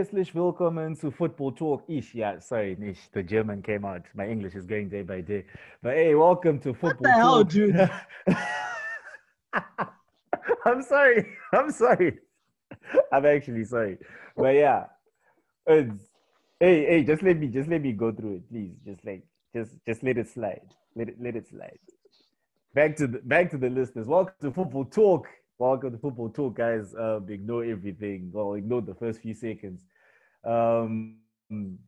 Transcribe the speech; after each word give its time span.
Herzlich 0.00 0.34
willkommen 0.34 0.96
to 0.96 1.10
Football 1.10 1.52
Talk. 1.52 1.84
Ish, 1.86 2.14
yeah, 2.14 2.40
sorry, 2.40 2.74
Nish, 2.78 3.10
the 3.12 3.22
German 3.22 3.60
came 3.60 3.84
out. 3.84 4.00
My 4.14 4.26
English 4.26 4.54
is 4.54 4.64
going 4.64 4.88
day 4.88 5.02
by 5.02 5.20
day. 5.20 5.44
But 5.82 5.92
hey, 5.92 6.14
welcome 6.14 6.58
to 6.60 6.72
Football 6.72 6.90
What 6.90 7.02
the 7.02 7.12
hell, 7.12 7.44
Talk. 7.44 7.50
dude? 7.50 7.90
I'm 10.64 10.82
sorry. 10.82 11.26
I'm 11.52 11.70
sorry. 11.70 12.18
I'm 13.12 13.26
actually 13.26 13.64
sorry. 13.64 13.98
But 14.38 14.54
yeah, 14.54 14.86
it's, 15.66 16.08
hey, 16.58 16.86
hey, 16.86 17.04
just 17.04 17.22
let 17.22 17.36
me, 17.36 17.48
just 17.48 17.68
let 17.68 17.82
me 17.82 17.92
go 17.92 18.10
through 18.10 18.36
it, 18.36 18.48
please. 18.48 18.72
Just 18.86 19.04
like, 19.04 19.22
just, 19.54 19.72
just 19.86 20.02
let 20.02 20.16
it 20.16 20.30
slide. 20.30 20.72
Let 20.96 21.10
it, 21.10 21.16
let 21.20 21.36
it 21.36 21.46
slide. 21.46 21.78
Back 22.72 22.96
to 22.96 23.06
the, 23.06 23.18
back 23.18 23.50
to 23.50 23.58
the 23.58 23.68
listeners. 23.68 24.06
Welcome 24.06 24.32
to 24.40 24.50
Football 24.50 24.86
Talk. 24.86 25.28
Welcome 25.60 25.92
to 25.92 25.98
Football 25.98 26.30
Talk, 26.30 26.56
guys. 26.56 26.94
Um, 26.98 27.26
ignore 27.28 27.66
everything. 27.66 28.30
Well, 28.32 28.54
ignore 28.54 28.80
the 28.80 28.94
first 28.94 29.20
few 29.20 29.34
seconds. 29.34 29.82
Um, 30.42 31.18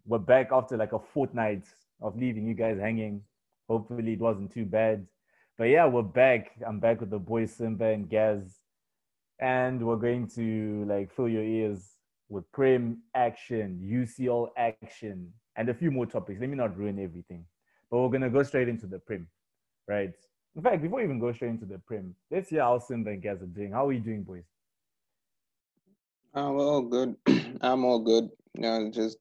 we're 0.04 0.18
back 0.18 0.50
after 0.52 0.76
like 0.76 0.92
a 0.92 0.98
fortnight 0.98 1.64
of 2.02 2.14
leaving 2.14 2.46
you 2.46 2.52
guys 2.52 2.78
hanging. 2.78 3.22
Hopefully, 3.70 4.12
it 4.12 4.18
wasn't 4.18 4.52
too 4.52 4.66
bad. 4.66 5.06
But 5.56 5.70
yeah, 5.70 5.86
we're 5.86 6.02
back. 6.02 6.50
I'm 6.66 6.80
back 6.80 7.00
with 7.00 7.08
the 7.08 7.18
boys 7.18 7.50
Simba 7.50 7.86
and 7.86 8.10
Gaz, 8.10 8.58
and 9.40 9.82
we're 9.86 9.96
going 9.96 10.28
to 10.34 10.84
like 10.86 11.10
fill 11.10 11.30
your 11.30 11.42
ears 11.42 11.92
with 12.28 12.44
Prem 12.52 12.98
action, 13.14 13.80
UCL 13.82 14.48
action, 14.54 15.32
and 15.56 15.70
a 15.70 15.74
few 15.74 15.90
more 15.90 16.04
topics. 16.04 16.38
Let 16.42 16.50
me 16.50 16.56
not 16.56 16.76
ruin 16.76 16.98
everything, 16.98 17.46
but 17.90 18.00
we're 18.00 18.10
gonna 18.10 18.28
go 18.28 18.42
straight 18.42 18.68
into 18.68 18.86
the 18.86 18.98
Prem, 18.98 19.28
right? 19.88 20.12
In 20.54 20.62
fact, 20.62 20.82
before 20.82 20.98
we 20.98 21.04
even 21.04 21.18
go 21.18 21.32
straight 21.32 21.50
into 21.50 21.64
the 21.64 21.78
Prem, 21.78 22.14
let's 22.30 22.50
hear 22.50 22.60
how 22.60 22.78
Simba 22.78 23.10
and 23.10 23.22
Gaz 23.22 23.40
are 23.42 23.46
doing. 23.46 23.72
How 23.72 23.88
are 23.88 23.92
you 23.92 24.00
doing, 24.00 24.22
boys? 24.22 24.44
I'm 26.34 26.56
all 26.56 26.82
good. 26.82 27.16
I'm 27.62 27.84
all 27.84 28.00
good. 28.00 28.28
You 28.54 28.62
know, 28.62 28.90
just 28.90 29.18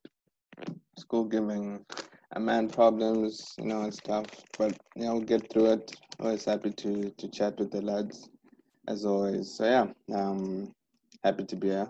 school 0.97 1.23
giving 1.25 1.85
a 2.33 2.39
man 2.39 2.69
problems, 2.69 3.53
you 3.57 3.65
know, 3.65 3.81
and 3.81 3.93
stuff. 3.93 4.25
But 4.57 4.77
you 4.95 5.05
know, 5.05 5.15
we'll 5.15 5.23
get 5.23 5.51
through 5.51 5.73
it. 5.73 5.95
Always 6.19 6.45
happy 6.45 6.71
to 6.71 7.09
to 7.09 7.29
chat 7.29 7.57
with 7.57 7.71
the 7.71 7.81
lads, 7.81 8.29
as 8.87 9.05
always. 9.05 9.55
So 9.55 9.65
yeah, 9.65 10.17
um, 10.17 10.73
happy 11.23 11.45
to 11.45 11.55
be 11.55 11.67
here. 11.67 11.89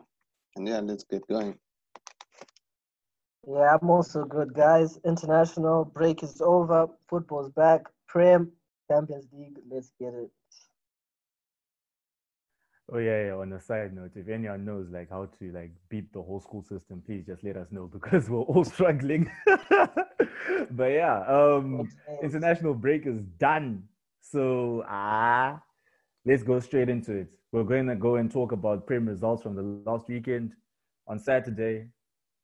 And 0.55 0.67
yeah, 0.67 0.81
let's 0.81 1.03
get 1.03 1.27
going. 1.27 1.57
Yeah, 3.47 3.75
I'm 3.75 3.89
also 3.89 4.23
good, 4.23 4.53
guys. 4.53 4.99
International 5.03 5.83
break 5.83 6.21
is 6.21 6.41
over. 6.41 6.87
Football's 7.09 7.49
back. 7.51 7.81
Prem, 8.07 8.51
Champions 8.91 9.27
League. 9.33 9.57
Let's 9.69 9.91
get 9.99 10.13
it. 10.13 10.31
Oh 12.93 12.97
yeah, 12.97 13.27
yeah. 13.27 13.33
On 13.33 13.53
a 13.53 13.59
side 13.59 13.93
note, 13.93 14.11
if 14.15 14.27
anyone 14.27 14.65
knows 14.65 14.87
like 14.91 15.09
how 15.09 15.25
to 15.39 15.51
like 15.51 15.71
beat 15.89 16.11
the 16.11 16.21
whole 16.21 16.41
school 16.41 16.63
system, 16.63 17.01
please 17.05 17.25
just 17.25 17.43
let 17.43 17.55
us 17.55 17.67
know 17.71 17.87
because 17.93 18.29
we're 18.29 18.41
all 18.41 18.65
struggling. 18.65 19.31
but 20.71 20.91
yeah, 20.91 21.23
um, 21.25 21.89
international 22.21 22.73
break 22.73 23.05
is 23.05 23.21
done. 23.39 23.83
So 24.19 24.83
ah, 24.87 25.61
let's 26.25 26.43
go 26.43 26.59
straight 26.59 26.89
into 26.89 27.13
it. 27.13 27.27
We're 27.51 27.63
going 27.63 27.87
to 27.87 27.95
go 27.95 28.15
and 28.15 28.31
talk 28.31 28.51
about 28.51 28.87
Prem 28.87 29.07
results 29.07 29.43
from 29.43 29.55
the 29.55 29.61
last 29.89 30.07
weekend. 30.07 30.53
On 31.07 31.19
Saturday, 31.19 31.87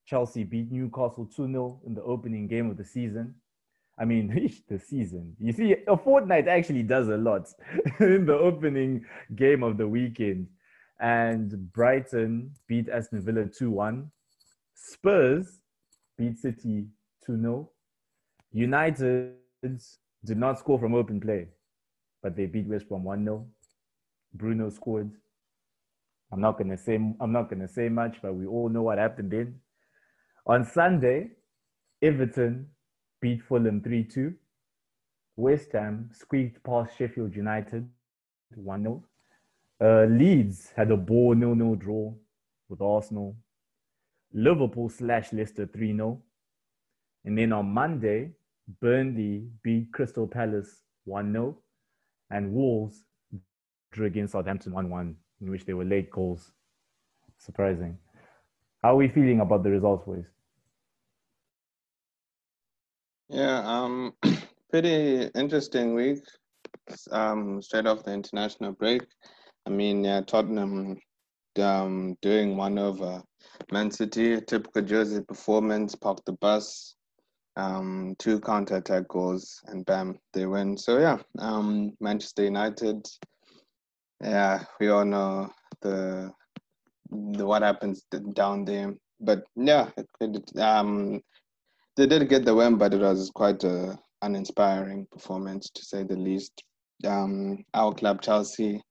Chelsea 0.06 0.44
beat 0.44 0.72
Newcastle 0.72 1.30
2-0 1.38 1.86
in 1.86 1.94
the 1.94 2.04
opening 2.04 2.48
game 2.48 2.70
of 2.70 2.78
the 2.78 2.84
season. 2.84 3.36
I 4.00 4.06
mean, 4.06 4.28
the 4.70 4.80
season. 4.80 5.36
You 5.40 5.52
see, 5.54 5.76
a 5.88 5.98
fortnight 5.98 6.48
actually 6.48 6.84
does 6.84 7.08
a 7.10 7.18
lot 7.18 7.48
in 8.00 8.26
the 8.26 8.38
opening 8.38 9.06
game 9.36 9.64
of 9.64 9.78
the 9.78 9.88
weekend. 9.88 10.48
And 11.00 11.72
Brighton 11.74 12.52
beat 12.68 12.90
Aston 12.90 13.22
Villa 13.22 13.46
2 13.46 13.70
1. 13.70 14.12
Spurs 14.74 15.60
beat 16.18 16.38
City 16.38 16.88
2 17.26 17.40
0. 17.40 17.70
United 18.52 19.34
did 19.62 20.38
not 20.38 20.58
score 20.60 20.80
from 20.80 20.96
open 20.96 21.20
play, 21.20 21.48
but 22.24 22.36
they 22.36 22.46
beat 22.46 22.68
West 22.68 22.88
Brom 22.90 23.04
1 23.04 23.24
0. 23.24 23.48
Bruno 24.34 24.70
scored. 24.70 25.12
I'm 26.32 26.42
not 26.42 26.58
gonna 26.58 26.78
say 26.78 26.96
I'm 26.96 27.32
not 27.32 27.50
gonna 27.50 27.68
say 27.68 27.90
much, 27.90 28.18
but 28.22 28.34
we 28.34 28.46
all 28.46 28.70
know 28.70 28.84
what 28.84 28.98
happened 28.98 29.32
then. 29.32 29.60
On 30.46 30.66
Sunday, 30.66 31.30
Everton 32.02 32.68
beat 33.22 33.42
Fulham 33.42 33.82
3 33.82 34.04
2. 34.04 34.34
West 35.36 35.72
Ham 35.74 36.10
squeaked 36.12 36.64
past 36.64 36.98
Sheffield 36.98 37.36
United 37.36 37.88
1 38.56 38.82
0. 38.82 39.04
Uh, 39.80 40.06
Leeds 40.06 40.74
had 40.76 40.92
a 40.92 40.98
ball 40.98 41.36
0 41.36 41.56
0 41.56 41.76
draw 41.76 42.14
with 42.70 42.82
Arsenal. 42.82 43.36
Liverpool 44.34 44.90
slashed 44.90 45.34
Leicester 45.34 45.68
3 45.68 45.96
0. 45.96 46.22
And 47.26 47.38
then 47.38 47.54
on 47.54 47.68
Monday, 47.68 48.32
Burnley 48.82 49.48
beat 49.64 49.92
Crystal 49.92 50.28
Palace 50.28 50.82
1 51.06 51.32
0. 51.32 51.58
And 52.30 52.52
Wolves 52.54 53.04
drew 53.92 54.08
against 54.08 54.34
Southampton 54.34 54.74
1 54.74 54.90
1, 54.90 55.16
in 55.42 55.52
which 55.52 55.66
they 55.66 55.74
were 55.74 55.86
late 55.86 56.10
goals. 56.12 56.52
Surprising. 57.38 57.98
How 58.82 58.94
are 58.94 58.98
we 58.98 59.08
feeling 59.08 59.40
about 59.42 59.64
the 59.64 59.70
results, 59.70 60.06
boys? 60.06 60.26
Yeah, 63.30 63.62
um, 63.66 64.14
pretty 64.72 65.30
interesting 65.36 65.94
week. 65.94 66.20
Um, 67.12 67.62
straight 67.62 67.86
off 67.86 68.04
the 68.04 68.14
international 68.14 68.72
break. 68.72 69.02
I 69.66 69.70
mean, 69.70 70.04
yeah, 70.06 70.22
Tottenham 70.22 70.98
um, 71.60 72.16
doing 72.22 72.56
one 72.56 72.80
over 72.80 73.22
Man 73.72 73.92
City, 73.92 74.40
typical 74.40 74.82
Jersey 74.82 75.22
performance, 75.22 75.94
parked 75.94 76.26
the 76.26 76.34
bus, 76.34 76.96
um, 77.58 78.16
two 78.18 78.40
counter 78.40 78.78
attack 78.78 79.10
goals, 79.10 79.60
and 79.66 79.86
bam, 79.86 80.20
they 80.34 80.46
win. 80.46 80.78
So 80.78 81.00
yeah, 81.00 81.18
um, 81.40 81.92
Manchester 82.00 82.44
United. 82.46 83.06
Yeah, 84.24 84.64
we 84.80 84.88
all 84.88 85.06
know 85.06 85.50
the 85.82 86.32
the 87.12 87.46
what 87.46 87.62
happens 87.62 88.06
down 88.34 88.64
there. 88.64 88.96
But 89.20 89.44
yeah, 89.56 89.90
it, 89.98 90.08
it, 90.22 90.60
um, 90.62 91.22
they 91.98 92.06
did 92.06 92.30
get 92.30 92.46
the 92.46 92.56
win, 92.56 92.78
but 92.78 92.94
it 92.94 93.02
was 93.02 93.32
quite 93.34 93.64
a 93.64 93.98
uninspiring 94.22 95.08
performance 95.12 95.70
to 95.72 95.84
say 95.84 96.04
the 96.04 96.16
least. 96.16 96.64
Um, 97.06 97.64
our 97.74 97.94
club 97.94 98.22
Chelsea. 98.22 98.82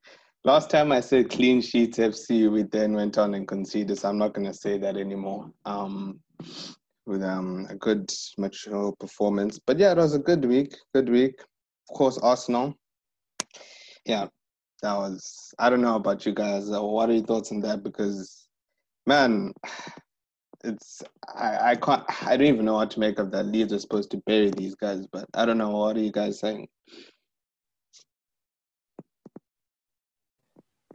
Last 0.44 0.70
time 0.70 0.92
I 0.92 1.00
said 1.00 1.30
clean 1.30 1.60
sheets 1.60 1.98
FC, 1.98 2.50
we 2.50 2.64
then 2.64 2.92
went 2.94 3.18
on 3.18 3.34
and 3.34 3.48
conceded. 3.48 3.98
So 3.98 4.08
I'm 4.08 4.18
not 4.18 4.34
going 4.34 4.46
to 4.46 4.54
say 4.54 4.78
that 4.78 4.96
anymore. 4.96 5.50
Um, 5.64 6.20
with 7.06 7.22
um, 7.22 7.66
a 7.70 7.76
good 7.76 8.10
mature 8.36 8.92
performance, 8.98 9.60
but 9.64 9.78
yeah, 9.78 9.92
it 9.92 9.96
was 9.96 10.14
a 10.14 10.18
good 10.18 10.44
week. 10.44 10.74
Good 10.92 11.08
week. 11.08 11.34
Of 11.88 11.96
course, 11.96 12.18
Arsenal. 12.18 12.74
Yeah, 14.04 14.26
that 14.82 14.96
was. 14.96 15.54
I 15.58 15.70
don't 15.70 15.82
know 15.82 15.94
about 15.94 16.26
you 16.26 16.34
guys. 16.34 16.70
Uh, 16.70 16.82
what 16.82 17.08
are 17.08 17.14
your 17.14 17.24
thoughts 17.24 17.52
on 17.52 17.60
that? 17.60 17.84
Because, 17.84 18.48
man, 19.06 19.52
it's 20.66 21.02
I, 21.34 21.70
I 21.70 21.76
can't 21.76 22.02
I 22.22 22.36
don't 22.36 22.46
even 22.46 22.64
know 22.64 22.74
what 22.74 22.90
to 22.92 23.00
make 23.00 23.18
of 23.18 23.30
that. 23.30 23.46
Leeds 23.46 23.72
are 23.72 23.78
supposed 23.78 24.10
to 24.10 24.18
bury 24.26 24.50
these 24.50 24.74
guys, 24.74 25.06
but 25.06 25.26
I 25.34 25.46
don't 25.46 25.58
know. 25.58 25.70
What 25.70 25.96
are 25.96 26.00
you 26.00 26.12
guys 26.12 26.40
saying? 26.40 26.68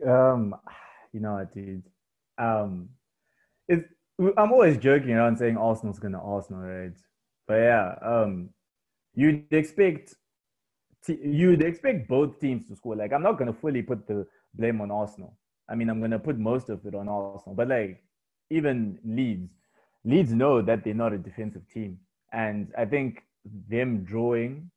Um, 0.06 0.56
you 1.14 1.20
know 1.20 1.48
dude. 1.54 1.84
Um, 2.38 2.90
it's 3.68 3.86
I'm 4.38 4.52
always 4.52 4.78
joking 4.78 5.12
around 5.12 5.38
saying 5.38 5.58
Arsenal's 5.58 6.00
gonna 6.00 6.22
Arsenal, 6.22 6.62
right? 6.62 6.98
But 7.48 7.56
yeah, 7.56 7.96
um, 8.02 8.50
you'd 9.14 9.46
expect 9.52 10.16
you'd 11.08 11.62
expect 11.62 12.08
both 12.08 12.40
teams 12.40 12.68
to 12.68 12.76
score. 12.76 12.96
Like 12.96 13.14
I'm 13.14 13.24
not 13.24 13.38
gonna 13.38 13.54
fully 13.54 13.82
put 13.82 14.08
the 14.08 14.28
blame 14.54 14.82
on 14.82 14.92
Arsenal. 14.92 15.38
I 15.70 15.76
mean, 15.76 15.90
I'm 15.90 16.02
gonna 16.02 16.20
put 16.20 16.38
most 16.38 16.70
of 16.70 16.86
it 16.86 16.96
on 16.96 17.08
Arsenal, 17.08 17.56
but 17.56 17.68
like 17.68 18.04
even 18.50 19.00
Leeds, 19.06 19.61
Leeds 20.04 20.34
know 20.34 20.62
that 20.62 20.84
they're 20.84 20.94
not 20.94 21.14
a 21.14 21.18
defensive 21.18 21.68
team, 21.74 22.00
and 22.34 22.72
I 22.78 22.86
think 22.86 23.24
them 23.70 24.04
drawing, 24.04 24.72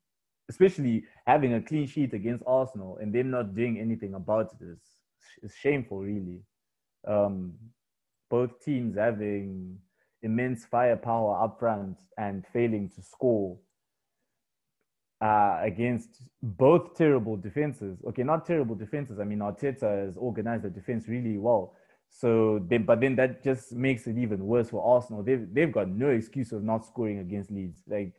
especially 0.49 1.03
having 1.25 1.53
a 1.53 1.61
clean 1.61 1.87
sheet 1.87 2.13
against 2.13 2.43
Arsenal, 2.45 2.97
and 3.01 3.13
them 3.13 3.31
not 3.31 3.55
doing 3.55 3.79
anything 3.79 4.13
about 4.13 4.53
it 4.59 4.65
is 4.65 4.79
is 5.41 5.53
shameful, 5.55 5.99
really. 5.99 6.41
Um, 7.07 7.53
both 8.29 8.63
teams 8.63 8.97
having 8.97 9.77
immense 10.21 10.65
firepower 10.65 11.43
up 11.43 11.59
front 11.59 11.97
and 12.17 12.45
failing 12.51 12.89
to 12.89 13.01
score 13.01 13.57
uh, 15.21 15.59
against 15.61 16.09
both 16.41 16.95
terrible 16.95 17.37
defenses. 17.37 17.99
Okay, 18.07 18.23
not 18.23 18.45
terrible 18.45 18.75
defenses. 18.75 19.19
I 19.19 19.23
mean, 19.23 19.39
Arteta 19.39 20.05
has 20.05 20.17
organized 20.17 20.63
the 20.63 20.69
defense 20.69 21.07
really 21.07 21.37
well. 21.37 21.75
So, 22.09 22.65
then, 22.69 22.83
but 22.85 23.01
then 23.01 23.15
that 23.17 23.43
just 23.43 23.73
makes 23.73 24.07
it 24.07 24.17
even 24.17 24.45
worse 24.45 24.69
for 24.69 24.83
Arsenal. 24.83 25.23
They've 25.23 25.47
they've 25.53 25.71
got 25.71 25.89
no 25.89 26.09
excuse 26.09 26.51
of 26.53 26.63
not 26.63 26.85
scoring 26.85 27.19
against 27.19 27.51
Leeds. 27.51 27.81
Like 27.87 28.13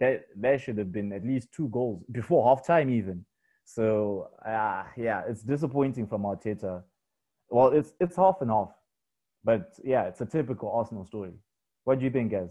that, 0.00 0.26
that 0.36 0.60
should 0.60 0.78
have 0.78 0.92
been 0.92 1.12
at 1.12 1.24
least 1.24 1.52
two 1.52 1.68
goals 1.68 2.02
before 2.12 2.44
halftime, 2.44 2.90
even. 2.90 3.24
So, 3.64 4.30
uh, 4.46 4.84
yeah, 4.96 5.22
it's 5.28 5.42
disappointing 5.42 6.06
from 6.06 6.22
Arteta. 6.22 6.82
Well, 7.50 7.68
it's 7.68 7.94
it's 8.00 8.16
half 8.16 8.40
and 8.40 8.50
half 8.50 8.72
But 9.44 9.74
yeah, 9.84 10.04
it's 10.04 10.20
a 10.20 10.26
typical 10.26 10.72
Arsenal 10.72 11.06
story. 11.06 11.32
What 11.84 11.98
do 11.98 12.04
you 12.04 12.10
think, 12.10 12.32
guys? 12.32 12.50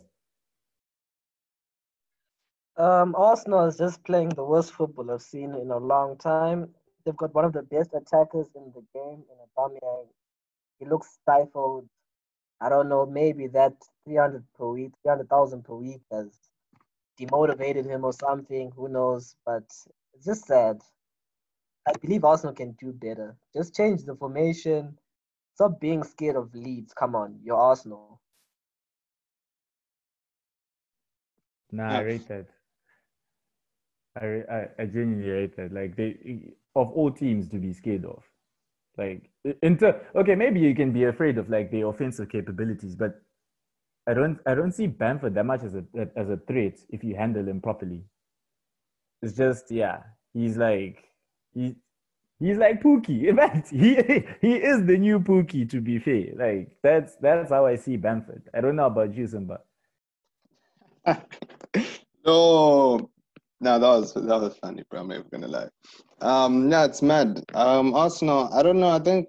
Um, 2.78 3.16
Arsenal 3.16 3.66
is 3.66 3.78
just 3.78 4.04
playing 4.04 4.30
the 4.30 4.44
worst 4.44 4.74
football 4.74 5.12
I've 5.12 5.22
seen 5.22 5.56
in 5.56 5.72
a 5.72 5.78
long 5.78 6.18
time. 6.18 6.70
They've 7.06 7.16
got 7.16 7.34
one 7.34 7.46
of 7.46 7.54
the 7.54 7.64
best 7.64 7.92
attackers 7.94 8.48
in 8.56 8.72
the 8.74 8.84
game 8.94 9.24
in 9.30 9.38
Aubameyang. 9.48 10.08
He 10.80 10.86
looks 10.86 11.18
stifled. 11.22 11.88
I 12.62 12.70
don't 12.70 12.90
know, 12.90 13.06
maybe 13.06 13.48
that 13.48 13.74
300 14.06 14.44
per 14.58 14.68
week, 14.68 14.92
300,000 15.04 15.64
per 15.64 15.76
week 15.76 16.02
has 16.12 16.38
demotivated 17.20 17.86
him 17.86 18.06
or 18.06 18.14
something. 18.14 18.72
Who 18.76 18.88
knows? 18.90 19.36
But 19.46 19.64
it's 20.14 20.26
just 20.26 20.46
sad. 20.46 20.82
I 21.88 21.94
believe 22.02 22.24
Arsenal 22.24 22.56
can 22.56 22.72
do 22.80 22.92
better. 22.94 23.36
Just 23.56 23.76
change 23.76 24.04
the 24.04 24.16
formation. 24.16 24.98
Stop 25.54 25.80
being 25.80 26.04
scared 26.04 26.36
of 26.36 26.54
Leeds. 26.54 26.94
Come 26.94 27.16
on, 27.16 27.40
you're 27.44 27.58
Arsenal. 27.58 28.22
Nah, 31.72 31.90
I 31.90 32.02
rate 32.02 32.28
that. 32.28 32.48
I, 34.20 34.26
I, 34.26 34.68
I 34.80 34.86
genuinely 34.86 35.30
rate 35.30 35.58
that. 35.58 35.74
Like 35.74 35.96
they, 35.96 36.54
of 36.76 36.92
all 36.92 37.12
teams 37.12 37.50
to 37.50 37.58
be 37.58 37.74
scared 37.74 38.06
of, 38.06 38.24
like 38.98 39.30
inter. 39.62 40.02
Okay, 40.16 40.36
maybe 40.36 40.60
you 40.60 40.76
can 40.76 40.92
be 40.92 41.06
afraid 41.06 41.38
of 41.38 41.50
like 41.50 41.72
the 41.72 41.82
offensive 41.82 42.30
capabilities, 42.30 42.96
but 42.96 43.22
I 44.08 44.14
don't 44.14 44.40
I 44.46 44.56
don't 44.56 44.72
see 44.72 44.88
Bamford 44.88 45.36
that 45.36 45.46
much 45.46 45.64
as 45.64 45.76
a 45.76 45.84
as 46.16 46.30
a 46.30 46.38
threat 46.38 46.80
if 46.90 47.04
you 47.04 47.16
handle 47.16 47.48
him 47.48 47.62
properly. 47.62 48.04
It's 49.22 49.36
just 49.36 49.72
yeah, 49.72 50.04
he's 50.34 50.58
like 50.58 51.04
he 51.54 51.76
he's 52.40 52.58
like 52.58 52.82
Pukki. 52.82 53.24
In 53.30 53.38
fact, 53.38 53.70
he 53.70 53.96
he 54.42 54.56
is 54.56 54.86
the 54.86 54.98
new 54.98 55.20
Pukki. 55.20 55.70
To 55.70 55.82
be 55.82 56.00
fair, 56.00 56.28
like 56.36 56.78
that's 56.84 57.16
that's 57.18 57.52
how 57.52 57.66
I 57.66 57.76
see 57.76 57.98
Bamford. 57.98 58.44
I 58.54 58.62
don't 58.62 58.76
know 58.76 58.86
about 58.86 59.16
you, 59.16 59.28
Simba. 59.28 59.62
no, 62.26 63.10
no, 63.62 63.80
that 63.80 63.88
was 63.88 64.14
that 64.14 64.42
was 64.42 64.58
funny, 64.58 64.84
bro. 64.90 65.02
I'm 65.02 65.08
never 65.08 65.24
gonna 65.32 65.48
lie. 65.48 65.70
Um, 66.22 66.70
yeah, 66.72 66.86
it's 66.86 67.02
mad. 67.02 67.44
Um, 67.54 67.94
Arsenal. 67.94 68.50
I 68.54 68.64
don't 68.64 68.80
know. 68.80 68.90
I 68.90 69.00
think 69.00 69.28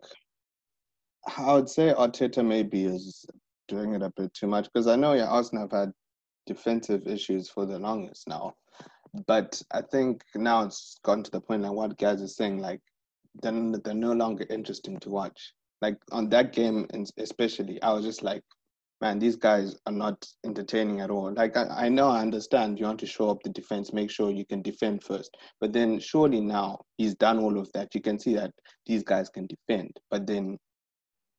I 1.36 1.52
would 1.54 1.68
say 1.68 1.92
Arteta 1.92 2.44
maybe 2.44 2.84
is 2.84 3.24
doing 3.68 3.94
it 3.94 4.02
a 4.02 4.12
bit 4.16 4.32
too 4.34 4.46
much 4.46 4.68
because 4.72 4.86
I 4.86 4.96
know 4.96 5.12
yeah, 5.14 5.26
Arsenal 5.26 5.64
have 5.64 5.78
had 5.78 5.92
defensive 6.46 7.06
issues 7.06 7.48
for 7.48 7.66
the 7.66 7.78
longest 7.78 8.28
now, 8.28 8.54
but 9.26 9.60
I 9.72 9.82
think 9.82 10.22
now 10.34 10.64
it's 10.64 10.98
gotten 11.04 11.24
to 11.24 11.30
the 11.30 11.40
point 11.40 11.62
like 11.62 11.72
what 11.72 11.98
guys 11.98 12.22
are 12.22 12.28
saying 12.28 12.58
like 12.58 12.80
they're 13.42 13.72
they're 13.84 13.94
no 13.94 14.12
longer 14.12 14.46
interesting 14.50 14.98
to 15.00 15.10
watch. 15.10 15.52
Like 15.82 15.98
on 16.10 16.28
that 16.30 16.52
game, 16.52 16.86
especially, 17.18 17.80
I 17.82 17.92
was 17.92 18.04
just 18.04 18.22
like, 18.22 18.42
man, 19.00 19.18
these 19.18 19.36
guys 19.36 19.76
are 19.86 19.92
not 19.92 20.26
entertaining 20.44 21.00
at 21.00 21.10
all. 21.10 21.32
Like, 21.32 21.56
I, 21.56 21.86
I 21.86 21.88
know, 21.88 22.08
I 22.08 22.20
understand 22.20 22.78
you 22.78 22.86
want 22.86 23.00
to 23.00 23.06
show 23.06 23.30
up 23.30 23.42
the 23.42 23.50
defense, 23.50 23.92
make 23.92 24.10
sure 24.10 24.30
you 24.30 24.46
can 24.46 24.62
defend 24.62 25.04
first. 25.04 25.36
But 25.60 25.72
then, 25.72 26.00
surely 26.00 26.40
now 26.40 26.80
he's 26.96 27.14
done 27.14 27.38
all 27.38 27.58
of 27.58 27.70
that. 27.72 27.94
You 27.94 28.00
can 28.00 28.18
see 28.18 28.34
that 28.36 28.52
these 28.86 29.02
guys 29.02 29.28
can 29.28 29.46
defend, 29.46 29.90
but 30.10 30.26
then 30.26 30.56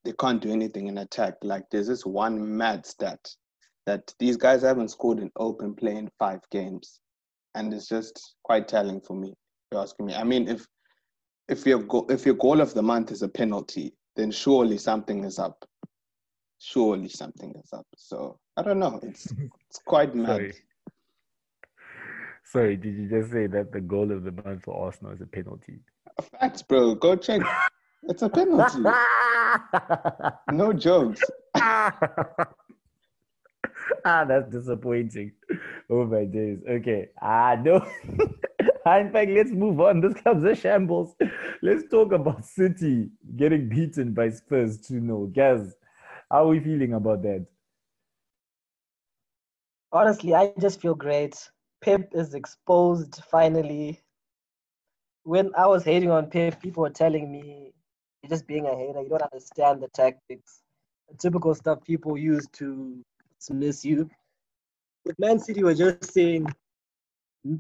they 0.06 0.14
can't 0.20 0.42
do 0.42 0.52
anything 0.52 0.88
in 0.88 1.00
attack. 1.00 1.36
Like, 1.44 1.64
there's 1.72 1.88
this 1.88 2.06
one 2.06 2.58
mad 2.58 2.86
stat 2.86 3.20
that 3.86 4.14
these 4.20 4.38
guys 4.38 4.62
haven't 4.62 4.90
scored 4.90 5.20
in 5.20 5.32
open 5.38 5.74
play 5.74 5.96
in 5.96 6.10
five 6.20 6.42
games. 6.52 7.00
And 7.56 7.74
it's 7.74 7.88
just 7.88 8.36
quite 8.44 8.68
telling 8.68 9.02
for 9.02 9.16
me, 9.16 9.34
you're 9.72 9.82
asking 9.82 10.06
me. 10.06 10.14
I 10.14 10.24
mean, 10.24 10.48
if 10.48 10.66
if 11.50 11.66
your 11.66 11.80
go- 11.80 12.06
if 12.10 12.26
your 12.26 12.36
goal 12.36 12.62
of 12.62 12.74
the 12.74 12.84
month 12.84 13.12
is 13.12 13.24
a 13.24 13.30
penalty, 13.30 13.94
then 14.16 14.32
surely 14.32 14.78
something 14.78 15.24
is 15.24 15.40
up 15.40 15.66
surely 16.60 17.10
something 17.10 17.54
is 17.64 17.72
up. 17.74 17.88
So 17.96 18.40
I 18.56 18.64
don't 18.64 18.80
know. 18.80 19.00
It's 19.04 19.34
it's 19.70 19.80
quite 19.86 20.16
mad. 20.24 20.28
Sorry. 20.28 20.54
Sorry, 22.44 22.78
did 22.78 22.96
you 22.96 23.10
just 23.10 23.32
say 23.32 23.48
that 23.48 23.74
the 23.74 23.82
goal 23.82 24.10
of 24.12 24.24
the 24.24 24.32
month 24.32 24.64
for 24.64 24.86
Arsenal 24.86 25.12
is 25.12 25.20
a 25.22 25.26
penalty? 25.26 25.80
Facts, 26.40 26.62
bro. 26.62 26.96
Go 26.96 27.16
check. 27.18 27.42
It's 28.04 28.22
a 28.22 28.30
penalty. 28.30 28.80
no 30.54 30.72
jokes. 30.72 31.22
ah, 31.56 31.92
that's 34.06 34.50
disappointing. 34.50 35.34
Oh 35.90 36.06
my 36.06 36.24
days. 36.24 36.60
Okay. 36.70 37.10
Ah, 37.22 37.56
no. 37.62 37.86
In 38.98 39.12
fact, 39.12 39.32
let's 39.32 39.52
move 39.52 39.82
on. 39.82 40.00
This 40.00 40.14
club's 40.14 40.46
a 40.46 40.56
shambles. 40.56 41.16
Let's 41.62 41.84
talk 41.92 42.14
about 42.14 42.46
City 42.46 43.10
getting 43.36 43.68
beaten 43.68 44.14
by 44.14 44.30
Spurs 44.30 44.80
2 44.88 45.02
0. 45.02 45.26
Guys, 45.36 45.76
how 46.32 46.46
are 46.46 46.48
we 46.48 46.60
feeling 46.60 46.94
about 46.94 47.22
that? 47.24 47.46
Honestly, 49.92 50.36
I 50.36 50.54
just 50.60 50.82
feel 50.82 50.96
great. 50.96 51.50
Pep 51.82 52.10
is 52.14 52.34
exposed 52.34 53.22
finally. 53.30 54.02
When 55.24 55.52
I 55.58 55.68
was 55.68 55.84
hating 55.84 56.12
on 56.12 56.30
Pep, 56.30 56.62
people 56.62 56.82
were 56.82 56.90
telling 56.90 57.32
me 57.32 57.72
you're 58.22 58.30
just 58.30 58.48
being 58.48 58.66
a 58.66 58.76
hater. 58.76 59.02
You 59.02 59.10
don't 59.10 59.22
understand 59.22 59.82
the 59.82 59.88
tactics, 59.90 60.62
the 61.10 61.18
typical 61.18 61.56
stuff 61.56 61.84
people 61.84 62.18
use 62.18 62.48
to 62.54 63.04
dismiss 63.40 63.86
you. 63.86 64.10
With 65.06 65.18
Man 65.20 65.40
City, 65.40 65.64
we're 65.64 65.76
just 65.76 66.12
saying 66.12 66.48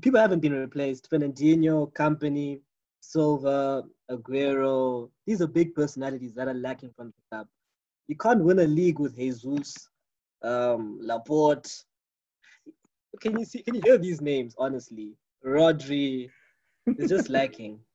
people 0.02 0.20
haven't 0.20 0.42
been 0.42 0.54
replaced. 0.54 1.10
Fernandinho, 1.10 1.94
Kompany, 1.94 2.60
Silva, 3.00 3.84
Aguero. 4.12 5.10
These 5.26 5.42
are 5.42 5.48
big 5.48 5.74
personalities 5.74 6.36
that 6.36 6.48
are 6.48 6.54
lacking 6.54 6.92
from 6.96 7.08
the 7.08 7.14
club. 7.32 7.48
You 8.08 8.16
can't 8.16 8.44
win 8.44 8.60
a 8.60 8.68
league 8.68 9.00
with 9.00 9.16
Jesus, 9.16 9.90
um, 10.44 11.00
Laporte. 11.02 11.70
Can 13.22 13.38
you 13.40 13.46
see? 13.46 13.64
Can 13.64 13.76
you 13.76 13.82
hear 13.82 13.98
these 13.98 14.22
names? 14.22 14.56
Honestly, 14.58 15.14
Rodri 15.46 16.30
is 16.98 17.10
just 17.10 17.30
lacking. 17.30 17.80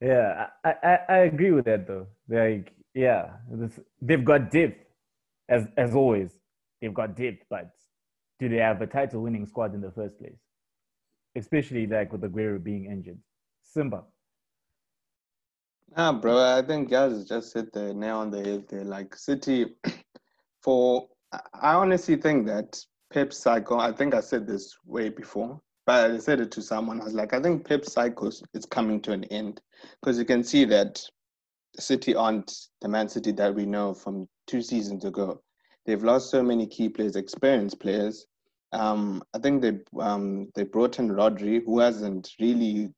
Yeah, 0.00 0.48
I, 0.64 0.74
I, 0.82 0.98
I 1.08 1.16
agree 1.20 1.52
with 1.52 1.64
that 1.64 1.86
though. 1.86 2.06
Like, 2.28 2.74
yeah, 2.94 3.30
this, 3.50 3.80
they've 4.02 4.24
got 4.24 4.50
depth, 4.50 4.78
as 5.48 5.66
as 5.78 5.94
always. 5.94 6.38
They've 6.82 6.92
got 6.92 7.16
depth, 7.16 7.44
but 7.48 7.70
do 8.38 8.48
they 8.50 8.58
have 8.58 8.82
a 8.82 8.86
title-winning 8.86 9.46
squad 9.46 9.74
in 9.74 9.80
the 9.80 9.90
first 9.90 10.18
place? 10.18 10.36
Especially 11.34 11.86
like 11.86 12.12
with 12.12 12.22
Aguero 12.22 12.62
being 12.62 12.84
injured. 12.86 13.18
Simba. 13.62 14.04
Ah, 15.94 16.12
bro, 16.12 16.38
I 16.38 16.62
think 16.62 16.90
guys 16.90 17.24
just 17.24 17.54
hit 17.54 17.72
the 17.72 17.94
nail 17.94 18.18
on 18.18 18.30
the 18.30 18.42
head 18.44 18.68
there. 18.68 18.84
Like 18.84 19.14
City, 19.14 19.66
for 20.62 21.08
I 21.32 21.74
honestly 21.74 22.16
think 22.16 22.46
that 22.46 22.78
Pep's 23.12 23.38
cycle. 23.38 23.80
I 23.80 23.92
think 23.92 24.14
I 24.14 24.20
said 24.20 24.46
this 24.46 24.76
way 24.84 25.08
before, 25.08 25.60
but 25.86 26.10
I 26.10 26.18
said 26.18 26.40
it 26.40 26.50
to 26.52 26.62
someone. 26.62 27.00
I 27.00 27.04
was 27.04 27.14
like, 27.14 27.32
I 27.32 27.40
think 27.40 27.66
Pep's 27.66 27.92
cycle 27.92 28.28
is 28.28 28.66
coming 28.70 29.00
to 29.02 29.12
an 29.12 29.24
end 29.24 29.60
because 30.00 30.18
you 30.18 30.24
can 30.24 30.42
see 30.42 30.64
that 30.66 31.00
City 31.78 32.14
aren't 32.14 32.52
the 32.80 32.88
Man 32.88 33.08
City 33.08 33.32
that 33.32 33.54
we 33.54 33.64
know 33.64 33.94
from 33.94 34.28
two 34.46 34.62
seasons 34.62 35.04
ago. 35.04 35.40
They've 35.84 36.02
lost 36.02 36.30
so 36.30 36.42
many 36.42 36.66
key 36.66 36.88
players, 36.88 37.16
experienced 37.16 37.80
players. 37.80 38.26
Um, 38.72 39.22
I 39.34 39.38
think 39.38 39.62
they 39.62 39.78
um, 40.00 40.50
they 40.54 40.64
brought 40.64 40.98
in 40.98 41.08
Rodri, 41.08 41.64
who 41.64 41.78
hasn't 41.78 42.32
really 42.40 42.92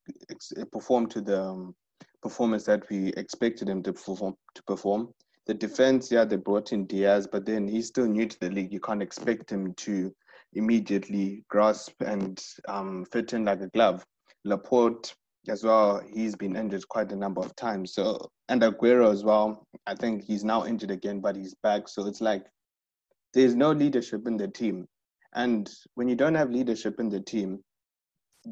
performed 0.73 1.11
to 1.13 1.21
the 1.21 1.43
um, 1.43 1.75
performance 2.23 2.65
that 2.65 2.89
we 2.89 3.09
expected 3.15 3.69
him 3.69 3.83
to 3.85 3.93
perform. 3.93 4.35
To 4.55 4.63
perform. 4.65 5.13
The 5.47 5.55
defense, 5.55 6.11
yeah, 6.11 6.25
they 6.25 6.37
brought 6.37 6.73
in 6.73 6.87
Dias, 6.87 7.27
but 7.27 7.47
then 7.47 7.67
he's 7.67 7.89
still 7.89 8.07
new 8.07 8.27
to 8.27 8.41
the 8.41 8.51
league. 8.51 8.73
You 8.73 8.81
can't 8.81 9.03
expect 9.03 9.51
him 9.51 9.73
to 9.75 10.13
immediately 10.53 11.45
grasp 11.49 11.95
and 12.01 12.43
um, 12.69 13.07
fit 13.13 13.33
in 13.33 13.45
like 13.47 13.63
a 13.63 13.69
glove. 13.69 14.05
Laporte 14.45 15.15
as 15.49 15.65
well, 15.65 16.03
he's 16.13 16.37
been 16.37 16.57
injured 16.57 16.87
quite 16.89 17.13
a 17.13 17.17
number 17.17 17.41
of 17.41 17.55
times. 17.57 17.95
So 17.95 18.31
and 18.49 18.63
Aguero 18.63 19.13
as 19.13 19.25
well. 19.25 19.67
I 19.87 19.95
think 19.95 20.25
he's 20.25 20.45
now 20.45 20.67
injured 20.67 20.91
again, 20.91 21.21
but 21.21 21.37
he's 21.37 21.55
back. 21.63 21.89
So 21.89 22.07
it's 22.07 22.21
like 22.21 22.47
there's 23.35 23.55
no 23.55 23.73
leadership 23.73 24.27
in 24.27 24.37
the 24.37 24.49
team. 24.49 24.87
And 25.35 25.71
when 25.95 26.09
you 26.09 26.17
don't 26.17 26.35
have 26.35 26.51
leadership 26.51 26.99
in 26.99 27.09
the 27.09 27.21
team, 27.21 27.61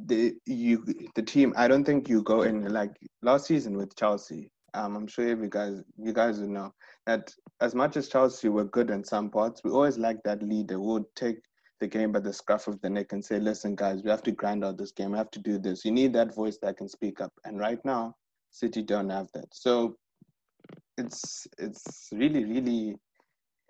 the 0.07 0.35
you 0.47 0.85
the 1.15 1.23
team 1.23 1.55
i 1.57 1.67
don't 1.67 1.85
think 1.85 2.09
you 2.09 2.23
go 2.23 2.43
in 2.43 2.69
like 2.69 2.91
last 3.23 3.47
season 3.47 3.77
with 3.77 3.97
chelsea 3.97 4.51
um, 4.75 4.95
i'm 4.97 5.07
sure 5.07 5.27
you 5.27 5.49
guys 5.49 5.83
you 5.97 6.13
guys 6.13 6.39
will 6.39 6.49
know 6.49 6.73
that 7.07 7.33
as 7.61 7.75
much 7.75 7.97
as 7.97 8.09
chelsea 8.09 8.49
were 8.49 8.65
good 8.65 8.91
in 8.91 9.03
some 9.03 9.31
parts 9.31 9.63
we 9.65 9.71
always 9.71 9.97
like 9.97 10.19
that 10.25 10.43
leader 10.43 10.75
who 10.75 10.95
would 10.95 11.15
take 11.15 11.39
the 11.81 11.87
game 11.87 12.13
by 12.13 12.21
the 12.21 12.33
scruff 12.33 12.69
of 12.69 12.81
the 12.81 12.89
neck 12.91 13.13
and 13.13 13.25
say 13.25 13.39
listen 13.39 13.75
guys 13.75 14.03
we 14.03 14.11
have 14.11 14.23
to 14.23 14.33
grind 14.33 14.65
out 14.65 14.79
this 14.79 14.93
game. 14.93 15.13
We 15.13 15.19
have 15.19 15.31
to 15.33 15.41
do 15.41 15.59
this. 15.59 15.85
You 15.85 15.91
need 15.91 16.13
that 16.15 16.35
voice 16.35 16.59
that 16.63 16.77
can 16.77 16.89
speak 16.89 17.21
up. 17.21 17.33
And 17.45 17.59
right 17.59 17.83
now 17.85 18.15
city 18.51 18.83
don't 18.83 19.11
have 19.11 19.29
that. 19.35 19.47
So 19.53 19.97
it's 20.97 21.47
it's 21.59 22.09
really 22.13 22.45
really 22.45 22.97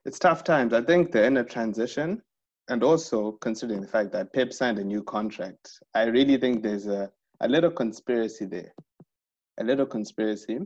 it's 0.04 0.18
tough 0.18 0.44
times. 0.44 0.72
I 0.72 0.82
think 0.82 1.10
they're 1.10 1.24
in 1.24 1.38
a 1.38 1.44
transition 1.44 2.22
and 2.68 2.82
also 2.84 3.32
considering 3.32 3.80
the 3.80 3.88
fact 3.88 4.12
that 4.12 4.32
Pep 4.32 4.52
signed 4.52 4.78
a 4.78 4.84
new 4.84 5.02
contract, 5.02 5.80
I 5.94 6.04
really 6.04 6.36
think 6.38 6.62
there's 6.62 6.86
a, 6.86 7.10
a 7.40 7.48
little 7.48 7.70
conspiracy 7.70 8.46
there. 8.46 8.72
A 9.60 9.64
little 9.64 9.86
conspiracy. 9.86 10.58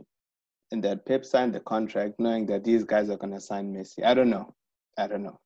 in 0.72 0.80
that 0.82 1.06
Pep 1.06 1.24
signed 1.24 1.54
the 1.54 1.60
contract 1.60 2.14
knowing 2.18 2.46
that 2.46 2.64
these 2.64 2.84
guys 2.84 3.10
are 3.10 3.16
going 3.16 3.32
to 3.34 3.40
sign 3.40 3.74
Messi. 3.74 4.04
I 4.04 4.14
don't 4.14 4.30
know. 4.30 4.54
I 4.98 5.06
don't 5.06 5.22
know. 5.22 5.38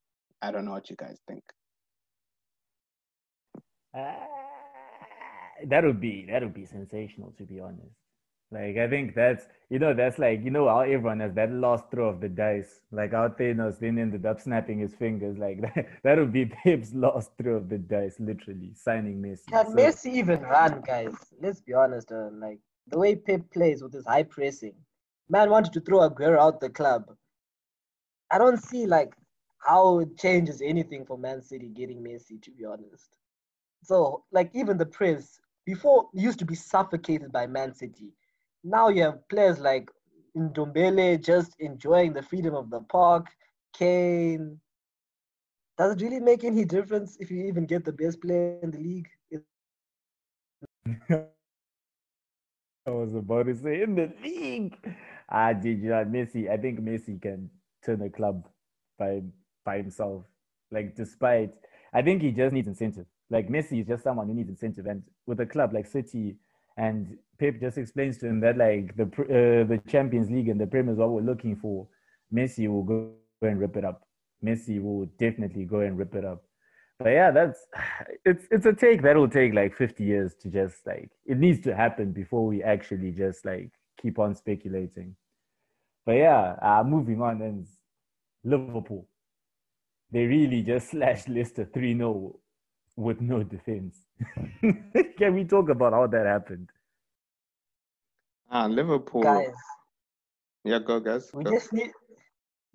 I 0.42 0.50
don't 0.50 0.64
know 0.64 0.72
what 0.72 0.90
you 0.90 0.96
guys 0.96 1.18
think. 1.28 1.42
Uh, 3.96 4.12
that 5.68 5.84
would 5.84 6.00
be 6.00 6.26
that 6.30 6.42
would 6.42 6.54
be 6.54 6.66
sensational 6.66 7.32
to 7.38 7.44
be 7.44 7.60
honest. 7.60 7.96
Like 8.54 8.76
I 8.76 8.88
think 8.88 9.16
that's 9.16 9.48
you 9.68 9.80
know 9.80 9.92
that's 9.94 10.18
like 10.20 10.44
you 10.44 10.50
know 10.50 10.68
how 10.68 10.80
everyone 10.80 11.18
has 11.20 11.34
that 11.34 11.50
last 11.52 11.90
throw 11.90 12.08
of 12.08 12.20
the 12.20 12.28
dice. 12.28 12.80
Like 12.92 13.10
how 13.10 13.28
Thanos 13.28 13.80
then 13.80 13.98
ended 13.98 14.24
up 14.24 14.40
snapping 14.40 14.78
his 14.78 14.94
fingers. 14.94 15.36
Like 15.36 15.60
that, 15.74 15.88
that 16.04 16.18
would 16.18 16.32
be 16.32 16.46
Pep's 16.64 16.94
last 16.94 17.32
throw 17.36 17.56
of 17.56 17.68
the 17.68 17.78
dice, 17.78 18.14
literally 18.20 18.70
signing 18.74 19.20
Messi. 19.20 19.46
Can 19.50 19.66
So- 19.66 19.74
Messi 19.74 20.12
even 20.14 20.40
run, 20.42 20.82
guys? 20.86 21.14
Let's 21.40 21.60
be 21.60 21.74
honest. 21.74 22.12
Uh, 22.12 22.30
like 22.32 22.60
the 22.86 22.98
way 22.98 23.16
Pep 23.16 23.42
plays 23.52 23.82
with 23.82 23.92
his 23.92 24.06
high 24.06 24.22
pressing, 24.22 24.74
man 25.28 25.50
wanted 25.50 25.72
to 25.72 25.80
throw 25.80 26.08
Aguero 26.08 26.38
out 26.38 26.60
the 26.60 26.70
club. 26.70 27.04
I 28.30 28.38
don't 28.38 28.62
see 28.62 28.86
like 28.86 29.12
how 29.66 29.98
it 29.98 30.16
changes 30.16 30.62
anything 30.62 31.04
for 31.06 31.18
Man 31.18 31.42
City 31.42 31.68
getting 31.68 32.00
Messi. 32.04 32.40
To 32.40 32.50
be 32.52 32.64
honest, 32.64 33.16
so 33.82 34.22
like 34.30 34.50
even 34.54 34.78
the 34.78 34.86
press 34.86 35.40
before 35.66 36.08
used 36.14 36.38
to 36.38 36.44
be 36.44 36.54
suffocated 36.54 37.32
by 37.32 37.48
Man 37.48 37.74
City. 37.74 38.12
Now 38.64 38.88
you 38.88 39.02
have 39.02 39.28
players 39.28 39.60
like 39.60 39.90
Ndombele 40.34 41.22
just 41.22 41.54
enjoying 41.60 42.14
the 42.14 42.22
freedom 42.22 42.54
of 42.54 42.70
the 42.70 42.80
park. 42.80 43.26
Kane. 43.74 44.58
Does 45.76 45.92
it 45.92 46.02
really 46.02 46.20
make 46.20 46.44
any 46.44 46.64
difference 46.64 47.16
if 47.20 47.30
you 47.30 47.44
even 47.44 47.66
get 47.66 47.84
the 47.84 47.92
best 47.92 48.22
player 48.22 48.58
in 48.62 48.70
the 48.70 48.78
league? 48.78 49.08
I 52.86 52.90
was 52.90 53.14
about 53.14 53.46
to 53.46 53.54
say 53.54 53.82
in 53.82 53.94
the 53.94 54.12
league. 54.22 54.76
Ah, 55.28 55.52
did 55.52 55.80
you 55.80 55.90
know 55.90 56.04
Messi? 56.04 56.50
I 56.50 56.56
think 56.56 56.80
Messi 56.80 57.20
can 57.20 57.50
turn 57.84 58.02
a 58.02 58.10
club 58.10 58.46
by 58.98 59.22
by 59.64 59.78
himself. 59.78 60.24
Like 60.70 60.94
despite, 60.94 61.54
I 61.92 62.02
think 62.02 62.22
he 62.22 62.30
just 62.30 62.52
needs 62.52 62.68
incentive. 62.68 63.06
Like 63.30 63.48
Messi 63.48 63.80
is 63.80 63.86
just 63.86 64.02
someone 64.04 64.26
who 64.28 64.34
needs 64.34 64.50
incentive, 64.50 64.86
and 64.86 65.02
with 65.26 65.40
a 65.40 65.46
club 65.46 65.72
like 65.72 65.86
City, 65.86 66.36
and 66.76 67.16
Pep 67.38 67.60
just 67.60 67.78
explains 67.78 68.18
to 68.18 68.26
him 68.26 68.40
that 68.40 68.56
like 68.56 68.96
the 68.96 69.04
uh, 69.04 69.66
the 69.66 69.80
Champions 69.88 70.30
League 70.30 70.48
and 70.48 70.60
the 70.60 70.66
Premier 70.66 70.92
is 70.92 70.98
what 70.98 71.10
we're 71.10 71.20
looking 71.20 71.56
for. 71.56 71.86
Messi 72.32 72.68
will 72.68 72.82
go 72.82 73.12
and 73.42 73.60
rip 73.60 73.76
it 73.76 73.84
up. 73.84 74.02
Messi 74.44 74.82
will 74.82 75.06
definitely 75.18 75.64
go 75.64 75.80
and 75.80 75.98
rip 75.98 76.14
it 76.14 76.24
up. 76.24 76.42
But 76.98 77.10
yeah, 77.10 77.30
that's 77.30 77.58
it's 78.24 78.46
it's 78.50 78.66
a 78.66 78.72
take 78.72 79.02
that 79.02 79.16
will 79.16 79.28
take 79.28 79.54
like 79.54 79.76
50 79.76 80.04
years 80.04 80.34
to 80.42 80.48
just 80.48 80.86
like 80.86 81.10
it 81.26 81.38
needs 81.38 81.60
to 81.64 81.74
happen 81.74 82.12
before 82.12 82.46
we 82.46 82.62
actually 82.62 83.12
just 83.12 83.44
like 83.44 83.70
keep 84.00 84.18
on 84.18 84.34
speculating. 84.34 85.16
But 86.06 86.16
yeah, 86.16 86.56
uh, 86.60 86.84
moving 86.84 87.20
on 87.20 87.40
and 87.42 87.66
Liverpool. 88.44 89.08
They 90.10 90.26
really 90.26 90.62
just 90.62 90.90
slashed 90.90 91.28
Leicester 91.28 91.64
3-0 91.64 92.34
with 92.96 93.20
no 93.20 93.42
defense. 93.42 93.98
Can 95.18 95.34
we 95.34 95.44
talk 95.44 95.68
about 95.68 95.92
how 95.92 96.06
that 96.06 96.26
happened? 96.26 96.68
Ah, 98.50 98.66
Liverpool. 98.66 99.22
Guys, 99.22 99.54
Yeah, 100.64 100.78
go 100.78 101.00
guys. 101.00 101.30
we 101.34 101.44
go. 101.44 101.50
just 101.50 101.72
need 101.72 101.90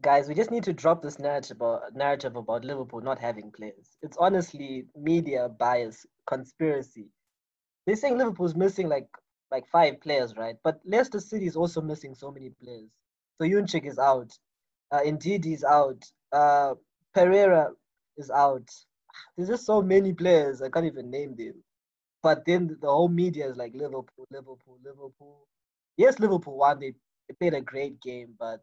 guys, 0.02 0.28
we 0.28 0.36
just 0.36 0.52
need 0.52 0.64
to 0.64 0.74
drop 0.74 1.02
this 1.02 1.20
narrative 1.20 1.58
about 1.58 1.94
narrative 1.96 2.36
about 2.36 2.66
Liverpool 2.66 3.02
not 3.02 3.20
having 3.20 3.52
players. 3.52 3.98
It's 4.02 4.18
honestly 4.18 4.86
media 4.96 5.50
bias, 5.50 6.06
conspiracy. 6.28 7.08
They're 7.86 7.96
saying 7.96 8.18
Liverpool's 8.18 8.56
missing 8.56 8.90
like 8.90 9.08
like 9.52 9.68
five 9.68 10.00
players, 10.02 10.36
right? 10.38 10.56
But 10.64 10.80
Leicester 10.86 11.20
City 11.20 11.46
is 11.48 11.56
also 11.56 11.82
missing 11.82 12.14
so 12.16 12.32
many 12.32 12.50
players. 12.64 12.90
So 13.40 13.48
Yunchik 13.48 13.86
is 13.86 13.98
out, 14.00 14.32
uh, 14.92 15.00
Ndidi 15.00 15.54
is 15.54 15.64
out, 15.64 16.04
uh, 16.32 16.76
Pereira 17.14 17.70
is 18.18 18.30
out. 18.30 18.68
There's 19.36 19.50
just 19.50 19.66
so 19.66 19.82
many 19.82 20.13
players 20.13 20.62
I 20.62 20.70
can't 20.70 20.86
even 20.86 21.10
name 21.10 21.36
them. 21.36 21.63
But 22.22 22.46
then 22.46 22.78
the 22.82 22.88
whole 22.88 23.08
media 23.08 23.50
is 23.50 23.58
like 23.58 23.74
Liverpool, 23.74 24.28
Liverpool, 24.30 24.78
Liverpool. 24.84 25.48
Yes, 25.98 26.20
Liverpool 26.20 26.58
won. 26.58 26.80
They, 26.80 26.94
they 27.28 27.36
played 27.39 27.54
a 27.54 27.62
great 27.62 28.01
game, 28.01 28.36
but 28.38 28.62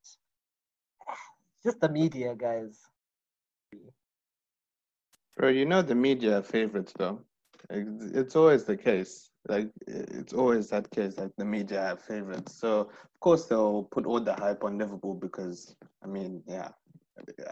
just 1.64 1.80
the 1.80 1.88
media, 1.88 2.34
guys. 2.34 2.80
Bro, 5.36 5.50
you 5.50 5.66
know 5.66 5.82
the 5.82 5.94
media 5.94 6.42
favorites 6.42 6.92
though. 6.96 7.20
It's 7.68 8.36
always 8.36 8.64
the 8.64 8.76
case. 8.76 9.30
Like 9.48 9.70
it's 9.86 10.32
always 10.32 10.68
that 10.70 10.90
case. 10.90 11.18
Like 11.18 11.32
the 11.36 11.44
media 11.44 11.80
have 11.80 12.00
favorites. 12.00 12.58
So 12.58 12.80
of 12.80 13.20
course 13.20 13.44
they'll 13.44 13.84
put 13.84 14.06
all 14.06 14.20
the 14.20 14.34
hype 14.34 14.64
on 14.64 14.78
Liverpool 14.78 15.14
because 15.14 15.76
I 16.02 16.06
mean, 16.06 16.42
yeah, 16.46 16.68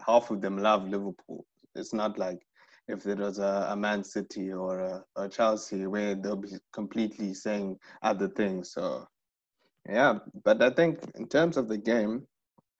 half 0.06 0.30
of 0.30 0.40
them 0.40 0.58
love 0.58 0.88
Liverpool. 0.88 1.44
It's 1.74 1.92
not 1.92 2.18
like 2.18 2.40
if 2.88 3.02
there 3.02 3.16
was 3.16 3.38
a, 3.38 3.68
a 3.70 3.76
Man 3.76 4.04
City 4.04 4.52
or 4.52 4.80
a, 4.80 5.04
a 5.16 5.28
Chelsea 5.28 5.86
where 5.86 6.14
they'll 6.14 6.36
be 6.36 6.52
completely 6.72 7.34
saying 7.34 7.78
other 8.02 8.28
things. 8.28 8.72
So 8.72 9.06
yeah, 9.88 10.18
but 10.44 10.62
I 10.62 10.70
think 10.70 11.00
in 11.14 11.28
terms 11.28 11.56
of 11.56 11.68
the 11.68 11.78
game, 11.78 12.26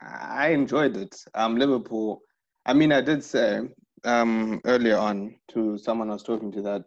I 0.00 0.49
enjoyed 0.49 0.96
it. 0.96 1.16
Um, 1.34 1.56
Liverpool. 1.56 2.20
I 2.66 2.73
mean, 2.73 2.92
I 2.92 3.00
did 3.00 3.23
say 3.23 3.61
um, 4.04 4.61
earlier 4.64 4.96
on 4.96 5.34
to 5.52 5.78
someone 5.78 6.11
I 6.11 6.14
was 6.14 6.23
talking 6.23 6.52
to 6.52 6.62
that 6.62 6.84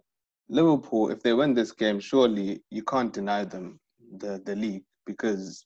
Liverpool, 0.50 1.12
if 1.12 1.22
they 1.22 1.34
win 1.34 1.54
this 1.54 1.72
game, 1.72 2.00
surely 2.00 2.64
you 2.70 2.84
can't 2.84 3.14
deny 3.14 3.44
them 3.44 3.80
the, 4.18 4.42
the 4.46 4.56
league 4.56 4.84
because 5.06 5.66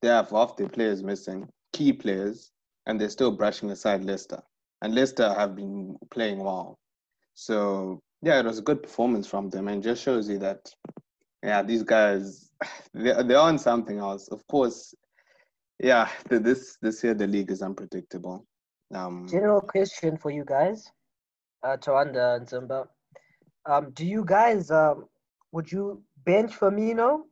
they 0.00 0.08
have 0.08 0.30
half 0.30 0.56
their 0.56 0.68
players 0.68 1.02
missing, 1.02 1.48
key 1.72 1.92
players, 1.92 2.50
and 2.86 3.00
they're 3.00 3.10
still 3.10 3.30
brushing 3.30 3.70
aside 3.70 4.04
Leicester. 4.04 4.42
And 4.82 4.94
Leicester 4.94 5.32
have 5.32 5.56
been 5.56 5.96
playing 6.10 6.40
well. 6.40 6.78
So, 7.34 8.02
yeah, 8.20 8.40
it 8.40 8.44
was 8.44 8.58
a 8.58 8.62
good 8.62 8.82
performance 8.82 9.26
from 9.26 9.48
them 9.48 9.68
and 9.68 9.82
just 9.82 10.02
shows 10.02 10.28
you 10.28 10.38
that, 10.40 10.68
yeah, 11.42 11.62
these 11.62 11.82
guys, 11.82 12.50
they're, 12.92 13.22
they're 13.22 13.38
on 13.38 13.58
something 13.58 13.98
else. 13.98 14.28
Of 14.28 14.46
course, 14.48 14.94
yeah, 15.78 16.08
this 16.28 16.78
this 16.80 17.02
year 17.02 17.14
the 17.14 17.26
league 17.26 17.50
is 17.50 17.62
unpredictable. 17.62 18.46
Um, 18.94 19.26
General 19.28 19.60
question 19.60 20.16
for 20.16 20.30
you 20.30 20.44
guys, 20.44 20.90
uh, 21.62 21.76
and 21.86 22.48
Simba. 22.48 22.88
Um, 23.64 23.90
do 23.92 24.04
you 24.04 24.24
guys 24.24 24.70
um, 24.70 25.06
would 25.52 25.70
you 25.70 26.02
bench 26.24 26.52
Firmino 26.52 27.22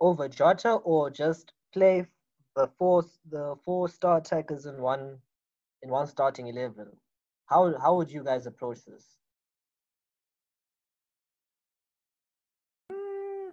over 0.00 0.28
Jota 0.28 0.74
or 0.84 1.10
just 1.10 1.52
play 1.72 2.06
the 2.56 2.68
four 2.78 3.04
the 3.30 3.56
four 3.64 3.88
star 3.88 4.18
attackers 4.18 4.66
in 4.66 4.80
one 4.80 5.18
in 5.82 5.90
one 5.90 6.06
starting 6.06 6.46
eleven? 6.48 6.86
How 7.46 7.76
how 7.78 7.96
would 7.96 8.10
you 8.10 8.22
guys 8.24 8.46
approach 8.46 8.78
this? 8.86 9.04
Mm. 12.90 13.50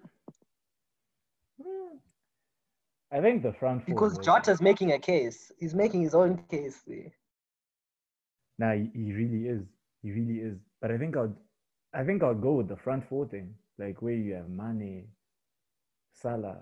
Mm. 1.62 2.00
I 3.12 3.22
think 3.22 3.44
the 3.44 3.54
front 3.54 3.86
four. 3.86 3.96
Because 3.96 4.20
Jota's 4.20 4.62
making 4.62 4.94
a 4.94 5.00
case. 5.00 5.52
He's 5.60 5.76
making 5.76 6.02
his 6.04 6.14
own 6.14 6.44
case 6.50 6.82
there. 6.86 7.12
Nah, 8.60 8.74
he, 8.74 8.90
he 8.94 9.14
really 9.14 9.48
is. 9.48 9.64
He 10.04 10.12
really 10.12 10.40
is. 10.40 10.58
But 10.82 10.92
I 10.92 10.98
think 10.98 11.18
I'll, 11.18 11.34
I 11.94 12.04
think 12.04 12.24
I'll 12.24 12.36
go 12.36 12.54
with 12.54 12.68
the 12.68 12.78
front 12.78 13.08
four 13.10 13.28
thing, 13.28 13.56
like 13.78 14.02
where 14.02 14.14
you 14.14 14.36
have 14.36 14.50
Mane, 14.50 15.08
Salah, 16.14 16.60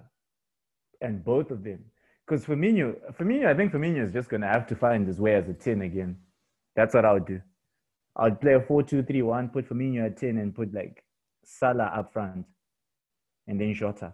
and 1.02 1.24
both 1.24 1.52
of 1.52 1.64
them. 1.64 1.84
Because 2.28 2.46
Firmino, 2.46 2.96
Firmino, 3.14 3.48
I 3.48 3.54
think 3.54 3.72
Firmino 3.72 4.04
is 4.04 4.12
just 4.12 4.30
gonna 4.30 4.48
have 4.48 4.68
to 4.68 4.76
find 4.76 5.08
his 5.08 5.20
way 5.20 5.36
as 5.36 5.48
a 5.48 5.54
ten 5.54 5.82
again. 5.82 6.18
That's 6.76 6.94
what 6.94 7.06
I 7.06 7.14
would 7.14 7.26
do. 7.26 7.42
I'd 8.18 8.42
play 8.42 8.54
a 8.54 8.62
four-two-three-one, 8.62 9.50
put 9.50 9.70
Firmino 9.70 10.06
at 10.06 10.18
ten, 10.18 10.38
and 10.38 10.54
put 10.54 10.74
like 10.74 11.04
Salah 11.46 11.92
up 11.96 12.12
front, 12.12 12.46
and 13.48 13.62
then 13.62 13.74
Jota, 13.74 14.14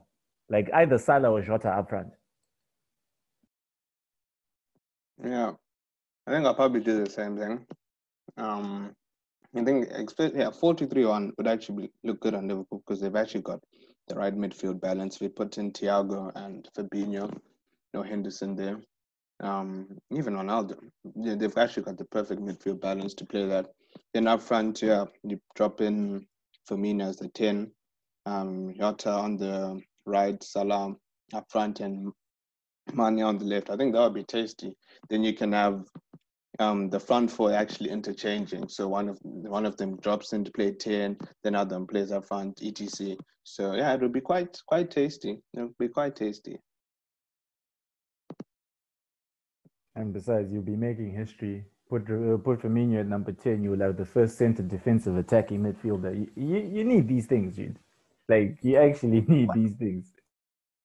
like 0.50 0.70
either 0.74 0.98
Salah 0.98 1.32
or 1.32 1.42
Jota 1.42 1.70
up 1.70 1.90
front. 1.90 2.10
Yeah, 5.24 5.54
I 6.28 6.32
think 6.32 6.46
I'll 6.46 6.54
probably 6.56 6.82
do 6.82 7.04
the 7.04 7.10
same 7.10 7.38
thing. 7.38 7.66
Um, 8.38 8.96
I 9.56 9.64
think, 9.64 9.88
yeah, 10.36 10.50
43 10.50 11.04
on 11.06 11.34
would 11.38 11.48
actually 11.48 11.92
look 12.04 12.20
good 12.20 12.34
on 12.34 12.48
Liverpool 12.48 12.84
because 12.86 13.00
they've 13.00 13.16
actually 13.16 13.42
got 13.42 13.60
the 14.08 14.16
right 14.16 14.36
midfield 14.36 14.82
balance. 14.82 15.20
We 15.20 15.30
put 15.30 15.58
in 15.58 15.72
Thiago 15.72 16.32
and 16.36 16.68
Fabinho, 16.76 17.32
no 17.94 18.02
Henderson 18.02 18.56
there. 18.56 18.80
Um, 19.42 19.98
even 20.12 20.36
Ronaldo, 20.36 20.78
yeah, 21.16 21.36
they've 21.36 21.58
actually 21.58 21.84
got 21.84 21.98
the 21.98 22.06
perfect 22.06 22.42
midfield 22.42 22.82
balance 22.82 23.14
to 23.16 23.26
play 23.26 23.46
that. 23.48 23.68
Then 24.14 24.28
up 24.28 24.42
front, 24.42 24.82
yeah, 24.82 25.06
you 25.24 25.40
drop 25.56 25.82
in 25.82 26.26
Firmino 26.70 27.10
as 27.10 27.18
the 27.18 27.28
10, 27.30 27.72
um, 28.26 28.74
Jota 28.80 29.12
on 29.12 29.38
the 29.38 29.82
right, 30.06 30.42
Salah 30.42 30.96
up 31.34 31.46
front, 31.50 31.80
and 31.80 32.12
Mane 32.94 33.24
on 33.24 33.38
the 33.38 33.46
left. 33.46 33.70
I 33.70 33.78
think 33.78 33.94
that 33.94 34.02
would 34.02 34.14
be 34.14 34.24
tasty. 34.24 34.76
Then 35.10 35.24
you 35.24 35.34
can 35.34 35.52
have 35.52 35.84
um, 36.60 36.90
the 36.90 37.00
front 37.00 37.32
four 37.32 37.54
actually 37.54 37.90
interchanging. 37.90 38.68
So 38.70 38.88
one 38.88 39.10
of 39.10 39.18
one 39.24 39.66
of 39.66 39.78
them 39.78 39.98
drops 39.98 40.34
in 40.34 40.44
to 40.44 40.52
play 40.52 40.72
ten, 40.72 41.18
then 41.44 41.56
other 41.56 41.78
one 41.78 41.88
plays 41.88 42.12
up 42.12 42.26
front, 42.26 42.60
etc. 42.62 43.16
So 43.44 43.74
yeah, 43.74 43.94
it 43.94 44.02
would 44.02 44.14
be 44.14 44.22
quite 44.22 44.58
quite 44.68 44.92
tasty. 44.92 45.42
It 45.54 45.62
would 45.62 45.78
be 45.80 45.88
quite 45.88 46.16
tasty. 46.16 46.60
And 49.96 50.14
besides, 50.14 50.52
you'll 50.52 50.64
be 50.64 50.76
making 50.76 51.12
history. 51.14 51.66
Put 51.90 52.04
uh, 52.04 52.38
put 52.38 52.62
Firmino 52.62 53.00
at 53.02 53.08
number 53.08 53.32
ten. 53.32 53.64
You'll 53.64 53.80
have 53.82 53.98
the 53.98 54.06
first 54.06 54.38
center 54.38 54.64
defensive 54.64 55.18
attacking 55.18 55.62
midfielder. 55.62 56.16
You, 56.18 56.30
you, 56.36 56.58
you 56.78 56.84
need 56.84 57.08
these 57.08 57.28
things, 57.28 57.56
dude. 57.56 57.78
Like 58.28 58.58
you 58.64 58.78
actually 58.78 59.22
need 59.28 59.48
What? 59.50 59.56
these 59.56 59.74
things. 59.76 60.12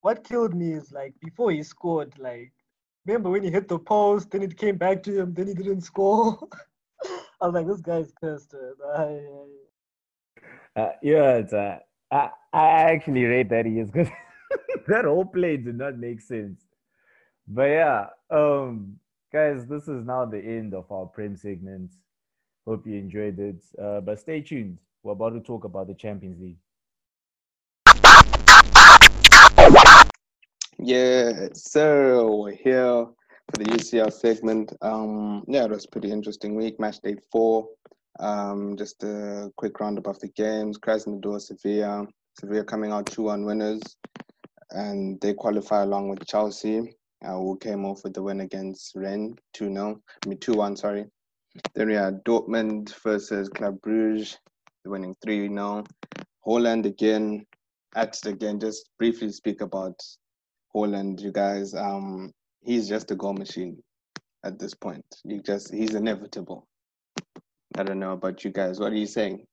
What 0.03 0.25
killed 0.25 0.55
me 0.55 0.73
is 0.73 0.93
like 0.93 1.15
before 1.21 1.51
he 1.51 1.63
scored, 1.63 2.15
like 2.19 2.53
remember 3.07 3.31
when 3.31 3.43
he 3.45 3.51
hit 3.51 3.69
the 3.69 3.79
post, 3.79 4.31
then 4.31 4.43
it 4.43 4.57
came 4.57 4.77
back 4.77 5.03
to 5.05 5.19
him, 5.21 5.35
then 5.35 5.47
he 5.49 5.55
didn't 5.55 5.83
score. 5.83 6.39
I 7.41 7.47
was 7.47 7.55
like, 7.55 7.67
this 7.67 7.81
guy's 7.81 8.13
cursed. 8.21 8.53
man. 8.55 8.75
I- 8.97 9.47
Uh, 10.77 10.93
yeah, 11.03 11.37
it's, 11.39 11.53
uh, 11.53 11.79
I 12.11 12.31
I 12.53 12.67
actually 12.93 13.25
rate 13.25 13.49
that 13.51 13.67
he 13.67 13.79
is 13.81 13.91
because 13.93 14.13
that 14.87 15.05
whole 15.05 15.25
play 15.25 15.57
did 15.57 15.77
not 15.77 15.99
make 15.99 16.21
sense. 16.21 16.61
But 17.47 17.65
yeah, 17.65 18.07
um, 18.31 18.99
guys, 19.33 19.67
this 19.67 19.89
is 19.89 20.05
now 20.05 20.25
the 20.25 20.39
end 20.39 20.75
of 20.75 20.91
our 20.91 21.07
Prem 21.07 21.37
segment. 21.37 21.93
Hope 22.67 22.87
you 22.87 22.97
enjoyed 22.99 23.39
it. 23.39 23.65
Uh, 23.81 24.01
but 24.01 24.21
stay 24.21 24.41
tuned. 24.41 24.79
We're 25.03 25.13
about 25.13 25.35
to 25.35 25.41
talk 25.41 25.65
about 25.65 25.87
the 25.87 25.95
Champions 25.95 26.41
League. 26.41 26.59
Yeah, 30.81 31.49
so 31.55 32.37
we're 32.37 32.53
here 32.53 33.07
for 33.51 33.57
the 33.57 33.65
UCL 33.65 34.13
segment. 34.13 34.73
Um, 34.83 35.45
yeah, 35.49 35.65
it 35.65 35.71
was 35.71 35.87
pretty 35.87 36.11
interesting 36.11 36.55
week. 36.55 36.79
Match 36.79 37.01
day 37.01 37.17
four. 37.33 37.69
Um, 38.21 38.77
just 38.77 39.03
a 39.03 39.51
quick 39.57 39.81
roundup 39.81 40.07
of 40.07 40.21
the 40.21 40.29
games. 40.29 40.79
Krasnodar, 40.79 41.41
Sevilla. 41.41 42.07
Sevilla 42.39 42.63
coming 42.63 42.93
out 42.93 43.07
2 43.07 43.23
1 43.23 43.45
winners, 43.45 43.83
and 44.71 45.21
they 45.21 45.35
qualify 45.35 45.83
along 45.83 46.09
with 46.09 46.25
Chelsea, 46.25 46.95
uh, 47.25 47.35
who 47.35 47.59
came 47.59 47.85
off 47.85 48.03
with 48.05 48.15
the 48.15 48.23
win 48.23 48.41
against 48.41 48.93
Rennes 48.95 49.37
2 49.55 49.73
0. 49.73 50.01
I 50.25 50.29
mean, 50.29 50.39
2 50.39 50.55
1, 50.55 50.77
sorry. 50.77 51.07
Then 51.75 51.89
we 51.89 51.95
had 51.95 52.25
Dortmund 52.25 52.95
versus 53.03 53.49
Club 53.49 53.81
Bruges, 53.83 54.39
winning 54.85 55.17
3 55.23 55.49
0. 55.49 55.85
Haaland 56.47 56.87
again, 56.87 57.47
at 57.95 58.19
again, 58.27 58.61
just 58.61 58.89
briefly 58.99 59.31
speak 59.33 59.61
about 59.61 59.99
Haaland, 60.75 61.21
you 61.21 61.33
guys. 61.33 61.75
Um, 61.75 62.33
he's 62.61 62.89
just 62.89 63.11
a 63.11 63.15
goal 63.15 63.35
machine 63.35 63.83
at 64.45 64.59
this 64.59 64.75
point. 64.75 65.05
You 65.25 65.43
just 65.43 65.73
he's 65.73 65.95
inevitable. 65.95 66.67
I 67.77 67.83
don't 67.83 67.99
know 67.99 68.13
about 68.13 68.45
you 68.45 68.51
guys. 68.51 68.81
What 68.81 68.93
are 68.93 68.97
you 68.97 69.07
saying? 69.07 69.47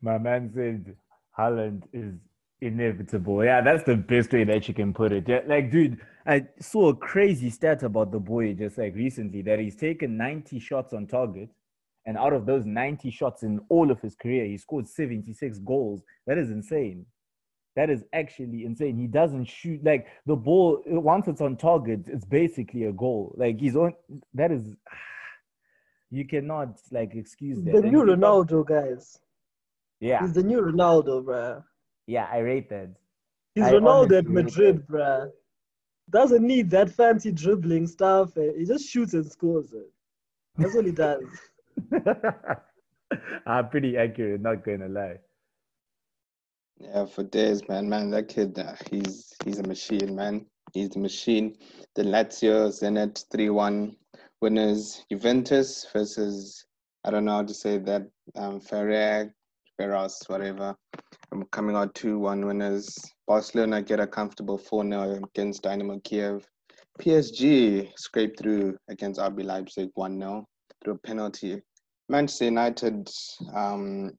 My 0.00 0.18
man 0.18 0.50
said 0.54 0.96
Haaland 1.36 1.82
is 1.92 2.14
inevitable. 2.60 3.44
Yeah, 3.44 3.60
that's 3.60 3.84
the 3.84 3.96
best 3.96 4.32
way 4.32 4.44
that 4.44 4.68
you 4.68 4.74
can 4.74 4.92
put 4.92 5.12
it. 5.12 5.28
Yeah, 5.28 5.40
like, 5.46 5.70
dude, 5.70 5.98
I 6.26 6.46
saw 6.60 6.88
a 6.88 6.96
crazy 6.96 7.50
stat 7.50 7.82
about 7.82 8.12
the 8.12 8.20
boy 8.20 8.52
just 8.54 8.78
like 8.78 8.94
recently 8.94 9.42
that 9.42 9.58
he's 9.58 9.76
taken 9.76 10.16
90 10.16 10.58
shots 10.58 10.92
on 10.92 11.06
target. 11.06 11.50
And 12.06 12.16
out 12.16 12.32
of 12.32 12.46
those 12.46 12.64
90 12.64 13.10
shots 13.10 13.42
in 13.42 13.60
all 13.68 13.90
of 13.90 14.00
his 14.00 14.14
career, 14.14 14.46
he 14.46 14.56
scored 14.56 14.88
76 14.88 15.58
goals. 15.58 16.02
That 16.26 16.38
is 16.38 16.50
insane. 16.50 17.04
That 17.76 17.90
is 17.90 18.02
actually 18.12 18.64
insane. 18.64 18.98
He 18.98 19.06
doesn't 19.06 19.44
shoot 19.44 19.84
like 19.84 20.06
the 20.26 20.34
ball 20.34 20.82
once 20.86 21.28
it's 21.28 21.40
on 21.40 21.56
target, 21.56 22.00
it's 22.06 22.24
basically 22.24 22.84
a 22.84 22.92
goal. 22.92 23.34
Like 23.36 23.60
he's 23.60 23.76
on 23.76 23.92
that 24.34 24.50
is 24.50 24.74
you 26.10 26.26
cannot 26.26 26.80
like 26.90 27.14
excuse 27.14 27.62
that. 27.62 27.72
the 27.72 27.82
new 27.82 28.02
Ronaldo, 28.02 28.66
guys. 28.66 29.18
Yeah, 30.00 30.20
He's 30.20 30.32
the 30.32 30.42
new 30.42 30.60
Ronaldo, 30.60 31.24
bruh. 31.24 31.62
Yeah, 32.08 32.28
I 32.32 32.38
rate 32.38 32.70
that. 32.70 32.90
He's 33.54 33.66
I 33.66 33.72
Ronaldo 33.72 34.18
honestly 34.18 34.18
at 34.18 34.28
rate 34.28 34.44
Madrid, 34.46 34.86
bruh. 34.88 35.30
Doesn't 36.10 36.46
need 36.46 36.70
that 36.70 36.90
fancy 36.90 37.32
dribbling 37.32 37.86
stuff. 37.86 38.36
eh, 38.38 38.52
He 38.58 38.64
just 38.64 38.88
shoots 38.88 39.14
and 39.14 39.26
scores. 39.30 39.72
eh. 39.74 39.88
That's 40.58 40.74
what 40.74 40.86
he 40.86 40.92
does. 40.92 41.24
I'm 43.46 43.68
pretty 43.70 43.96
accurate, 43.96 44.40
not 44.40 44.64
gonna 44.64 44.88
lie. 44.88 45.18
Yeah, 46.78 47.06
for 47.06 47.24
days, 47.24 47.68
man. 47.68 47.88
Man, 47.88 48.10
that 48.10 48.28
kid, 48.28 48.58
uh, 48.58 48.74
he's 48.90 49.34
he's 49.44 49.58
a 49.58 49.62
machine, 49.64 50.14
man. 50.14 50.46
He's 50.72 50.90
the 50.90 51.00
machine. 51.00 51.56
The 51.94 52.02
Lazio 52.04 52.68
Zenit 52.68 53.24
3 53.30 53.50
1 53.50 53.96
winners. 54.40 55.04
Juventus 55.10 55.86
versus, 55.92 56.66
I 57.04 57.10
don't 57.10 57.24
know 57.24 57.32
how 57.36 57.42
to 57.44 57.54
say 57.54 57.78
that, 57.78 58.08
um, 58.36 58.60
Ferrer, 58.60 59.34
Ferraz, 59.78 60.28
whatever. 60.28 60.74
I'm 61.32 61.44
coming 61.52 61.76
out 61.76 61.94
2 61.94 62.18
1 62.18 62.46
winners. 62.46 62.98
Barcelona 63.26 63.82
get 63.82 64.00
a 64.00 64.06
comfortable 64.06 64.58
4 64.58 64.84
0 64.84 65.20
against 65.24 65.62
Dynamo 65.62 66.00
Kiev. 66.02 66.44
PSG 67.00 67.92
scrape 67.96 68.36
through 68.36 68.76
against 68.88 69.20
RB 69.20 69.44
Leipzig 69.44 69.90
1 69.94 70.18
0 70.18 70.44
through 70.82 70.94
a 70.94 70.98
penalty. 70.98 71.62
Manchester 72.08 72.46
United 72.46 73.08
um, 73.54 74.10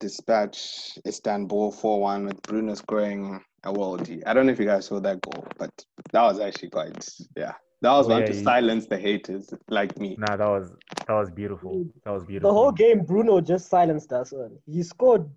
dispatch 0.00 0.98
Istanbul 1.06 1.72
4 1.72 2.00
1 2.00 2.26
with 2.26 2.42
Bruno 2.42 2.74
scoring 2.74 3.40
a 3.64 3.72
worldie. 3.72 4.22
I 4.26 4.34
don't 4.34 4.46
know 4.46 4.52
if 4.52 4.58
you 4.58 4.66
guys 4.66 4.86
saw 4.86 5.00
that 5.00 5.20
goal, 5.22 5.46
but 5.58 5.70
that 6.12 6.22
was 6.22 6.40
actually 6.40 6.70
quite, 6.70 7.08
yeah. 7.36 7.54
That 7.84 7.92
was 7.98 8.06
oh, 8.06 8.12
one 8.12 8.20
yeah, 8.20 8.26
to 8.28 8.34
you- 8.34 8.44
silence 8.44 8.86
the 8.86 8.96
haters 8.96 9.52
like 9.68 9.98
me. 9.98 10.16
Nah, 10.18 10.36
that 10.38 10.48
was 10.48 10.72
that 11.06 11.12
was 11.12 11.28
beautiful. 11.28 11.86
That 12.06 12.12
was 12.12 12.24
beautiful. 12.24 12.48
The 12.48 12.54
whole 12.58 12.72
game, 12.72 13.04
Bruno 13.04 13.42
just 13.42 13.68
silenced 13.68 14.10
us. 14.10 14.32
man. 14.32 14.56
He 14.64 14.82
scored 14.82 15.28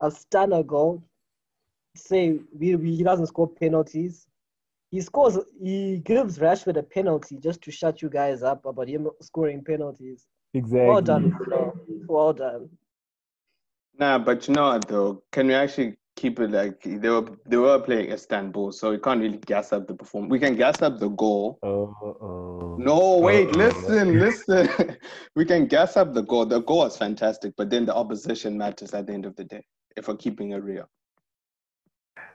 a 0.00 0.10
stunner 0.10 0.62
goal. 0.62 1.02
Say 1.94 2.38
we, 2.58 2.74
we, 2.76 2.96
he 2.96 3.02
doesn't 3.02 3.26
score 3.26 3.48
penalties. 3.48 4.26
He 4.90 5.02
scores. 5.02 5.36
He 5.62 5.98
gives 5.98 6.38
Rashford 6.38 6.78
a 6.78 6.82
penalty 6.82 7.36
just 7.36 7.60
to 7.64 7.70
shut 7.70 8.00
you 8.00 8.08
guys 8.08 8.42
up 8.42 8.64
about 8.64 8.88
him 8.88 9.06
scoring 9.20 9.62
penalties. 9.62 10.26
Exactly. 10.54 10.86
Well 10.88 11.02
done, 11.02 11.28
Bruno. 11.28 11.74
Well 12.08 12.32
done. 12.32 12.70
Nah, 13.98 14.16
but 14.18 14.48
you 14.48 14.54
know 14.54 14.68
what 14.68 14.88
though? 14.88 15.22
Can 15.32 15.48
we 15.48 15.52
actually 15.54 15.96
keep 16.20 16.38
it 16.44 16.50
like 16.50 16.82
they 17.02 17.08
were 17.08 17.26
they 17.46 17.56
were 17.56 17.78
playing 17.88 18.12
Istanbul, 18.12 18.72
so 18.72 18.90
we 18.90 18.98
can't 18.98 19.20
really 19.20 19.38
gas 19.52 19.72
up 19.72 19.86
the 19.86 19.94
performance. 19.94 20.30
We 20.30 20.38
can 20.44 20.54
gas 20.54 20.82
up 20.82 20.98
the 21.04 21.08
goal. 21.08 21.58
Oh, 21.62 21.94
oh. 22.04 22.76
No, 22.78 23.18
wait, 23.18 23.48
Uh-oh. 23.48 23.58
listen, 23.64 24.18
listen. 24.24 24.96
we 25.36 25.44
can 25.44 25.66
gas 25.66 25.96
up 25.96 26.12
the 26.12 26.22
goal. 26.22 26.44
The 26.46 26.60
goal 26.60 26.78
was 26.78 26.96
fantastic, 26.96 27.54
but 27.56 27.70
then 27.70 27.86
the 27.86 27.94
opposition 27.94 28.58
matters 28.58 28.92
at 28.92 29.06
the 29.06 29.12
end 29.14 29.24
of 29.24 29.34
the 29.36 29.44
day. 29.44 29.64
If 29.96 30.08
we're 30.08 30.16
keeping 30.16 30.52
it 30.52 30.62
real. 30.62 30.86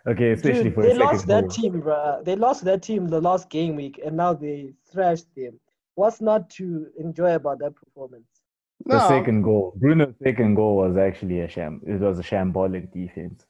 Okay, 0.07 0.31
especially 0.31 0.65
Dude, 0.65 0.75
for 0.75 0.83
they 0.83 0.91
a 0.91 0.95
second 0.95 1.05
lost 1.05 1.27
that 1.27 1.41
goal. 1.43 1.49
team, 1.57 1.81
bruh. 1.81 2.23
They 2.25 2.35
lost 2.35 2.63
that 2.65 2.81
team 2.83 3.07
the 3.07 3.21
last 3.21 3.49
game 3.49 3.75
week, 3.75 3.99
and 4.05 4.17
now 4.17 4.33
they 4.33 4.73
thrashed 4.91 5.27
them. 5.35 5.59
What's 5.95 6.21
not 6.21 6.49
to 6.57 6.87
enjoy 6.97 7.35
about 7.35 7.59
that 7.59 7.75
performance? 7.75 8.27
The 8.85 8.97
No, 8.99 9.07
second 9.07 9.41
goal, 9.43 9.73
Bruno's 9.77 10.13
second 10.23 10.55
goal 10.55 10.75
was 10.77 10.97
actually 10.97 11.39
a 11.41 11.47
sham. 11.47 11.81
It 11.87 11.99
was 12.01 12.19
a 12.19 12.23
shambolic 12.23 12.91
defense. 12.91 13.45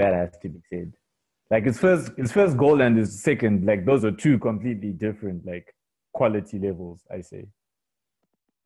That 0.00 0.14
has 0.14 0.38
to 0.42 0.48
be 0.48 0.60
said. 0.68 0.92
Like 1.50 1.64
his 1.64 1.78
first, 1.78 2.12
his 2.16 2.32
first 2.32 2.56
goal 2.56 2.80
and 2.80 2.96
his 2.96 3.22
second, 3.22 3.66
like 3.66 3.84
those 3.84 4.04
are 4.04 4.12
two 4.12 4.38
completely 4.38 4.90
different 4.90 5.44
like 5.44 5.74
quality 6.12 6.58
levels. 6.58 7.02
I 7.10 7.20
say. 7.20 7.46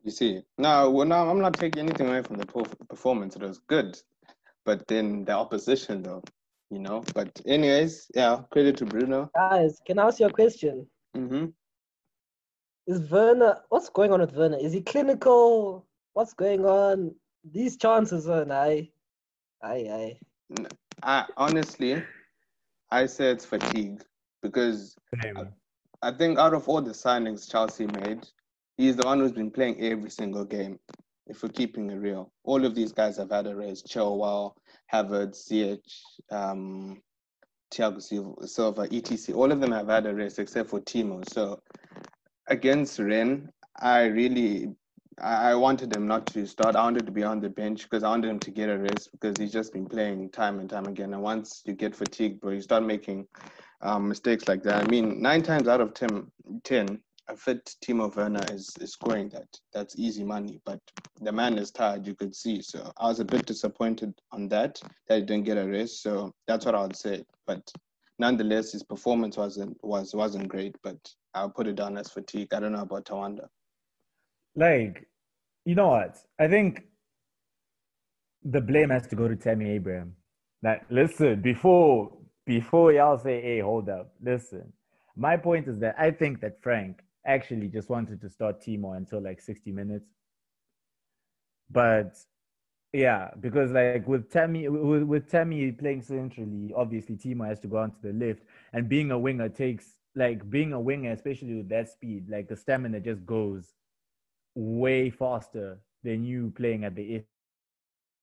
You 0.03 0.11
see, 0.11 0.43
no, 0.59 0.91
well, 0.91 1.07
no, 1.07 1.27
I'm 1.29 1.41
not 1.41 1.55
taking 1.55 1.79
anything 1.85 2.07
away 2.07 2.21
from 2.21 2.37
the 2.37 2.45
performance. 2.45 3.35
It 3.35 3.41
was 3.41 3.57
good, 3.67 3.99
but 4.63 4.87
then 4.87 5.25
the 5.25 5.31
opposition, 5.31 6.03
though, 6.03 6.21
you 6.69 6.77
know. 6.77 7.03
But 7.15 7.41
anyways, 7.47 8.11
yeah, 8.13 8.41
credit 8.51 8.77
to 8.77 8.85
Bruno. 8.85 9.31
Guys, 9.33 9.79
can 9.83 9.97
I 9.97 10.03
ask 10.03 10.19
you 10.19 10.27
a 10.27 10.31
question? 10.31 10.85
hmm 11.15 11.45
Is 12.85 13.09
Werner, 13.09 13.57
what's 13.69 13.89
going 13.89 14.11
on 14.11 14.21
with 14.21 14.35
Werner? 14.35 14.59
Is 14.59 14.73
he 14.73 14.81
clinical? 14.81 15.87
What's 16.13 16.33
going 16.33 16.67
on? 16.67 17.15
These 17.51 17.77
chances 17.77 18.29
are, 18.29 18.45
I, 18.51 18.89
I, 19.63 19.73
aye. 19.73 20.19
I 21.03 21.25
honestly, 21.37 22.01
I 22.91 23.05
say 23.05 23.31
it's 23.31 23.45
fatigue 23.45 24.03
because 24.41 24.95
Same. 25.21 25.49
I 26.01 26.11
think 26.11 26.37
out 26.37 26.53
of 26.53 26.67
all 26.69 26.81
the 26.81 26.91
signings 26.91 27.49
Chelsea 27.49 27.87
made, 27.87 28.25
he's 28.77 28.95
the 28.95 29.05
one 29.05 29.19
who's 29.19 29.31
been 29.31 29.51
playing 29.51 29.81
every 29.81 30.09
single 30.09 30.45
game. 30.45 30.79
If 31.27 31.41
we're 31.41 31.49
keeping 31.49 31.89
it 31.89 31.95
real, 31.95 32.31
all 32.43 32.63
of 32.65 32.75
these 32.75 32.91
guys 32.91 33.17
have 33.17 33.31
had 33.31 33.47
a 33.47 33.55
race. 33.55 33.81
Chilwell, 33.81 34.53
Havertz, 34.93 35.49
Ziyech, 35.49 35.79
um, 36.31 37.01
Thiago 37.73 38.01
Silva, 38.01 38.47
Silva, 38.47 38.81
etc. 38.91 39.35
All 39.35 39.51
of 39.51 39.59
them 39.59 39.71
have 39.71 39.87
had 39.87 40.05
a 40.05 40.13
race 40.13 40.37
except 40.37 40.69
for 40.69 40.79
Timo. 40.81 41.27
So 41.33 41.59
against 42.47 42.99
Rennes, 42.99 43.49
I 43.81 44.03
really 44.05 44.75
I 45.21 45.55
wanted 45.55 45.93
him 45.93 46.07
not 46.07 46.27
to 46.27 46.45
start. 46.45 46.75
I 46.75 46.83
wanted 46.83 47.05
to 47.05 47.11
be 47.11 47.23
on 47.23 47.39
the 47.39 47.49
bench 47.49 47.83
because 47.83 48.03
I 48.03 48.09
wanted 48.09 48.29
him 48.29 48.39
to 48.39 48.51
get 48.51 48.69
a 48.69 48.77
rest 48.77 49.11
because 49.11 49.37
he's 49.37 49.51
just 49.51 49.71
been 49.71 49.85
playing 49.85 50.29
time 50.31 50.59
and 50.59 50.69
time 50.69 50.85
again. 50.87 51.13
And 51.13 51.23
once 51.23 51.61
you 51.65 51.73
get 51.73 51.95
fatigued, 51.95 52.41
bro, 52.41 52.51
you 52.51 52.61
start 52.61 52.83
making 52.83 53.27
um, 53.81 54.09
mistakes 54.09 54.47
like 54.47 54.61
that. 54.63 54.83
I 54.83 54.87
mean, 54.89 55.21
nine 55.21 55.41
times 55.41 55.67
out 55.67 55.79
of 55.79 55.93
ten, 55.93 56.29
10 56.63 56.99
a 57.27 57.35
fit 57.35 57.75
Timo 57.83 58.13
Werner 58.15 58.43
is, 58.51 58.75
is 58.79 58.91
scoring 58.91 59.29
that. 59.29 59.47
That's 59.73 59.97
easy 59.97 60.23
money. 60.23 60.59
But 60.65 60.79
the 61.21 61.31
man 61.31 61.57
is 61.57 61.71
tired, 61.71 62.05
you 62.05 62.15
could 62.15 62.35
see. 62.35 62.61
So 62.61 62.91
I 62.97 63.07
was 63.07 63.19
a 63.19 63.25
bit 63.25 63.45
disappointed 63.45 64.13
on 64.31 64.47
that, 64.49 64.79
that 65.07 65.15
he 65.19 65.21
didn't 65.21 65.45
get 65.45 65.57
a 65.57 65.65
rest. 65.65 66.03
So 66.03 66.33
that's 66.47 66.65
what 66.65 66.75
I 66.75 66.81
would 66.81 66.95
say. 66.95 67.23
But 67.47 67.61
nonetheless, 68.19 68.73
his 68.73 68.83
performance 68.83 69.37
wasn't 69.37 69.77
was 69.81 70.13
wasn't 70.13 70.49
great. 70.49 70.75
But 70.83 70.97
I'll 71.33 71.49
put 71.49 71.67
it 71.67 71.75
down 71.75 71.97
as 71.97 72.11
fatigue. 72.11 72.53
I 72.53 72.59
don't 72.59 72.73
know 72.73 72.81
about 72.81 73.05
Tawanda. 73.05 73.47
Like, 74.55 75.07
you 75.65 75.75
know 75.75 75.87
what? 75.87 76.17
I 76.39 76.47
think 76.47 76.83
the 78.43 78.61
blame 78.61 78.89
has 78.89 79.07
to 79.07 79.15
go 79.15 79.27
to 79.27 79.35
Tammy 79.35 79.71
Abraham. 79.71 80.15
Like, 80.63 80.83
listen, 80.89 81.41
before 81.41 82.11
before 82.45 82.91
y'all 82.93 83.17
say, 83.17 83.41
"Hey, 83.41 83.59
hold 83.59 83.89
up," 83.89 84.13
listen. 84.21 84.71
My 85.15 85.37
point 85.37 85.67
is 85.67 85.79
that 85.79 85.95
I 85.97 86.11
think 86.11 86.41
that 86.41 86.61
Frank 86.61 87.01
actually 87.25 87.67
just 87.67 87.89
wanted 87.89 88.21
to 88.21 88.29
start 88.29 88.61
Timo 88.61 88.95
until 88.95 89.21
like 89.21 89.41
60 89.41 89.71
minutes. 89.71 90.05
But 91.71 92.15
yeah, 92.93 93.31
because 93.39 93.71
like 93.71 94.07
with 94.07 94.31
Tammy 94.31 94.69
with, 94.69 95.03
with 95.03 95.29
Tammy 95.29 95.71
playing 95.71 96.03
centrally, 96.03 96.71
obviously 96.75 97.15
Timo 97.17 97.47
has 97.47 97.59
to 97.61 97.67
go 97.67 97.77
onto 97.77 97.97
the 98.01 98.13
lift. 98.13 98.43
And 98.73 98.87
being 98.87 99.11
a 99.11 99.17
winger 99.19 99.49
takes 99.49 99.95
like 100.15 100.49
being 100.49 100.73
a 100.73 100.79
winger, 100.79 101.11
especially 101.11 101.55
with 101.55 101.69
that 101.69 101.89
speed, 101.89 102.29
like 102.29 102.47
the 102.47 102.55
stamina 102.55 102.99
just 102.99 103.25
goes 103.25 103.73
way 104.55 105.09
faster 105.09 105.79
than 106.03 106.23
you 106.23 106.51
playing 106.55 106.85
at 106.85 106.95
the 106.95 107.23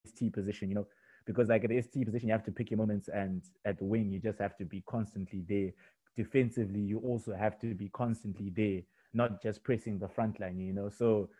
ST 0.07 0.33
position, 0.33 0.69
you 0.69 0.75
know. 0.75 0.87
Because 1.25 1.49
like 1.49 1.65
at 1.65 1.71
the 1.71 1.81
ST 1.81 2.05
position, 2.05 2.29
you 2.29 2.33
have 2.33 2.45
to 2.45 2.53
pick 2.53 2.71
your 2.71 2.79
moments, 2.79 3.09
and 3.09 3.43
at 3.65 3.79
the 3.79 3.85
wing, 3.85 4.11
you 4.11 4.19
just 4.19 4.39
have 4.39 4.57
to 4.57 4.65
be 4.65 4.83
constantly 4.89 5.45
there. 5.49 5.71
Defensively, 6.17 6.81
you 6.81 6.99
also 6.99 7.35
have 7.35 7.59
to 7.61 7.75
be 7.75 7.89
constantly 7.91 8.51
there, 8.55 8.83
not 9.15 9.43
just 9.43 9.63
pressing 9.63 9.99
the 9.99 10.09
front 10.09 10.41
line, 10.41 10.59
you 10.59 10.73
know. 10.73 10.91
So, 10.91 11.31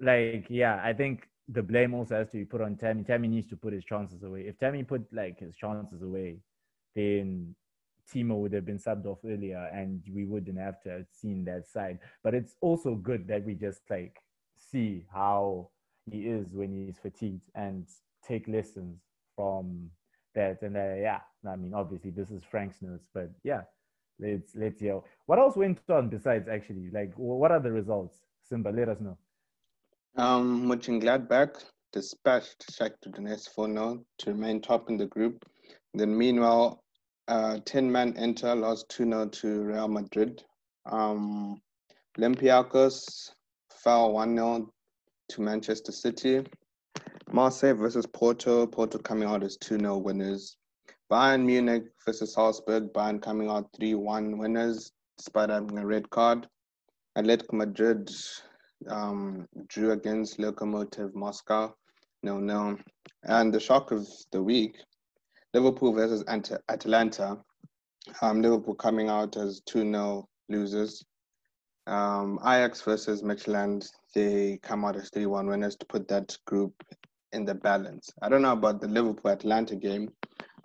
like, 0.00 0.46
yeah, 0.48 0.80
I 0.82 0.92
think 0.92 1.28
the 1.48 1.62
blame 1.62 1.94
also 1.94 2.16
has 2.16 2.30
to 2.30 2.38
be 2.38 2.44
put 2.44 2.60
on 2.60 2.76
Tammy. 2.76 3.04
Tammy 3.04 3.28
needs 3.28 3.46
to 3.48 3.56
put 3.56 3.72
his 3.72 3.84
chances 3.84 4.22
away. 4.22 4.42
If 4.42 4.58
Tammy 4.58 4.82
put 4.82 5.06
like 5.12 5.38
his 5.38 5.54
chances 5.54 6.02
away, 6.02 6.38
then 6.94 7.54
Timo 8.12 8.36
would 8.40 8.52
have 8.52 8.64
been 8.64 8.78
subbed 8.78 9.06
off 9.06 9.18
earlier 9.24 9.68
and 9.72 10.02
we 10.12 10.24
wouldn't 10.24 10.58
have 10.58 10.80
to 10.82 10.90
have 10.90 11.06
seen 11.12 11.44
that 11.44 11.68
side. 11.68 11.98
But 12.24 12.34
it's 12.34 12.56
also 12.60 12.94
good 12.94 13.28
that 13.28 13.44
we 13.44 13.54
just 13.54 13.82
like 13.90 14.16
see 14.56 15.04
how 15.12 15.68
he 16.10 16.26
is 16.26 16.52
when 16.52 16.72
he's 16.72 16.98
fatigued 16.98 17.48
and 17.54 17.86
take 18.26 18.48
lessons 18.48 19.00
from 19.34 19.90
that. 20.34 20.62
And 20.62 20.76
uh, 20.76 20.94
yeah, 20.94 21.20
I 21.48 21.56
mean, 21.56 21.74
obviously 21.74 22.10
this 22.10 22.30
is 22.30 22.42
Frank's 22.44 22.82
notes, 22.82 23.06
but 23.12 23.30
yeah, 23.44 23.62
let's 24.18 24.54
let's 24.54 24.80
hear 24.80 25.00
what 25.26 25.38
else 25.38 25.56
went 25.56 25.80
on 25.88 26.08
besides 26.08 26.48
actually 26.48 26.90
like 26.92 27.12
what 27.16 27.50
are 27.50 27.60
the 27.60 27.72
results? 27.72 28.18
Simba, 28.48 28.70
let 28.70 28.88
us 28.88 29.00
know. 29.00 29.18
Um, 30.16 30.66
Mönchengladbach 30.66 31.62
dispatched 31.92 32.72
Shakhtar 32.72 33.10
Donetsk 33.10 33.54
4-0 33.54 34.04
to 34.18 34.32
remain 34.32 34.62
top 34.62 34.88
in 34.88 34.96
the 34.96 35.06
group. 35.06 35.44
Then 35.94 36.16
meanwhile, 36.16 36.84
uh, 37.28 37.58
10-man 37.64 38.14
Inter 38.16 38.54
lost 38.54 38.88
2-0 38.90 39.32
to 39.32 39.62
Real 39.62 39.88
Madrid. 39.88 40.42
Um, 40.86 41.60
Olympiacos 42.18 43.30
fell 43.86 44.12
1-0 44.12 44.66
to 45.28 45.40
Manchester 45.40 45.92
City. 45.92 46.44
Marseille 47.30 47.72
versus 47.72 48.04
Porto. 48.04 48.66
Porto 48.66 48.98
coming 48.98 49.28
out 49.28 49.44
as 49.44 49.56
2-0 49.58 50.02
winners. 50.02 50.56
Bayern 51.08 51.44
Munich 51.44 51.84
versus 52.04 52.34
Salzburg. 52.34 52.92
Bayern 52.92 53.22
coming 53.22 53.48
out 53.48 53.70
3-1 53.80 54.38
winners 54.38 54.90
despite 55.16 55.50
having 55.50 55.78
a 55.78 55.86
red 55.86 56.10
card. 56.10 56.48
Atletico 57.16 57.52
Madrid 57.52 58.10
um, 58.88 59.46
drew 59.68 59.92
against 59.92 60.40
Lokomotiv 60.40 61.14
Moscow. 61.14 61.72
No, 62.24 62.40
no. 62.40 62.76
And 63.22 63.54
the 63.54 63.60
shock 63.60 63.92
of 63.92 64.04
the 64.32 64.42
week, 64.42 64.78
Liverpool 65.54 65.92
versus 65.92 66.24
Atalanta. 66.68 67.38
Um, 68.20 68.42
Liverpool 68.42 68.74
coming 68.74 69.08
out 69.08 69.36
as 69.36 69.60
2-0 69.60 70.24
losers. 70.48 71.04
Um, 71.86 72.38
Ajax 72.42 72.82
versus 72.82 73.22
Midtjylland, 73.22 73.88
they 74.14 74.58
come 74.62 74.84
out 74.84 74.96
as 74.96 75.10
3-1 75.10 75.48
winners 75.48 75.76
to 75.76 75.86
put 75.86 76.08
that 76.08 76.36
group 76.46 76.74
in 77.32 77.44
the 77.44 77.54
balance. 77.54 78.10
I 78.22 78.28
don't 78.28 78.42
know 78.42 78.52
about 78.52 78.80
the 78.80 78.88
Liverpool 78.88 79.30
Atlanta 79.30 79.76
game. 79.76 80.10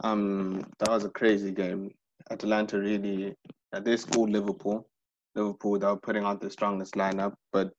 Um, 0.04 0.66
that 0.80 0.90
was 0.90 1.06
a 1.06 1.10
crazy 1.10 1.52
game. 1.52 1.92
Atlanta 2.32 2.80
really, 2.80 3.36
they 3.72 3.98
schooled 3.98 4.30
Liverpool. 4.30 4.88
Liverpool 5.36 5.80
they 5.80 5.88
were 5.88 5.98
putting 5.98 6.24
out 6.24 6.42
the 6.42 6.50
strongest 6.50 6.96
lineup. 6.96 7.34
But 7.52 7.72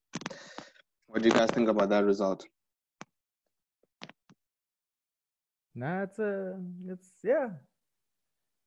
what 1.07 1.23
do 1.23 1.29
you 1.29 1.35
guys 1.35 1.51
think 1.51 1.69
about 1.69 1.89
that 1.91 2.05
result? 2.05 2.47
Nah, 5.75 6.03
it's 6.03 6.19
a, 6.19 6.59
it's 6.87 7.09
yeah, 7.25 7.49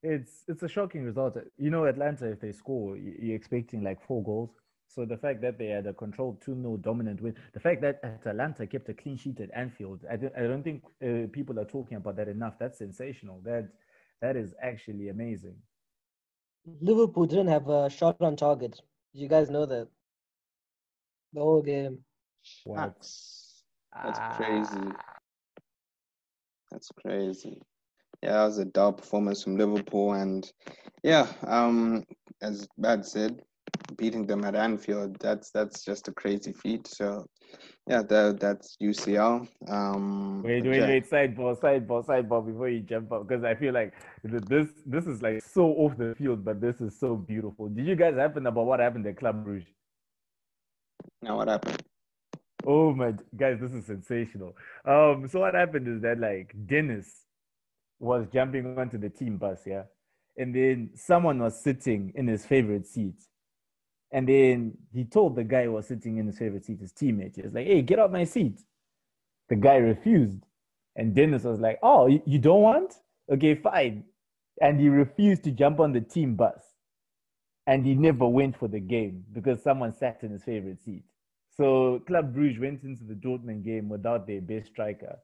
it's 0.01 0.43
it's 0.47 0.63
a 0.63 0.67
shocking 0.67 1.03
result. 1.03 1.37
You 1.57 1.69
know, 1.69 1.85
Atlanta, 1.85 2.27
if 2.31 2.39
they 2.39 2.51
score, 2.51 2.97
you're 2.97 3.35
expecting 3.35 3.83
like 3.83 4.05
four 4.05 4.23
goals. 4.23 4.51
So 4.87 5.05
the 5.05 5.17
fact 5.17 5.41
that 5.41 5.57
they 5.57 5.67
had 5.67 5.87
a 5.87 5.93
controlled 5.93 6.41
2 6.41 6.55
0 6.55 6.77
dominant 6.77 7.21
win, 7.21 7.35
the 7.53 7.59
fact 7.59 7.81
that 7.81 7.99
Atalanta 8.03 8.65
kept 8.65 8.87
a 8.89 8.93
clean 8.93 9.17
sheet 9.17 9.39
at 9.41 9.49
Anfield, 9.53 10.05
I 10.09 10.15
don't, 10.15 10.33
I 10.37 10.41
don't 10.41 10.63
think 10.63 10.83
uh, 11.03 11.27
people 11.31 11.59
are 11.59 11.65
talking 11.65 11.97
about 11.97 12.15
that 12.17 12.27
enough. 12.27 12.53
That's 12.59 12.77
sensational. 12.77 13.41
That 13.43 13.69
that 14.21 14.35
is 14.35 14.53
actually 14.61 15.09
amazing. 15.09 15.55
Liverpool 16.81 17.25
didn't 17.25 17.47
have 17.47 17.67
a 17.67 17.89
shot 17.89 18.17
on 18.21 18.35
target. 18.35 18.81
You 19.13 19.27
guys 19.27 19.49
know 19.49 19.65
that? 19.65 19.87
The 21.33 21.41
whole 21.41 21.61
game. 21.61 21.99
What? 22.63 22.95
That's 24.03 24.37
crazy. 24.37 24.91
That's 26.71 26.89
crazy. 27.01 27.61
Yeah, 28.21 28.33
that 28.33 28.45
was 28.45 28.57
a 28.57 28.65
dull 28.65 28.93
performance 28.93 29.43
from 29.43 29.57
Liverpool, 29.57 30.13
and 30.13 30.51
yeah, 31.03 31.27
um, 31.45 32.03
as 32.41 32.67
Bad 32.77 33.05
said, 33.05 33.41
beating 33.97 34.25
them 34.25 34.43
at 34.45 34.55
Anfield, 34.55 35.17
that's 35.19 35.51
that's 35.51 35.83
just 35.83 36.07
a 36.07 36.11
crazy 36.11 36.53
feat. 36.53 36.87
So, 36.87 37.25
yeah, 37.87 38.01
that 38.03 38.39
that's 38.39 38.75
UCL. 38.81 39.47
Um, 39.69 40.43
wait, 40.43 40.65
wait, 40.65 40.79
yeah. 40.79 40.87
wait, 40.87 41.09
sideball, 41.09 41.59
sideball, 41.59 42.05
sideball 42.05 42.45
before 42.45 42.69
you 42.69 42.81
jump 42.81 43.11
up, 43.11 43.27
because 43.27 43.43
I 43.43 43.55
feel 43.55 43.73
like 43.73 43.93
this 44.23 44.67
this 44.85 45.05
is 45.05 45.21
like 45.21 45.43
so 45.43 45.67
off 45.67 45.97
the 45.97 46.15
field, 46.17 46.43
but 46.43 46.61
this 46.61 46.81
is 46.81 46.99
so 46.99 47.15
beautiful. 47.15 47.69
Did 47.69 47.85
you 47.85 47.95
guys 47.95 48.15
happen 48.15 48.47
about 48.47 48.65
what 48.65 48.79
happened 48.79 49.05
at 49.07 49.17
Club 49.17 49.45
Brugge? 49.45 49.65
Now 51.21 51.37
what 51.37 51.47
happened? 51.47 51.81
Oh 52.65 52.93
my 52.93 53.13
guys, 53.37 53.59
this 53.61 53.71
is 53.71 53.85
sensational. 53.85 54.55
Um, 54.85 55.27
so 55.29 55.41
what 55.41 55.53
happened 55.53 55.87
is 55.87 56.01
that 56.01 56.19
like 56.19 56.53
Dennis 56.65 57.07
was 57.99 58.27
jumping 58.33 58.77
onto 58.77 58.97
the 58.97 59.09
team 59.09 59.37
bus, 59.37 59.61
yeah, 59.65 59.83
and 60.37 60.53
then 60.53 60.89
someone 60.95 61.39
was 61.39 61.61
sitting 61.61 62.11
in 62.15 62.27
his 62.27 62.45
favorite 62.45 62.87
seat 62.87 63.15
and 64.11 64.27
then 64.27 64.77
he 64.93 65.03
told 65.05 65.35
the 65.35 65.43
guy 65.43 65.65
who 65.65 65.73
was 65.73 65.87
sitting 65.87 66.17
in 66.17 66.27
his 66.27 66.37
favorite 66.37 66.65
seat, 66.65 66.79
his 66.79 66.93
teammate, 66.93 67.35
he 67.35 67.41
was 67.41 67.53
like, 67.53 67.67
hey, 67.67 67.81
get 67.81 67.99
off 67.99 68.11
my 68.11 68.23
seat. 68.23 68.61
The 69.49 69.55
guy 69.55 69.75
refused. 69.75 70.45
And 70.95 71.13
Dennis 71.13 71.43
was 71.43 71.59
like, 71.59 71.79
oh, 71.83 72.07
you 72.07 72.39
don't 72.39 72.61
want? 72.61 72.93
Okay, 73.31 73.55
fine. 73.55 74.05
And 74.61 74.79
he 74.79 74.87
refused 74.87 75.43
to 75.43 75.51
jump 75.51 75.79
on 75.79 75.91
the 75.91 76.01
team 76.01 76.35
bus. 76.35 76.61
And 77.67 77.85
he 77.85 77.95
never 77.95 78.27
went 78.27 78.57
for 78.57 78.67
the 78.67 78.79
game 78.79 79.25
because 79.33 79.61
someone 79.61 79.93
sat 79.93 80.19
in 80.23 80.31
his 80.31 80.43
favorite 80.43 80.79
seat. 80.83 81.03
So 81.57 82.01
Club 82.07 82.35
Brugge 82.35 82.59
went 82.59 82.83
into 82.83 83.03
the 83.03 83.15
Dortmund 83.15 83.63
game 83.63 83.89
without 83.89 84.27
their 84.27 84.41
best 84.41 84.67
striker 84.67 85.17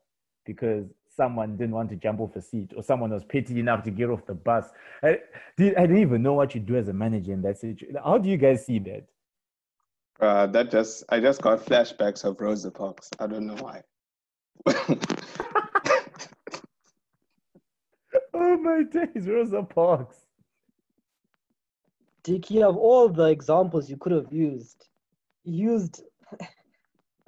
because 0.46 0.86
someone 1.15 1.58
didn't 1.58 1.76
want 1.76 1.89
to 1.89 1.95
jump 1.95 2.19
off 2.19 2.36
a 2.36 2.41
seat 2.41 2.71
or 2.76 2.84
someone 2.84 3.12
was 3.12 3.24
petty 3.24 3.60
enough 3.60 3.84
to 3.84 3.91
get 3.91 4.10
off 4.10 4.26
the 4.26 4.34
bus. 4.34 4.65
I, 5.04 5.19
did, 5.58 5.76
I 5.76 5.82
didn't 5.82 6.02
even 6.02 6.24
know 6.24 6.34
what 6.34 6.56
you 6.56 6.62
do 6.62 6.76
as 6.78 6.88
a 6.88 6.93
manager 6.93 7.34
in 7.34 7.41
that 7.41 7.58
situation. 7.58 7.97
How 8.04 8.17
do 8.17 8.30
you 8.30 8.38
guys 8.38 8.65
see 8.65 8.80
that? 8.80 9.08
Uh, 10.19 10.47
that 10.47 10.71
just 10.71 11.04
I 11.10 11.19
just 11.19 11.41
got 11.41 11.65
flashbacks 11.65 12.24
of 12.24 12.39
Rosa 12.39 12.69
Parks. 12.69 13.10
I 13.19 13.28
don't 13.28 13.47
know 13.47 13.56
why. 13.56 13.82
oh 18.34 18.58
my 18.58 18.84
days, 18.84 19.28
Rosa 19.28 19.63
Parks. 19.63 20.17
Dicky, 22.24 22.62
of 22.62 22.78
all 22.78 23.10
the 23.10 23.26
examples 23.26 23.89
you 23.89 23.97
could 23.97 24.12
have 24.12 24.32
used, 24.32 24.86
used 25.43 26.04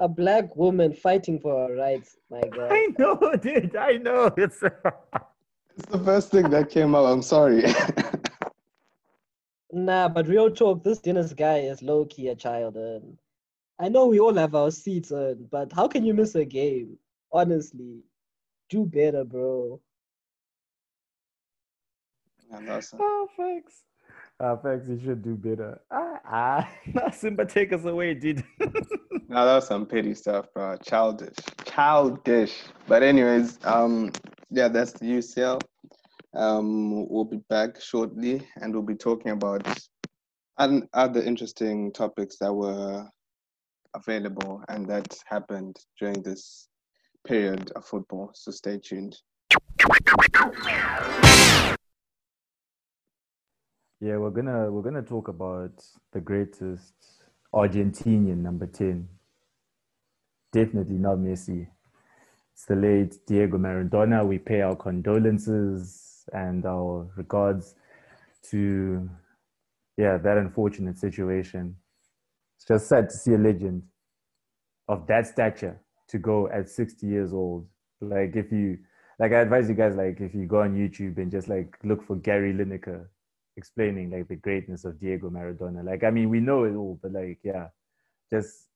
a 0.04 0.08
black 0.08 0.54
woman 0.58 0.94
fighting 0.94 1.40
for 1.40 1.66
her 1.66 1.76
rights. 1.76 2.18
My 2.30 2.42
God. 2.42 2.72
I 2.72 2.88
know, 3.00 3.36
dude. 3.42 3.76
I 3.76 3.94
know. 3.94 4.34
It's 4.38 4.62
it's 5.76 5.88
the 5.88 5.98
first 5.98 6.30
thing 6.30 6.50
that 6.50 6.70
came 6.70 6.94
up. 6.94 7.06
I'm 7.06 7.22
sorry. 7.24 7.64
nah, 9.72 10.08
but 10.10 10.28
real 10.28 10.52
talk, 10.52 10.84
this 10.84 11.00
Dennis 11.00 11.34
guy 11.34 11.60
is 11.60 11.82
low 11.82 12.06
key 12.06 12.28
a 12.28 12.36
child. 12.36 12.76
And 12.76 13.18
I 13.80 13.90
know 13.90 14.06
we 14.08 14.20
all 14.20 14.36
have 14.36 14.54
our 14.54 14.70
seats, 14.70 15.12
on, 15.12 15.48
but 15.50 15.72
how 15.74 15.88
can 15.88 16.06
you 16.06 16.14
miss 16.14 16.36
a 16.36 16.46
game? 16.46 16.98
Honestly, 17.32 18.04
do 18.70 18.86
better, 18.86 19.24
bro. 19.24 19.80
Yeah, 22.52 22.76
awesome. 22.76 23.00
Oh, 23.02 23.28
thanks. 23.38 23.74
Uh, 24.40 24.56
thanks, 24.58 24.88
you 24.88 25.00
should 25.04 25.24
do 25.24 25.36
better. 25.36 25.80
Ah, 25.92 26.20
ah. 26.26 27.12
Simba, 27.14 27.46
take 27.46 27.72
us 27.72 27.86
away, 27.86 28.14
dude. 28.14 28.44
no, 28.60 29.46
that 29.46 29.56
was 29.56 29.68
some 29.68 29.86
petty 29.86 30.14
stuff, 30.16 30.48
bro. 30.54 30.76
Childish, 30.78 31.36
childish. 31.66 32.64
But 32.88 33.04
anyways, 33.04 33.60
um, 33.64 34.12
yeah, 34.50 34.68
that's 34.68 34.94
the 34.94 35.06
UCL. 35.06 35.62
Um, 36.36 37.08
we'll 37.10 37.26
be 37.26 37.42
back 37.50 37.80
shortly 37.80 38.42
and 38.56 38.74
we'll 38.74 38.82
be 38.82 38.96
talking 38.96 39.32
about 39.32 39.68
and 40.58 40.88
other 40.94 41.22
interesting 41.22 41.92
topics 41.92 42.38
that 42.40 42.54
were 42.54 43.08
available 43.96 44.64
and 44.70 44.88
that 44.88 45.16
happened 45.26 45.76
during 46.00 46.22
this 46.24 46.68
period 47.26 47.72
of 47.76 47.86
football. 47.86 48.32
So 48.34 48.52
stay 48.52 48.80
tuned. 48.84 49.16
Yeah, 54.04 54.18
we're 54.18 54.32
gonna 54.32 54.70
we're 54.70 54.82
gonna 54.82 55.02
talk 55.02 55.30
about 55.30 55.82
the 56.12 56.20
greatest 56.20 56.94
Argentinian 57.54 58.40
number 58.40 58.68
ten. 58.68 59.08
Definitely 60.52 60.98
not 60.98 61.20
Messi. 61.20 61.68
It's 62.52 62.66
the 62.66 62.76
late 62.76 63.26
Diego 63.26 63.58
Maradona. 63.58 64.28
We 64.28 64.40
pay 64.40 64.60
our 64.60 64.76
condolences 64.76 66.26
and 66.34 66.66
our 66.66 67.10
regards 67.16 67.76
to 68.50 69.10
yeah 69.96 70.18
that 70.18 70.38
unfortunate 70.38 70.98
situation. 70.98 71.78
It's 72.58 72.66
just 72.66 72.90
sad 72.90 73.10
to 73.10 73.16
see 73.16 73.36
a 73.36 73.38
legend 73.38 73.84
of 74.90 75.08
that 75.08 75.28
stature 75.28 75.80
to 76.10 76.18
go 76.18 76.50
at 76.50 76.68
60 76.68 77.08
years 77.08 77.32
old. 77.32 77.70
Like 78.02 78.36
if 78.36 78.52
you 78.52 78.80
like 79.18 79.32
I 79.32 79.40
advise 79.40 79.70
you 79.70 79.76
guys 79.76 79.96
like 79.96 80.20
if 80.20 80.36
you 80.36 80.46
go 80.46 80.60
on 80.60 80.76
YouTube 80.76 81.20
and 81.20 81.32
just 81.32 81.48
like 81.48 81.78
look 81.86 82.06
for 82.06 82.18
Gary 82.18 82.54
Lineker 82.54 83.08
explaining 83.58 84.12
like 84.12 84.28
the 84.28 84.36
greatness 84.36 84.86
of 84.86 85.00
Diego 85.00 85.30
Maradona. 85.30 85.84
Like 85.84 86.04
I 86.04 86.10
mean 86.10 86.30
we 86.30 86.40
know 86.40 86.64
it 86.64 86.76
all, 86.76 87.00
but 87.02 87.12
like 87.12 87.40
yeah, 87.44 87.68
just 88.32 88.68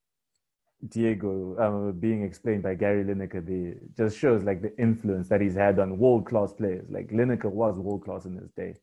Diego 0.87 1.57
um, 1.59 1.99
being 1.99 2.23
explained 2.23 2.63
by 2.63 2.75
Gary 2.75 3.03
Lineker 3.03 3.45
the, 3.45 3.77
just 3.97 4.17
shows 4.17 4.43
like 4.43 4.61
the 4.61 4.77
influence 4.79 5.27
that 5.29 5.41
he's 5.41 5.55
had 5.55 5.79
on 5.79 5.97
world 5.97 6.25
class 6.25 6.53
players. 6.53 6.85
Like 6.89 7.09
Lineker 7.09 7.51
was 7.51 7.77
world 7.77 8.03
class 8.03 8.25
in 8.25 8.37
his 8.37 8.51
day. 8.51 8.75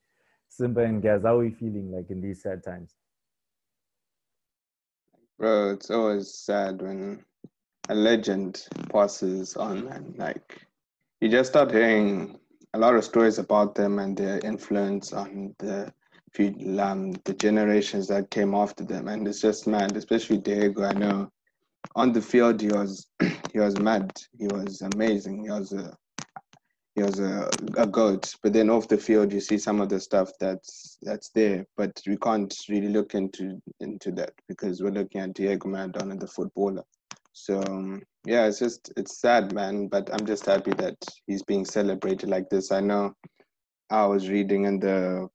Simba 0.48 0.82
and 0.82 1.02
Gaz, 1.02 1.22
how 1.22 1.38
are 1.38 1.50
feeling 1.50 1.92
like 1.92 2.10
in 2.10 2.20
these 2.20 2.42
sad 2.42 2.62
times? 2.64 2.94
Bro, 5.38 5.72
it's 5.74 5.90
always 5.90 6.34
sad 6.34 6.80
when 6.80 7.24
a 7.88 7.94
legend 7.94 8.66
passes 8.90 9.56
on 9.56 9.88
and 9.88 10.16
like 10.16 10.66
you 11.20 11.28
just 11.28 11.50
start 11.50 11.70
hearing 11.70 12.38
a 12.74 12.78
lot 12.78 12.96
of 12.96 13.04
stories 13.04 13.38
about 13.38 13.74
them 13.76 14.00
and 14.00 14.16
their 14.16 14.40
influence 14.40 15.12
on 15.12 15.54
the 15.58 15.92
um, 16.80 17.12
the 17.24 17.34
generations 17.34 18.08
that 18.08 18.30
came 18.30 18.54
after 18.54 18.84
them. 18.84 19.06
And 19.06 19.26
it's 19.28 19.40
just 19.40 19.68
mad 19.68 19.96
especially 19.96 20.38
Diego. 20.38 20.82
I 20.82 20.92
know 20.92 21.30
on 21.94 22.12
the 22.12 22.20
field 22.20 22.60
he 22.60 22.68
was 22.68 23.06
he 23.52 23.60
was 23.60 23.78
mad. 23.78 24.12
He 24.36 24.46
was 24.48 24.82
amazing. 24.94 25.44
He 25.44 25.50
was 25.50 25.72
a 25.72 25.96
he 26.96 27.02
was 27.02 27.20
a, 27.20 27.48
a 27.76 27.86
goat. 27.86 28.34
But 28.42 28.52
then 28.52 28.70
off 28.70 28.88
the 28.88 28.98
field 28.98 29.32
you 29.32 29.40
see 29.40 29.58
some 29.58 29.80
of 29.80 29.88
the 29.88 30.00
stuff 30.00 30.32
that's 30.40 30.98
that's 31.02 31.28
there. 31.30 31.64
But 31.76 32.02
we 32.08 32.16
can't 32.16 32.52
really 32.68 32.88
look 32.88 33.14
into 33.14 33.62
into 33.78 34.10
that 34.12 34.32
because 34.48 34.82
we're 34.82 34.90
looking 34.90 35.20
at 35.20 35.34
Diego 35.34 35.68
Maradona 35.68 36.18
the 36.18 36.26
footballer. 36.26 36.82
So 37.32 37.62
um, 37.62 38.02
yeah, 38.26 38.46
it's 38.46 38.58
just 38.58 38.92
it's 38.96 39.20
sad, 39.20 39.52
man. 39.52 39.88
But 39.88 40.08
I'm 40.12 40.26
just 40.26 40.46
happy 40.46 40.72
that 40.74 40.96
he's 41.26 41.42
being 41.42 41.64
celebrated 41.64 42.28
like 42.28 42.48
this. 42.48 42.72
I 42.72 42.80
know 42.80 43.14
I 43.90 44.06
was 44.06 44.28
reading 44.28 44.64
in 44.64 44.80
the 44.80 45.28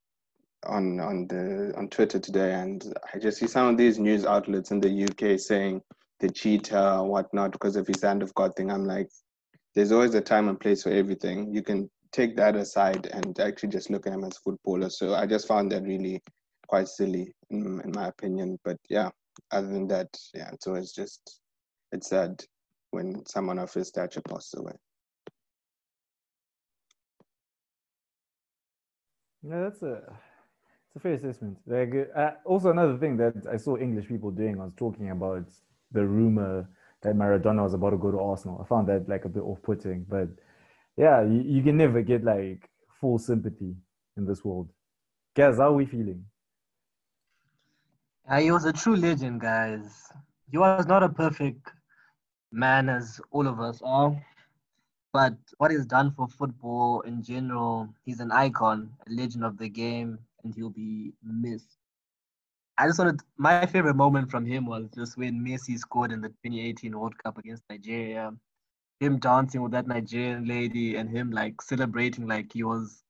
on 0.65 0.99
on 0.99 1.27
the 1.27 1.73
on 1.77 1.89
Twitter 1.89 2.19
today, 2.19 2.53
and 2.53 2.83
I 3.13 3.19
just 3.19 3.39
see 3.39 3.47
some 3.47 3.67
of 3.67 3.77
these 3.77 3.99
news 3.99 4.25
outlets 4.25 4.71
in 4.71 4.79
the 4.79 5.03
UK 5.03 5.39
saying 5.39 5.81
the 6.19 6.29
cheetah 6.29 7.03
whatnot 7.03 7.51
because 7.51 7.75
of 7.75 7.87
his 7.87 8.01
hand 8.01 8.23
of 8.23 8.33
God 8.33 8.55
thing. 8.55 8.71
I'm 8.71 8.85
like, 8.85 9.09
there's 9.75 9.91
always 9.91 10.15
a 10.15 10.21
time 10.21 10.49
and 10.49 10.59
place 10.59 10.83
for 10.83 10.91
everything. 10.91 11.53
You 11.53 11.61
can 11.61 11.89
take 12.11 12.35
that 12.37 12.55
aside 12.55 13.07
and 13.13 13.39
actually 13.39 13.69
just 13.69 13.89
look 13.89 14.07
at 14.07 14.13
him 14.13 14.23
as 14.23 14.35
a 14.35 14.39
footballer. 14.41 14.89
So 14.89 15.13
I 15.13 15.27
just 15.27 15.47
found 15.47 15.71
that 15.71 15.83
really 15.83 16.21
quite 16.67 16.87
silly 16.87 17.31
in, 17.51 17.79
in 17.85 17.91
my 17.93 18.07
opinion. 18.07 18.57
But 18.65 18.77
yeah, 18.89 19.09
other 19.51 19.67
than 19.67 19.87
that, 19.89 20.07
yeah, 20.33 20.49
it's 20.51 20.67
always 20.67 20.91
just 20.91 21.39
it's 21.91 22.09
sad 22.09 22.43
when 22.91 23.25
someone 23.25 23.59
of 23.59 23.73
his 23.73 23.87
stature 23.87 24.21
passes 24.21 24.55
away. 24.55 24.73
Yeah, 29.43 29.61
that's 29.63 29.81
a 29.83 30.01
it's 30.87 30.95
a 30.95 30.99
fair 30.99 31.13
assessment. 31.13 31.57
Like, 31.65 31.93
uh, 32.15 32.31
also 32.45 32.71
another 32.71 32.97
thing 32.97 33.15
that 33.17 33.45
I 33.51 33.57
saw 33.57 33.77
English 33.77 34.07
people 34.07 34.31
doing 34.31 34.57
was 34.57 34.71
talking 34.75 35.11
about 35.11 35.45
the 35.91 36.05
rumor 36.05 36.67
that 37.01 37.15
Maradona 37.15 37.63
was 37.63 37.73
about 37.73 37.91
to 37.91 37.97
go 37.97 38.11
to 38.11 38.19
Arsenal. 38.19 38.59
I 38.61 38.67
found 38.67 38.87
that 38.87 39.07
like 39.07 39.25
a 39.25 39.29
bit 39.29 39.43
off-putting, 39.43 40.05
but 40.09 40.27
yeah, 40.97 41.21
you, 41.21 41.41
you 41.41 41.63
can 41.63 41.77
never 41.77 42.01
get 42.01 42.23
like 42.23 42.69
full 42.99 43.17
sympathy 43.17 43.75
in 44.17 44.25
this 44.25 44.43
world. 44.43 44.69
Guys, 45.35 45.57
how 45.57 45.69
are 45.69 45.73
we 45.73 45.85
feeling? 45.85 46.25
Uh, 48.29 48.39
he 48.39 48.51
was 48.51 48.65
a 48.65 48.73
true 48.73 48.95
legend, 48.95 49.39
guys. 49.39 50.11
He 50.51 50.57
was 50.57 50.85
not 50.85 51.03
a 51.03 51.09
perfect 51.09 51.71
man 52.51 52.89
as 52.89 53.21
all 53.31 53.47
of 53.47 53.59
us 53.59 53.81
are. 53.83 54.15
But 55.11 55.37
what 55.57 55.71
he's 55.71 55.85
done 55.85 56.11
for 56.11 56.27
football 56.27 57.01
in 57.01 57.23
general, 57.23 57.89
he's 58.05 58.19
an 58.19 58.31
icon, 58.31 58.91
a 59.07 59.11
legend 59.11 59.43
of 59.43 59.57
the 59.57 59.69
game, 59.69 60.19
and 60.43 60.53
he'll 60.53 60.69
be 60.69 61.13
missed. 61.23 61.77
I 62.77 62.87
just 62.87 62.99
wanted 62.99 63.21
my 63.37 63.65
favorite 63.65 63.95
moment 63.95 64.31
from 64.31 64.45
him 64.45 64.65
was 64.65 64.87
just 64.95 65.17
when 65.17 65.45
Messi 65.45 65.77
scored 65.77 66.11
in 66.11 66.21
the 66.21 66.29
2018 66.29 66.97
World 66.97 67.17
Cup 67.21 67.37
against 67.37 67.63
Nigeria. 67.69 68.31
Him 69.01 69.19
dancing 69.19 69.61
with 69.61 69.71
that 69.73 69.87
Nigerian 69.87 70.45
lady 70.45 70.95
and 70.95 71.09
him 71.09 71.31
like 71.31 71.61
celebrating 71.61 72.27
like 72.27 72.53
he 72.53 72.63
was 72.63 73.03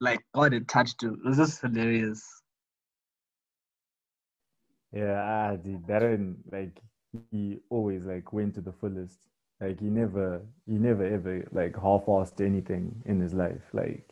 like 0.00 0.20
God 0.34 0.52
had 0.52 0.68
touched 0.68 1.02
him. 1.02 1.20
It 1.24 1.28
was 1.28 1.38
just 1.38 1.60
hilarious. 1.60 2.42
Yeah, 4.92 5.20
ah, 5.22 5.56
dude, 5.56 5.86
that 5.86 6.02
and 6.02 6.36
like 6.52 6.78
he 7.30 7.58
always 7.70 8.04
like 8.04 8.32
went 8.32 8.54
to 8.54 8.60
the 8.60 8.72
fullest. 8.72 9.18
Like 9.60 9.80
he 9.80 9.86
never, 9.86 10.42
he 10.66 10.74
never 10.74 11.04
ever 11.04 11.44
like 11.52 11.74
half-assed 11.76 12.44
anything 12.44 13.02
in 13.06 13.20
his 13.20 13.32
life. 13.34 13.62
Like 13.72 14.08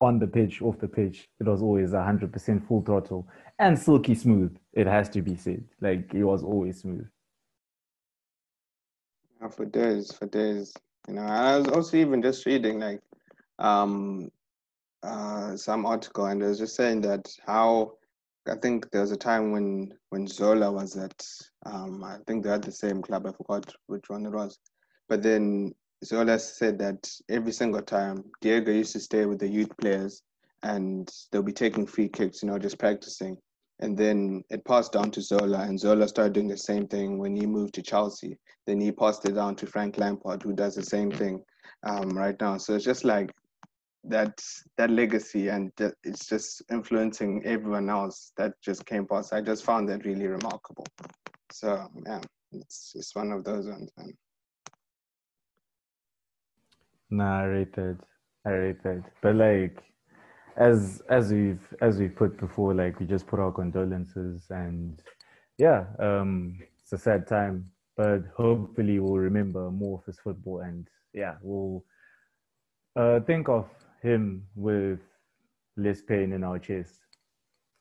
on 0.00 0.18
the 0.18 0.26
pitch, 0.26 0.62
off 0.62 0.78
the 0.78 0.88
pitch, 0.88 1.28
it 1.40 1.46
was 1.46 1.62
always 1.62 1.92
hundred 1.92 2.32
percent 2.32 2.66
full 2.66 2.82
throttle 2.82 3.26
and 3.58 3.78
silky 3.78 4.14
smooth. 4.14 4.56
It 4.72 4.86
has 4.86 5.08
to 5.10 5.22
be 5.22 5.36
said. 5.36 5.64
Like 5.80 6.14
it 6.14 6.24
was 6.24 6.42
always 6.42 6.80
smooth. 6.80 7.06
For 9.50 9.64
days, 9.66 10.12
for 10.12 10.26
days. 10.26 10.74
You 11.06 11.14
know, 11.14 11.22
I 11.22 11.56
was 11.56 11.68
also 11.68 11.96
even 11.96 12.22
just 12.22 12.44
reading 12.44 12.80
like 12.80 13.00
um 13.58 14.30
uh 15.02 15.56
some 15.56 15.86
article 15.86 16.26
and 16.26 16.42
it 16.42 16.46
was 16.46 16.58
just 16.58 16.76
saying 16.76 17.00
that 17.02 17.28
how 17.46 17.97
I 18.50 18.56
think 18.56 18.90
there 18.90 19.00
was 19.00 19.12
a 19.12 19.16
time 19.16 19.52
when 19.52 19.92
when 20.10 20.26
Zola 20.26 20.70
was 20.70 20.96
at 20.96 21.26
um, 21.66 22.02
I 22.04 22.16
think 22.26 22.44
they 22.44 22.50
had 22.50 22.64
the 22.64 22.72
same 22.72 23.02
club. 23.02 23.26
I 23.26 23.32
forgot 23.32 23.74
which 23.86 24.08
one 24.08 24.26
it 24.26 24.32
was, 24.32 24.58
but 25.08 25.22
then 25.22 25.74
Zola 26.04 26.38
said 26.38 26.78
that 26.78 27.10
every 27.28 27.52
single 27.52 27.82
time 27.82 28.24
Diego 28.40 28.72
used 28.72 28.92
to 28.92 29.00
stay 29.00 29.26
with 29.26 29.40
the 29.40 29.48
youth 29.48 29.76
players, 29.80 30.22
and 30.62 31.10
they'll 31.30 31.42
be 31.42 31.52
taking 31.52 31.86
free 31.86 32.08
kicks, 32.08 32.42
you 32.42 32.48
know, 32.48 32.58
just 32.58 32.78
practicing. 32.78 33.36
And 33.80 33.96
then 33.96 34.42
it 34.50 34.64
passed 34.64 34.92
down 34.92 35.10
to 35.12 35.20
Zola, 35.22 35.60
and 35.60 35.78
Zola 35.78 36.08
started 36.08 36.32
doing 36.32 36.48
the 36.48 36.56
same 36.56 36.86
thing 36.88 37.18
when 37.18 37.36
he 37.36 37.46
moved 37.46 37.74
to 37.74 37.82
Chelsea. 37.82 38.36
Then 38.66 38.80
he 38.80 38.90
passed 38.90 39.24
it 39.24 39.34
down 39.34 39.56
to 39.56 39.66
Frank 39.66 39.98
Lampard, 39.98 40.42
who 40.42 40.52
does 40.52 40.74
the 40.74 40.82
same 40.82 41.10
thing 41.10 41.42
um, 41.84 42.10
right 42.10 42.38
now. 42.40 42.58
So 42.58 42.74
it's 42.74 42.84
just 42.84 43.04
like 43.04 43.30
that 44.08 44.40
that 44.76 44.90
legacy 44.90 45.48
and 45.48 45.70
it's 46.04 46.26
just 46.26 46.62
influencing 46.70 47.42
everyone 47.44 47.88
else 47.88 48.32
that 48.36 48.54
just 48.62 48.84
came 48.86 49.06
past. 49.06 49.32
I 49.32 49.40
just 49.40 49.64
found 49.64 49.88
that 49.88 50.04
really 50.04 50.26
remarkable. 50.26 50.86
So 51.52 51.88
yeah, 52.06 52.20
it's 52.52 52.92
it's 52.94 53.14
one 53.14 53.32
of 53.32 53.44
those 53.44 53.66
ones, 53.66 53.90
man. 53.96 54.12
Nah, 57.10 57.40
I 57.40 57.44
rate 57.44 57.74
that. 57.76 57.98
I 58.46 58.50
rate 58.50 58.82
that. 58.82 59.02
But 59.22 59.36
like 59.36 59.82
as 60.56 61.02
as 61.08 61.32
we've 61.32 61.74
as 61.80 61.98
we've 61.98 62.16
put 62.16 62.38
before, 62.38 62.74
like 62.74 62.98
we 63.00 63.06
just 63.06 63.26
put 63.26 63.40
our 63.40 63.52
condolences 63.52 64.46
and 64.50 65.02
yeah, 65.58 65.84
um 65.98 66.58
it's 66.80 66.92
a 66.92 66.98
sad 66.98 67.26
time. 67.26 67.70
But 67.96 68.22
hopefully 68.36 69.00
we'll 69.00 69.18
remember 69.18 69.70
more 69.70 69.98
of 69.98 70.04
his 70.04 70.20
football 70.20 70.60
and 70.60 70.86
yeah, 71.12 71.34
we'll 71.42 71.84
uh, 72.98 73.20
think 73.20 73.48
of 73.48 73.68
him 74.02 74.46
with 74.54 75.00
less 75.76 76.02
pain 76.02 76.32
in 76.32 76.44
our 76.44 76.58
chest 76.58 77.00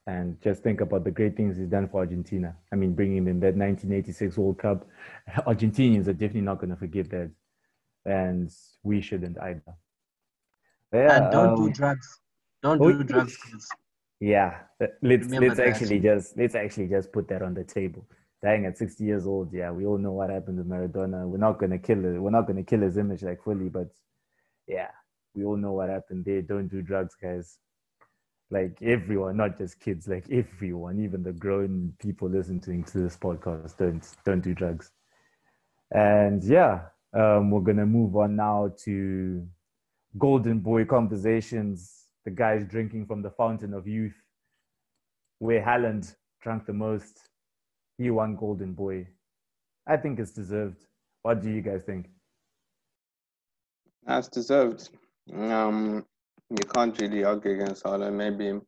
and 0.08 0.42
just 0.42 0.64
think 0.64 0.80
about 0.82 1.04
the 1.04 1.12
great 1.12 1.36
things 1.36 1.58
he's 1.58 1.68
done 1.68 1.88
for 1.90 2.00
Argentina. 2.00 2.56
I 2.72 2.78
mean, 2.78 2.94
bringing 2.94 3.18
him 3.18 3.28
in 3.28 3.40
that 3.42 3.56
1986 3.56 4.38
World 4.38 4.58
Cup, 4.58 4.88
Argentinians 5.46 6.08
are 6.08 6.14
definitely 6.14 6.42
not 6.42 6.60
going 6.60 6.70
to 6.70 6.78
forget 6.78 7.10
that, 7.10 7.30
and 8.06 8.50
we 8.84 9.02
shouldn't 9.02 9.38
either. 9.40 9.62
Yeah, 10.94 11.24
and 11.24 11.32
don't 11.32 11.50
um, 11.50 11.66
do 11.66 11.74
drugs. 11.74 12.22
Don't 12.64 12.82
oh, 12.82 12.92
do 12.92 13.04
drugs. 13.04 13.38
Yeah, 14.22 14.60
let's 14.80 15.26
Remember 15.26 15.48
let's 15.48 15.58
that. 15.58 15.68
actually 15.68 16.00
just 16.00 16.38
let's 16.38 16.56
actually 16.56 16.88
just 16.88 17.12
put 17.12 17.28
that 17.28 17.42
on 17.42 17.54
the 17.54 17.66
table. 17.66 18.08
Dying 18.42 18.66
at 18.66 18.78
60 18.78 19.04
years 19.04 19.28
old, 19.28 19.52
yeah, 19.52 19.72
we 19.72 19.86
all 19.86 19.98
know 19.98 20.14
what 20.14 20.30
happened 20.30 20.58
to 20.58 20.64
Maradona. 20.64 21.28
We're 21.28 21.38
not 21.38 21.60
gonna 21.60 21.78
kill 21.78 22.04
it. 22.06 22.18
We're 22.18 22.30
not 22.30 22.48
gonna 22.48 22.64
kill 22.64 22.80
his 22.80 22.98
image 22.98 23.24
like 23.24 23.44
fully, 23.44 23.68
but 23.68 23.90
yeah, 24.68 24.90
We 25.38 25.46
all 25.46 25.56
know 25.56 25.74
what 25.74 25.90
happened 25.90 26.26
there. 26.26 26.42
Don't 26.42 26.68
do 26.68 26.82
drugs, 26.82 27.16
guys. 27.22 27.60
Like 28.50 28.82
everyone, 28.82 29.38
not 29.38 29.58
just 29.58 29.80
kids, 29.80 30.08
like 30.08 30.26
everyone, 30.32 31.00
even 31.00 31.22
the 31.22 31.34
grown 31.34 31.94
people 32.00 32.28
listening 32.30 32.84
to 32.86 33.00
this 33.00 33.18
podcast, 33.18 33.78
don't 33.78 34.04
don't 34.26 34.42
do 34.42 34.56
drugs. 34.56 34.92
And 35.92 36.44
yeah, 36.44 36.86
um, 37.14 37.52
we're 37.52 37.62
gonna 37.62 37.86
move 37.86 38.16
on 38.16 38.36
now 38.36 38.74
to 38.86 39.46
golden 40.18 40.60
boy 40.60 40.86
conversations. 40.86 42.08
The 42.26 42.32
guys 42.32 42.66
drinking 42.66 43.06
from 43.06 43.22
the 43.22 43.32
fountain 43.32 43.74
of 43.74 43.88
youth, 43.88 44.16
where 45.40 45.62
Haaland 45.62 46.16
drank 46.42 46.66
the 46.66 46.74
most. 46.74 47.30
He 47.98 48.10
won 48.10 48.36
golden 48.36 48.74
boy. 48.74 49.08
I 49.88 49.98
think 49.98 50.20
it's 50.20 50.32
deserved. 50.32 50.86
What 51.22 51.42
do 51.42 51.50
you 51.50 51.62
guys 51.62 51.84
think? 51.84 52.08
That's 54.06 54.30
deserved. 54.30 54.90
Um, 55.34 56.06
you 56.50 56.66
can't 56.66 57.00
really 57.00 57.24
argue 57.24 57.52
against 57.52 57.84
Haaland. 57.84 58.14
Maybe 58.14 58.60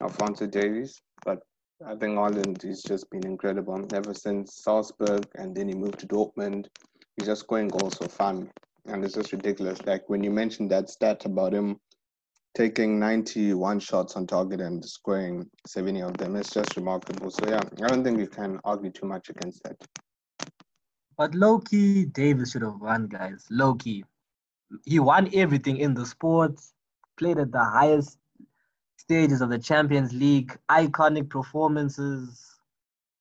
Alphonso 0.00 0.46
Davies, 0.46 1.00
but 1.24 1.38
I 1.86 1.96
think 1.96 2.16
Haaland 2.16 2.62
has 2.62 2.82
just 2.82 3.10
been 3.10 3.24
incredible 3.24 3.82
ever 3.94 4.12
since 4.12 4.62
Salzburg, 4.62 5.26
and 5.36 5.54
then 5.54 5.68
he 5.68 5.74
moved 5.74 5.98
to 6.00 6.06
Dortmund. 6.06 6.66
He's 7.16 7.26
just 7.26 7.42
scoring 7.42 7.68
goals 7.68 7.96
for 7.96 8.08
fun, 8.08 8.50
and 8.86 9.04
it's 9.04 9.14
just 9.14 9.32
ridiculous. 9.32 9.84
Like 9.86 10.08
when 10.08 10.22
you 10.22 10.30
mentioned 10.30 10.70
that 10.70 10.90
stat 10.90 11.24
about 11.24 11.54
him 11.54 11.78
taking 12.54 12.98
91 12.98 13.80
shots 13.80 14.16
on 14.16 14.26
target 14.26 14.60
and 14.60 14.84
scoring 14.84 15.48
70 15.66 16.02
of 16.02 16.16
them, 16.18 16.36
it's 16.36 16.52
just 16.52 16.76
remarkable. 16.76 17.30
So 17.30 17.46
yeah, 17.48 17.62
I 17.82 17.88
don't 17.88 18.04
think 18.04 18.18
you 18.18 18.28
can 18.28 18.60
argue 18.64 18.90
too 18.90 19.06
much 19.06 19.30
against 19.30 19.62
that. 19.64 19.76
But 21.16 21.34
low 21.34 21.58
key, 21.60 22.04
Davies 22.04 22.50
should 22.50 22.62
have 22.62 22.80
won, 22.80 23.06
guys. 23.06 23.46
Low 23.50 23.74
key 23.74 24.04
he 24.84 24.98
won 24.98 25.30
everything 25.34 25.78
in 25.78 25.94
the 25.94 26.06
sports, 26.06 26.72
played 27.16 27.38
at 27.38 27.52
the 27.52 27.64
highest 27.64 28.18
stages 28.96 29.40
of 29.40 29.50
the 29.50 29.58
Champions 29.58 30.12
League, 30.12 30.56
iconic 30.70 31.28
performances. 31.28 32.44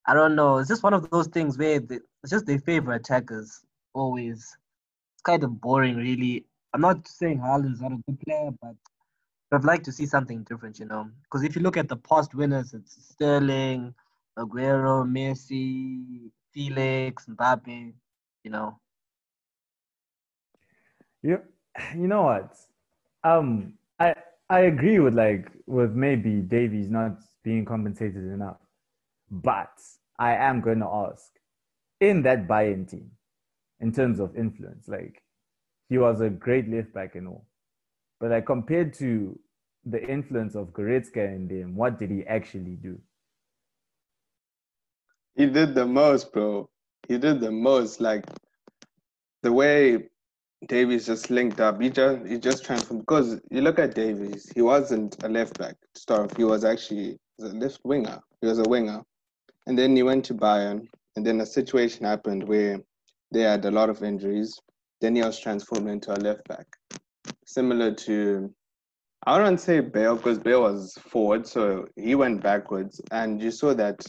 I 0.08 0.14
don't 0.14 0.36
know. 0.36 0.58
It's 0.58 0.70
just 0.70 0.84
one 0.84 0.94
of 0.94 1.10
those 1.10 1.28
things 1.28 1.58
where 1.58 1.80
it's 1.90 2.32
just 2.32 2.46
they 2.46 2.58
favor 2.58 2.94
attackers 2.94 3.64
always. 3.94 4.58
It's 5.14 5.22
kind 5.24 5.44
of 5.44 5.62
boring, 5.62 5.96
really. 5.96 6.46
I'm 6.74 6.82
not 6.82 7.08
saying 7.08 7.40
Haaland's 7.40 7.82
not 7.82 7.94
a 7.94 7.98
good 8.06 8.20
player, 8.22 8.52
but 8.62 8.76
I'd 9.52 9.64
like 9.64 9.84
to 9.84 9.92
see 9.92 10.06
something 10.06 10.44
different, 10.44 10.80
you 10.80 10.86
know. 10.86 11.10
Because 11.24 11.44
if 11.44 11.56
you 11.56 11.62
look 11.62 11.78
at 11.78 11.88
the 11.88 11.96
past 11.98 12.36
winners, 12.36 12.74
it's 12.74 12.98
Sterling, 13.12 13.94
Aguero, 14.38 15.06
Messi, 15.08 16.30
Felix, 16.54 17.26
Mbappe, 17.28 17.94
you 18.44 18.52
know. 18.52 18.78
You 21.26 21.42
you 21.96 22.08
know 22.08 22.24
what? 22.24 22.56
Um, 23.24 23.74
I 24.00 24.14
I 24.50 24.62
agree 24.62 25.00
with 25.00 25.16
like 25.16 25.50
with 25.66 25.92
maybe 25.92 26.42
Davies 26.42 26.90
not 26.90 27.18
being 27.44 27.66
compensated 27.66 28.24
enough, 28.24 28.60
but 29.32 29.74
I 30.20 30.36
am 30.36 30.62
going 30.62 30.80
to 30.80 30.88
ask 30.88 31.32
in 32.00 32.22
that 32.24 32.48
Bayern 32.48 32.90
team, 32.90 33.12
in 33.80 33.92
terms 33.92 34.20
of 34.20 34.36
influence, 34.38 34.88
like 34.88 35.24
he 35.90 35.98
was 35.98 36.22
a 36.22 36.30
great 36.30 36.70
left 36.70 36.94
back 36.94 37.16
and 37.16 37.28
all, 37.28 37.46
but 38.20 38.30
like 38.32 38.46
compared 38.46 38.94
to 38.96 39.38
the 39.86 40.04
influence 40.08 40.56
of 40.56 40.74
Goretzka 40.74 41.36
in 41.36 41.48
them, 41.48 41.76
what 41.76 42.00
did 42.00 42.10
he 42.10 42.26
actually 42.26 42.76
do? 42.76 43.00
He 45.36 45.46
did 45.48 45.76
the 45.76 45.86
most, 45.86 46.32
bro. 46.32 46.70
He 47.08 47.18
did 47.18 47.40
the 47.40 47.52
most. 47.52 48.00
Like 48.00 48.26
the 49.44 49.52
way 49.52 50.10
Davies 50.68 51.06
just 51.06 51.30
linked 51.30 51.60
up. 51.60 51.82
He 51.82 51.90
just 51.90 52.26
he 52.26 52.38
just 52.38 52.66
transformed 52.66 53.02
because 53.02 53.40
you 53.52 53.62
look 53.62 53.80
at 53.80 53.96
Davies, 53.96 54.52
he 54.56 54.62
wasn't 54.62 55.24
a 55.24 55.30
left 55.30 55.58
back 55.58 55.76
to 55.94 56.02
start. 56.02 56.36
He 56.38 56.44
was 56.44 56.64
actually 56.64 57.18
a 57.40 57.46
left 57.46 57.80
winger. 57.84 58.20
He 58.42 58.48
was 58.48 58.60
a 58.60 58.70
winger. 58.70 59.04
And 59.68 59.78
then 59.78 59.96
he 59.96 60.04
went 60.04 60.26
to 60.26 60.34
Bayern 60.34 60.88
and 61.16 61.26
then 61.26 61.42
a 61.42 61.46
situation 61.46 62.06
happened 62.06 62.48
where 62.48 62.80
they 63.32 63.42
had 63.42 63.66
a 63.66 63.72
lot 63.72 63.90
of 63.90 64.04
injuries. 64.04 64.60
Then 65.02 65.16
he 65.16 65.22
was 65.22 65.40
transformed 65.40 65.90
into 65.90 66.14
a 66.14 66.20
left 66.20 66.48
back. 66.48 66.68
Similar 67.46 67.94
to 67.94 68.54
I 69.28 69.38
wouldn't 69.38 69.60
say 69.60 69.80
Bale 69.80 70.16
because 70.16 70.38
Bale 70.38 70.62
was 70.62 70.94
forward, 71.00 71.48
so 71.48 71.88
he 71.96 72.14
went 72.14 72.44
backwards. 72.44 73.02
And 73.12 73.42
you 73.42 73.50
saw 73.50 73.74
that 73.74 74.06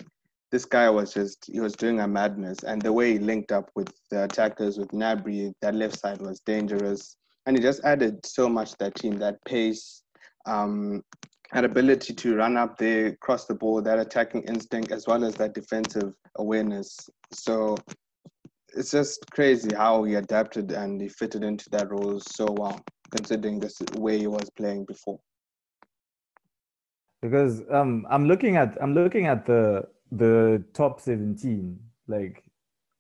this 0.57 0.65
guy 0.65 0.89
was 0.89 1.13
just 1.13 1.51
he 1.53 1.61
was 1.61 1.75
doing 1.75 2.01
a 2.01 2.09
madness. 2.09 2.63
And 2.63 2.81
the 2.81 2.91
way 2.91 3.13
he 3.13 3.19
linked 3.19 3.53
up 3.53 3.71
with 3.75 3.93
the 4.11 4.25
attackers 4.25 4.79
with 4.79 4.89
Gnabry, 4.89 5.53
that 5.61 5.75
left 5.75 5.99
side 6.01 6.23
was 6.23 6.41
dangerous. 6.47 7.19
And 7.45 7.55
he 7.55 7.63
just 7.63 7.85
added 7.85 8.25
so 8.25 8.49
much 8.49 8.71
to 8.71 8.77
that 8.81 8.95
team 8.95 9.19
that 9.19 9.37
pace 9.45 10.03
um 10.47 11.03
that 11.53 11.67
ability 11.67 12.15
to 12.15 12.37
run 12.37 12.57
up 12.57 12.79
there 12.79 13.15
cross 13.17 13.45
the 13.45 13.55
ball 13.55 13.83
that 13.83 13.99
attacking 13.99 14.43
instinct 14.45 14.93
as 14.93 15.07
well 15.07 15.25
as 15.25 15.35
that 15.35 15.53
defensive 15.53 16.15
awareness. 16.37 16.97
So 17.35 17.77
it's 18.75 18.93
just 18.93 19.27
crazy 19.33 19.75
how 19.77 20.05
he 20.05 20.15
adapted 20.15 20.73
and 20.73 20.99
he 21.03 21.09
fitted 21.11 21.45
into 21.45 21.67
that 21.73 21.91
role 21.91 22.19
so 22.19 22.47
well 22.61 22.81
considering 23.11 23.61
this 23.61 23.77
way 23.99 24.17
he 24.21 24.27
was 24.27 24.49
playing 24.57 24.87
before. 24.87 25.21
Because 27.21 27.63
um 27.71 28.07
i'm 28.09 28.25
looking 28.27 28.57
at 28.57 28.71
i'm 28.83 28.95
looking 28.95 29.27
at 29.27 29.45
the 29.45 29.63
the 30.17 30.65
top 30.73 31.01
17 31.01 31.79
like 32.09 32.43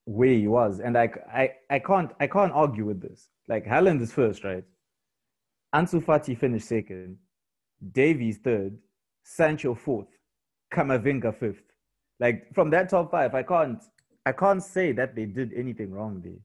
where 0.05 0.29
he 0.33 0.47
was. 0.47 0.81
And 0.81 0.95
like 0.95 1.19
I, 1.33 1.53
I 1.71 1.79
can't 1.79 2.11
I 2.21 2.27
can't 2.27 2.53
argue 2.53 2.85
with 2.85 3.01
this. 3.01 3.29
Like 3.49 3.67
Haaland 3.67 4.01
is 4.01 4.13
first 4.13 4.45
right? 4.45 4.65
Ansu 5.75 6.03
Fati 6.03 6.39
finished 6.39 6.69
second. 6.69 7.19
Davies 7.93 8.39
third. 8.39 8.79
Sancho 9.25 9.75
fourth. 9.75 10.09
Camavinga 10.73 11.35
fifth. 11.39 11.63
Like 12.21 12.53
from 12.55 12.71
that 12.71 12.89
top 12.89 13.11
five 13.11 13.35
I 13.35 13.43
can't 13.43 13.83
I 14.25 14.33
can't 14.33 14.63
say 14.63 14.93
that 14.93 15.15
they 15.15 15.27
did 15.27 15.53
anything 15.55 15.93
wrong 15.93 16.21
there 16.25 16.41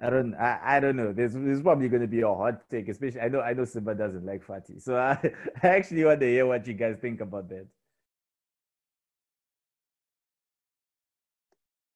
I 0.00 0.10
don't 0.10 0.34
I, 0.34 0.60
I 0.64 0.80
don't 0.80 0.96
know. 0.96 1.12
This 1.12 1.34
is 1.34 1.62
probably 1.62 1.88
gonna 1.88 2.06
be 2.08 2.22
a 2.22 2.28
hot 2.28 2.68
take, 2.70 2.88
especially 2.88 3.20
I 3.20 3.28
know 3.28 3.40
I 3.42 3.54
know 3.54 3.64
Simba 3.64 3.94
doesn't 3.94 4.26
like 4.26 4.46
Fati. 4.46 4.80
So 4.82 4.96
I, 4.96 5.18
I 5.62 5.68
actually 5.68 6.04
want 6.04 6.20
to 6.20 6.26
hear 6.26 6.46
what 6.46 6.66
you 6.66 6.74
guys 6.74 6.96
think 7.00 7.20
about 7.20 7.48
that. 7.50 7.66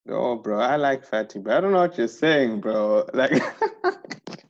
Oh 0.09 0.37
bro, 0.37 0.61
I 0.61 0.77
like 0.77 1.09
Fati, 1.09 1.43
but 1.43 1.55
I 1.55 1.61
don't 1.61 1.73
know 1.73 1.81
what 1.81 1.99
you're 1.99 2.09
saying, 2.09 2.61
bro. 2.61 3.07
Like 3.15 3.43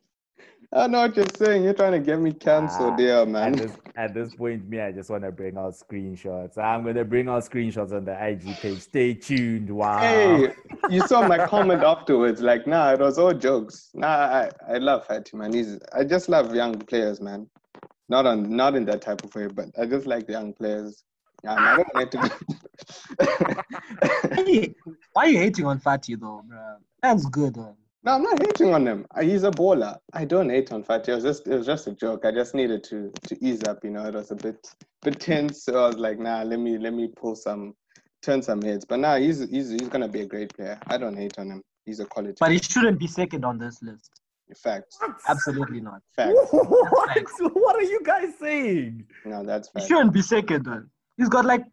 I 0.75 0.89
know 0.89 1.03
what 1.03 1.15
you're 1.15 1.25
saying. 1.37 1.63
You're 1.63 1.75
trying 1.75 1.93
to 1.93 2.01
get 2.01 2.19
me 2.19 2.33
canceled, 2.33 3.01
ah, 3.01 3.25
man. 3.25 3.53
At 3.53 3.59
this, 3.59 3.73
at 3.95 4.15
this 4.15 4.35
point, 4.35 4.69
me, 4.69 4.81
I 4.81 4.91
just 4.91 5.09
want 5.09 5.23
to 5.23 5.31
bring 5.31 5.57
out 5.57 5.73
screenshots. 5.75 6.59
I'm 6.59 6.85
gonna 6.85 7.05
bring 7.05 7.29
out 7.29 7.45
screenshots 7.45 7.93
on 7.93 8.05
the 8.05 8.27
IG 8.27 8.57
page. 8.57 8.81
Stay 8.81 9.15
tuned. 9.15 9.71
Wow. 9.71 10.01
Hey, 10.01 10.53
you 10.91 11.07
saw 11.07 11.29
my 11.29 11.47
comment 11.47 11.85
afterwards. 11.85 12.41
Like, 12.41 12.67
nah, 12.67 12.93
it 12.93 12.99
was 12.99 13.19
all 13.19 13.33
jokes. 13.33 13.91
Nah, 13.95 14.09
I, 14.09 14.51
I 14.69 14.79
love 14.79 15.07
Fati, 15.07 15.35
man. 15.35 15.53
He's 15.53 15.79
I 15.93 16.03
just 16.03 16.29
love 16.29 16.53
young 16.53 16.77
players, 16.77 17.21
man. 17.21 17.49
Not 18.09 18.27
on 18.27 18.55
not 18.55 18.75
in 18.75 18.85
that 18.87 19.01
type 19.01 19.23
of 19.23 19.33
way, 19.37 19.47
but 19.47 19.67
I 19.81 19.87
just 19.87 20.09
like 20.09 20.27
the 20.27 20.33
young 20.33 20.53
players. 20.55 21.05
Yeah, 21.45 21.55
I 21.55 21.77
don't 21.77 21.95
like 21.95 22.11
to. 22.11 22.31
Why 25.13 25.27
are 25.27 25.29
you 25.29 25.39
hating 25.39 25.67
on 25.67 25.79
Fati 25.79 26.19
though, 26.19 26.43
bro? 26.45 26.77
That's 27.01 27.27
good. 27.27 27.57
Man. 27.57 27.77
No, 28.05 28.13
I'm 28.13 28.23
not 28.23 28.39
hating 28.39 28.75
on 28.75 28.87
him. 28.87 29.07
Uh, 29.15 29.23
he's 29.23 29.45
a 29.45 29.51
baller. 29.51 29.97
I 30.13 30.27
don't 30.27 30.51
hate 30.51 30.71
on 30.73 30.85
Fati. 30.85 31.09
It 31.09 31.15
was 31.15 31.25
just 31.25 31.47
it 31.49 31.57
was 31.57 31.67
just 31.67 31.87
a 31.87 31.93
joke. 31.93 32.27
I 32.27 32.33
just 32.33 32.55
needed 32.55 32.85
to 32.85 33.11
to 33.29 33.45
ease 33.45 33.65
up. 33.65 33.83
You 33.83 33.91
know, 33.91 34.05
it 34.05 34.13
was 34.13 34.31
a 34.31 34.35
bit 34.35 34.69
bit 35.03 35.19
tense. 35.19 35.65
So 35.65 35.85
I 35.85 35.87
was 35.87 35.97
like, 35.97 36.19
nah, 36.19 36.43
let 36.43 36.59
me 36.59 36.77
let 36.77 36.93
me 36.93 37.09
pull 37.09 37.35
some, 37.35 37.75
turn 38.21 38.43
some 38.43 38.61
heads. 38.61 38.85
But 38.85 39.01
now 39.01 39.13
nah, 39.13 39.19
he's 39.19 39.49
he's 39.49 39.71
he's 39.71 39.89
gonna 39.89 40.09
be 40.09 40.21
a 40.21 40.27
great 40.27 40.55
player. 40.55 40.79
I 40.87 40.99
don't 40.99 41.17
hate 41.17 41.39
on 41.39 41.51
him. 41.51 41.63
He's 41.87 42.01
a 42.01 42.05
quality. 42.05 42.37
But 42.39 42.53
he 42.53 42.59
shouldn't 42.59 42.99
be 42.99 43.07
second 43.07 43.43
on 43.43 43.59
this 43.59 43.83
list. 43.83 44.21
Facts. 44.55 44.99
Absolutely 45.27 45.81
not. 45.81 46.03
Facts. 46.15 46.35
What? 46.53 47.55
what 47.55 47.77
are 47.77 47.83
you 47.83 48.03
guys 48.05 48.35
saying? 48.39 49.07
No, 49.25 49.43
that's 49.43 49.71
facts. 49.71 49.87
He 49.87 49.95
shouldn't 49.95 50.13
be 50.13 50.21
second. 50.21 50.67
Then 50.67 50.91
he's 51.17 51.31
got 51.31 51.47
like 51.47 51.65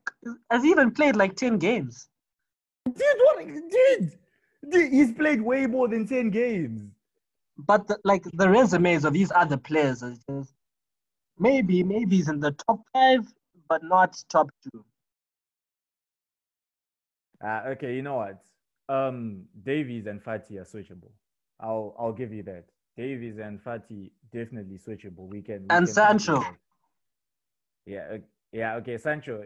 has 0.50 0.64
he 0.64 0.70
even 0.70 0.92
played 0.92 1.18
like 1.18 1.36
ten 1.36 1.58
games. 1.58 2.08
Dude, 2.86 2.96
what? 3.18 3.46
Dude. 3.46 4.18
He's 4.72 5.12
played 5.12 5.42
way 5.42 5.66
more 5.66 5.88
than 5.88 6.08
10 6.08 6.30
games. 6.30 6.82
But 7.58 7.88
the, 7.88 7.98
like 8.04 8.24
the 8.34 8.50
resumes 8.50 9.06
of 9.06 9.14
these 9.14 9.32
other 9.34 9.58
players 9.58 10.04
is 10.04 10.20
just 10.30 10.54
maybe, 11.38 11.84
maybe 11.84 12.18
he's 12.18 12.30
in 12.30 12.40
the 12.40 12.52
top 12.52 12.82
five, 12.94 13.26
but 13.68 13.84
not 13.84 14.16
top 14.30 14.50
two. 14.64 14.86
Uh, 17.44 17.64
okay, 17.70 17.96
you 17.96 18.02
know 18.02 18.18
what? 18.18 18.44
Um, 18.90 19.44
Davies 19.64 20.06
and 20.06 20.24
Fati 20.24 20.58
are 20.58 20.66
switchable. 20.66 21.12
I'll 21.60 21.96
I'll 21.98 22.14
give 22.14 22.34
you 22.34 22.44
that. 22.44 22.66
Davies 22.98 23.38
and 23.38 23.64
Fati 23.64 24.12
definitely 24.32 24.78
switchable. 24.78 25.28
We 25.28 25.42
can. 25.42 25.62
We 25.62 25.68
and 25.70 25.86
can 25.86 25.94
Sancho. 25.94 26.44
Yeah, 27.86 28.18
yeah. 28.52 28.76
Okay, 28.76 28.98
Sancho. 28.98 29.44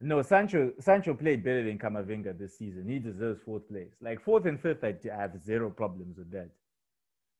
No, 0.00 0.22
Sancho 0.22 0.72
Sancho 0.80 1.14
played 1.14 1.44
better 1.44 1.64
than 1.64 1.78
Camavinga 1.78 2.38
this 2.38 2.58
season. 2.58 2.88
He 2.88 2.98
deserves 3.00 3.42
fourth 3.44 3.68
place. 3.68 3.92
Like 4.00 4.22
fourth 4.22 4.46
and 4.46 4.60
fifth, 4.60 4.84
I 4.84 4.94
have 5.16 5.42
zero 5.42 5.70
problems 5.70 6.18
with 6.18 6.30
that. 6.32 6.50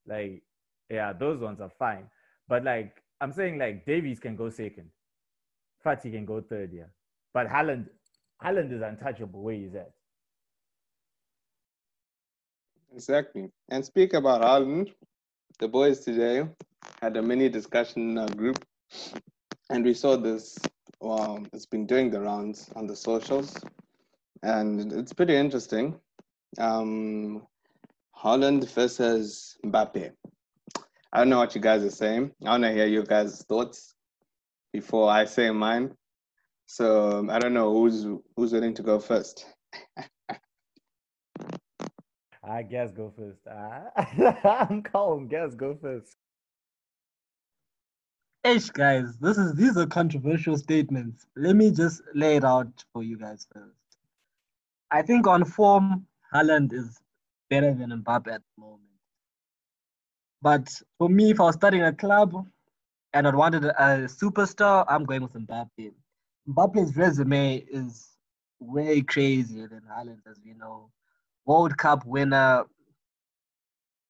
Like 0.07 0.43
Yeah, 0.91 1.13
those 1.13 1.41
ones 1.41 1.61
are 1.61 1.71
fine. 1.79 2.07
But 2.49 2.65
like 2.65 3.03
I'm 3.21 3.33
saying, 3.33 3.59
like 3.59 3.87
Davies 3.87 4.21
can 4.21 4.37
go 4.37 4.51
second, 4.51 4.91
Fati 5.85 6.13
can 6.13 6.25
go 6.25 6.41
third, 6.41 6.73
yeah. 6.73 6.85
But 7.35 7.49
Haaland, 7.49 7.87
Haaland 8.43 8.73
is 8.73 8.83
untouchable 8.83 9.43
where 9.43 9.55
he's 9.55 9.75
at. 9.75 9.93
Exactly. 12.95 13.51
And 13.71 13.85
speak 13.85 14.15
about 14.15 14.43
Haaland, 14.43 14.93
the 15.59 15.69
boys 15.69 16.01
today 16.01 16.49
had 17.03 17.17
a 17.17 17.23
mini 17.23 17.49
discussion 17.49 18.11
in 18.11 18.19
our 18.19 18.29
group, 18.29 18.65
and 19.71 19.85
we 19.85 19.95
saw 19.95 20.17
this. 20.17 20.59
Wow, 21.01 21.45
it's 21.53 21.67
been 21.67 21.87
doing 21.87 22.11
the 22.11 22.21
rounds 22.21 22.71
on 22.75 22.87
the 22.87 22.97
socials, 22.97 23.57
and 24.43 24.93
it's 24.93 25.13
pretty 25.13 25.37
interesting. 25.37 25.95
Um, 26.59 27.47
Haaland 28.17 28.69
versus 28.71 29.57
Mbappe. 29.65 30.11
I 31.13 31.19
don't 31.19 31.29
know 31.29 31.39
what 31.39 31.55
you 31.55 31.61
guys 31.61 31.85
are 31.85 31.91
saying. 31.91 32.33
I 32.45 32.51
want 32.51 32.65
to 32.65 32.73
hear 32.73 32.87
you 32.87 33.05
guys' 33.05 33.45
thoughts 33.49 33.95
before 34.73 35.09
I 35.09 35.25
say 35.25 35.51
mine. 35.51 35.95
So 36.67 37.19
um, 37.19 37.31
I 37.31 37.39
don't 37.39 37.55
know 37.55 37.73
who's 37.73 38.05
who's 38.37 38.53
willing 38.53 38.75
to 38.75 38.83
go 38.83 38.99
first. 38.99 39.47
I 42.43 42.63
guess 42.63 42.91
go 42.93 43.13
first. 43.17 43.47
I'm 44.45 44.83
calm. 44.83 45.29
Guess 45.29 45.55
go 45.55 45.77
first. 45.81 46.17
Ish, 48.45 48.71
guys, 48.71 49.17
this 49.19 49.37
is 49.37 49.55
these 49.55 49.77
are 49.77 49.87
controversial 49.87 50.57
statements. 50.57 51.27
Let 51.37 51.57
me 51.57 51.71
just 51.71 52.03
lay 52.15 52.37
it 52.37 52.45
out 52.45 52.85
for 52.93 53.03
you 53.03 53.19
guys 53.19 53.47
first. 53.53 53.75
I 54.91 55.03
think 55.03 55.27
on 55.27 55.45
form, 55.45 56.07
Haaland 56.33 56.73
is 56.73 57.01
better 57.51 57.75
than 57.75 57.91
Mbappe 57.91 58.29
at 58.33 58.43
the 58.43 58.61
moment. 58.61 58.83
But 60.41 60.69
for 60.99 61.09
me, 61.09 61.31
if 61.31 61.41
I 61.41 61.45
was 61.45 61.57
starting 61.57 61.83
a 61.83 61.93
club 61.93 62.47
and 63.13 63.27
I 63.27 63.35
wanted 63.35 63.65
a 63.65 64.07
superstar, 64.07 64.85
I'm 64.89 65.05
going 65.05 65.23
with 65.23 65.33
Mbappe. 65.33 65.93
Mbappe's 66.49 66.97
resume 66.97 67.65
is 67.71 68.09
way 68.61 69.03
crazier 69.03 69.67
than 69.69 69.83
Haaland, 69.91 70.21
as 70.31 70.41
we 70.45 70.55
know. 70.55 70.91
World 71.45 71.77
Cup 71.77 72.07
winner, 72.07 72.65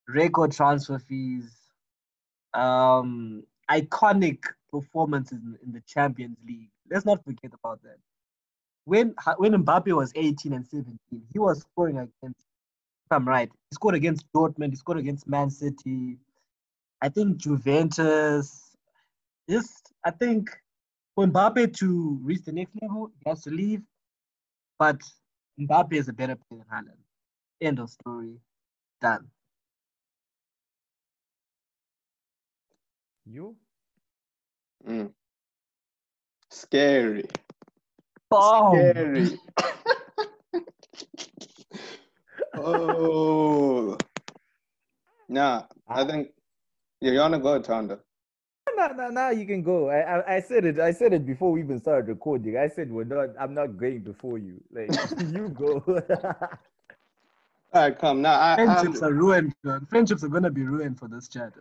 record 0.06 0.52
transfer 0.52 0.98
fees, 0.98 1.50
um, 2.52 3.42
iconic 3.70 4.38
performances 4.70 5.38
in, 5.44 5.58
in, 5.64 5.72
the 5.72 5.82
Champions 5.86 6.36
League. 6.46 6.70
Let's 6.90 7.04
not 7.04 7.24
forget 7.24 7.52
about 7.52 7.82
that. 7.82 7.98
When 8.84 9.14
when 9.36 9.52
Mbappe 9.52 9.94
was 9.94 10.12
18 10.14 10.52
and 10.52 10.66
17, 10.66 10.98
he 11.32 11.38
was 11.38 11.60
scoring 11.60 11.98
against, 11.98 12.40
if 12.40 13.12
I'm 13.12 13.28
right, 13.28 13.50
he 13.70 13.74
scored 13.74 13.94
against 13.94 14.24
Dortmund, 14.34 14.70
he 14.70 14.76
scored 14.76 14.98
against 14.98 15.28
Man 15.28 15.50
City, 15.50 16.16
I 17.02 17.08
think 17.08 17.36
Juventus. 17.36 18.76
Just 19.48 19.92
I 20.04 20.10
think 20.10 20.50
for 21.14 21.26
Mbappe 21.26 21.76
to 21.78 22.18
reach 22.22 22.42
the 22.44 22.52
next 22.52 22.72
level, 22.80 23.10
he 23.18 23.30
has 23.30 23.42
to 23.42 23.50
leave. 23.50 23.82
But 24.78 25.00
Mbappe 25.60 25.94
is 25.94 26.08
a 26.08 26.12
better 26.12 26.36
player 26.36 26.64
than 26.70 26.84
Haaland. 26.84 27.02
End 27.60 27.78
of 27.78 27.90
story. 27.90 28.36
Done. 29.00 29.28
You? 33.30 33.56
Mm. 34.88 35.12
Scary. 36.50 37.28
Boom. 38.30 38.72
Scary. 38.72 39.38
oh. 42.56 43.98
Nah, 45.28 45.64
I 45.86 46.04
think 46.04 46.28
yeah, 47.02 47.12
you 47.12 47.18
wanna 47.18 47.38
go, 47.38 47.60
Tonda? 47.60 47.98
No, 48.74 48.86
no, 48.88 49.08
no, 49.08 49.28
you 49.30 49.44
can 49.44 49.62
go. 49.62 49.90
I, 49.90 50.20
I, 50.20 50.36
I 50.36 50.40
said 50.40 50.64
it. 50.64 50.80
I 50.80 50.92
said 50.92 51.12
it 51.12 51.26
before 51.26 51.52
we 51.52 51.60
even 51.60 51.78
started 51.80 52.08
recording. 52.08 52.56
I 52.56 52.68
said 52.68 52.90
we're 52.90 53.04
not. 53.04 53.30
I'm 53.38 53.52
not 53.52 53.76
going 53.76 54.00
before 54.00 54.38
you. 54.38 54.62
Like 54.72 54.90
you 55.18 55.50
go. 55.50 55.82
All 57.74 57.82
right, 57.82 57.98
come 57.98 58.22
now. 58.22 58.40
I, 58.40 58.54
Friendships 58.54 59.02
I'm, 59.02 59.08
are 59.08 59.12
ruined. 59.12 59.54
Man. 59.64 59.84
Friendships 59.84 60.24
are 60.24 60.28
gonna 60.28 60.50
be 60.50 60.62
ruined 60.62 60.98
for 60.98 61.08
this 61.08 61.28
chat. 61.28 61.52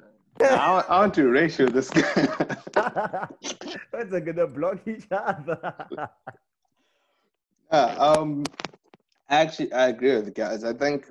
I, 0.41 0.71
want, 0.71 0.89
I 0.89 0.99
want 0.99 1.13
to 1.15 1.27
ratio 1.27 1.67
this 1.67 1.89
guy. 1.89 3.27
Friends 3.91 4.13
are 4.13 4.19
gonna 4.19 4.47
block 4.47 4.87
each 4.87 5.07
other. 5.11 5.75
Yeah, 7.71 7.85
um, 7.97 8.43
actually, 9.29 9.73
I 9.73 9.87
agree 9.87 10.15
with 10.15 10.25
the 10.25 10.31
guys. 10.31 10.63
I 10.63 10.73
think 10.73 11.09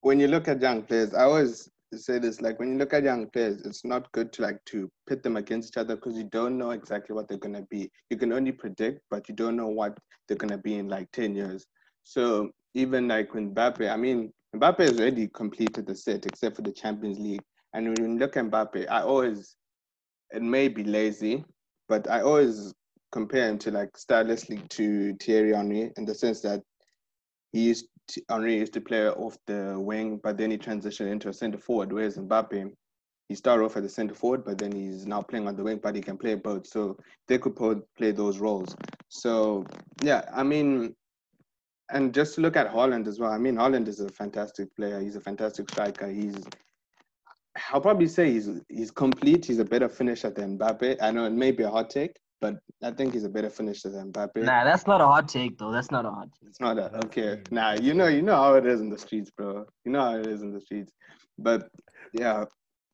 when 0.00 0.18
you 0.18 0.28
look 0.28 0.48
at 0.48 0.62
young 0.62 0.82
players, 0.82 1.12
I 1.14 1.24
always 1.24 1.68
say 1.94 2.18
this: 2.18 2.40
like 2.40 2.58
when 2.58 2.72
you 2.72 2.78
look 2.78 2.94
at 2.94 3.04
young 3.04 3.28
players, 3.28 3.62
it's 3.62 3.84
not 3.84 4.10
good 4.12 4.32
to 4.34 4.42
like 4.42 4.64
to 4.66 4.90
pit 5.08 5.22
them 5.22 5.36
against 5.36 5.70
each 5.70 5.76
other 5.76 5.96
because 5.96 6.16
you 6.16 6.24
don't 6.24 6.56
know 6.56 6.70
exactly 6.70 7.14
what 7.14 7.28
they're 7.28 7.38
gonna 7.38 7.66
be. 7.70 7.90
You 8.08 8.16
can 8.16 8.32
only 8.32 8.52
predict, 8.52 9.00
but 9.10 9.28
you 9.28 9.34
don't 9.34 9.56
know 9.56 9.68
what 9.68 9.98
they're 10.26 10.36
gonna 10.36 10.58
be 10.58 10.76
in 10.76 10.88
like 10.88 11.10
ten 11.12 11.34
years. 11.34 11.66
So 12.04 12.50
even 12.74 13.08
like 13.08 13.34
when 13.34 13.54
Mbappe, 13.54 13.90
I 13.90 13.96
mean, 13.96 14.32
Mbappe 14.54 14.78
has 14.78 14.98
already 14.98 15.28
completed 15.28 15.86
the 15.86 15.94
set 15.94 16.26
except 16.26 16.56
for 16.56 16.62
the 16.62 16.72
Champions 16.72 17.18
League. 17.18 17.42
And 17.72 17.86
when 17.86 18.12
you 18.12 18.18
look 18.18 18.36
at 18.36 18.44
Mbappe, 18.46 18.90
I 18.90 19.02
always, 19.02 19.56
it 20.32 20.42
may 20.42 20.68
be 20.68 20.84
lazy, 20.84 21.44
but 21.88 22.10
I 22.10 22.22
always 22.22 22.74
compare 23.12 23.48
him 23.48 23.58
to 23.58 23.70
like 23.70 23.92
stylistically 23.92 24.68
to 24.70 25.14
Thierry 25.14 25.54
Henry 25.54 25.92
in 25.96 26.04
the 26.04 26.14
sense 26.14 26.40
that 26.42 26.62
he 27.52 27.60
used 27.60 27.86
to, 28.08 28.22
Henry 28.28 28.56
used 28.56 28.72
to 28.74 28.80
play 28.80 29.08
off 29.08 29.36
the 29.46 29.78
wing, 29.78 30.20
but 30.22 30.36
then 30.36 30.50
he 30.50 30.58
transitioned 30.58 31.10
into 31.10 31.28
a 31.28 31.32
centre 31.32 31.58
forward. 31.58 31.92
Whereas 31.92 32.16
Mbappe, 32.16 32.72
he 33.28 33.34
started 33.34 33.64
off 33.64 33.76
as 33.76 33.84
a 33.84 33.88
centre 33.88 34.14
forward, 34.14 34.44
but 34.44 34.58
then 34.58 34.72
he's 34.72 35.06
now 35.06 35.22
playing 35.22 35.46
on 35.46 35.56
the 35.56 35.62
wing, 35.62 35.80
but 35.82 35.94
he 35.94 36.00
can 36.00 36.18
play 36.18 36.34
both. 36.34 36.66
So 36.66 36.96
they 37.28 37.38
could 37.38 37.56
play 37.56 38.10
those 38.10 38.38
roles. 38.38 38.74
So 39.08 39.64
yeah, 40.02 40.28
I 40.32 40.42
mean, 40.42 40.94
and 41.92 42.14
just 42.14 42.34
to 42.36 42.40
look 42.40 42.56
at 42.56 42.72
Haaland 42.72 43.06
as 43.06 43.18
well. 43.18 43.32
I 43.32 43.38
mean, 43.38 43.56
Haaland 43.56 43.88
is 43.88 44.00
a 44.00 44.08
fantastic 44.08 44.74
player. 44.76 45.00
He's 45.00 45.16
a 45.16 45.20
fantastic 45.20 45.70
striker. 45.70 46.08
He's 46.08 46.36
I'll 47.72 47.80
probably 47.80 48.06
say 48.06 48.30
he's 48.30 48.48
he's 48.68 48.90
complete. 48.90 49.44
He's 49.44 49.58
a 49.58 49.64
better 49.64 49.88
finisher 49.88 50.30
than 50.30 50.58
Mbappe. 50.58 50.96
I 51.00 51.10
know 51.10 51.24
it 51.24 51.32
may 51.32 51.50
be 51.50 51.64
a 51.64 51.70
hot 51.70 51.90
take, 51.90 52.16
but 52.40 52.56
I 52.82 52.90
think 52.92 53.12
he's 53.12 53.24
a 53.24 53.28
better 53.28 53.50
finisher 53.50 53.90
than 53.90 54.12
Mbappe. 54.12 54.36
Nah, 54.36 54.64
that's 54.64 54.86
not 54.86 55.00
a 55.00 55.06
hot 55.06 55.28
take 55.28 55.58
though. 55.58 55.72
That's 55.72 55.90
not 55.90 56.04
a 56.06 56.10
hot 56.10 56.28
take. 56.38 56.48
It's 56.48 56.60
not 56.60 56.78
a 56.78 56.94
okay. 57.06 57.42
Nah, 57.50 57.72
you 57.72 57.94
know, 57.94 58.06
you 58.06 58.22
know 58.22 58.36
how 58.36 58.54
it 58.54 58.66
is 58.66 58.80
in 58.80 58.88
the 58.88 58.98
streets, 58.98 59.30
bro. 59.30 59.66
You 59.84 59.92
know 59.92 60.00
how 60.00 60.16
it 60.16 60.26
is 60.26 60.42
in 60.42 60.52
the 60.52 60.60
streets. 60.60 60.92
But 61.38 61.68
yeah, 62.12 62.44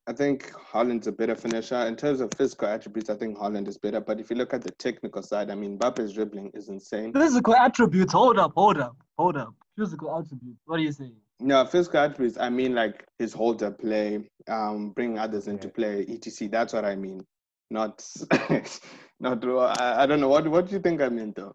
I 0.06 0.12
think 0.12 0.52
Haaland's 0.52 1.06
a 1.06 1.12
better 1.12 1.34
finisher. 1.34 1.76
In 1.86 1.96
terms 1.96 2.20
of 2.20 2.30
physical 2.36 2.68
attributes, 2.68 3.10
I 3.10 3.16
think 3.16 3.36
Haaland 3.38 3.68
is 3.68 3.76
better. 3.76 4.00
But 4.00 4.20
if 4.20 4.30
you 4.30 4.36
look 4.36 4.54
at 4.54 4.62
the 4.62 4.70
technical 4.70 5.22
side, 5.22 5.50
I 5.50 5.54
mean, 5.54 5.78
Mbappe's 5.78 6.12
dribbling 6.12 6.50
is 6.54 6.68
insane. 6.68 7.12
Physical 7.12 7.54
attributes, 7.56 8.12
hold 8.12 8.38
up, 8.38 8.52
hold 8.54 8.78
up, 8.78 8.96
hold 9.18 9.36
up. 9.36 9.52
Physical 9.76 10.16
attributes, 10.16 10.60
what 10.64 10.78
are 10.78 10.82
you 10.82 10.92
saying? 10.92 11.16
No, 11.40 11.64
physical 11.66 12.00
attributes, 12.00 12.38
I 12.38 12.48
mean 12.48 12.74
like 12.74 13.04
his 13.18 13.32
holder 13.32 13.70
play, 13.70 14.28
um, 14.48 14.90
bring 14.90 15.18
others 15.18 15.48
into 15.48 15.68
play, 15.68 16.06
etc. 16.08 16.48
That's 16.48 16.72
what 16.72 16.84
I 16.84 16.96
mean. 16.96 17.24
Not, 17.70 18.04
not. 19.20 19.44
I, 19.44 20.02
I 20.02 20.06
don't 20.06 20.20
know. 20.20 20.28
What 20.28 20.48
What 20.48 20.66
do 20.66 20.72
you 20.72 20.80
think 20.80 21.02
I 21.02 21.08
meant 21.08 21.36
though? 21.36 21.54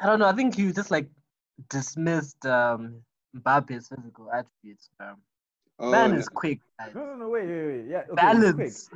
I 0.00 0.06
don't 0.06 0.20
know. 0.20 0.26
I 0.26 0.32
think 0.32 0.56
you 0.58 0.72
just 0.72 0.90
like 0.90 1.08
dismissed 1.68 2.46
um, 2.46 3.02
Mbappe's 3.36 3.88
physical 3.88 4.30
attributes. 4.32 4.88
Um, 5.00 5.16
Oh, 5.80 5.90
Man 5.90 6.14
is 6.14 6.28
quick. 6.28 6.60
Guys. 6.78 6.94
No, 6.94 7.06
no, 7.06 7.14
no, 7.14 7.28
wait, 7.28 7.46
wait, 7.46 7.66
wait. 7.66 7.84
Yeah, 7.88 8.02
okay, 8.10 8.14
balance. 8.16 8.90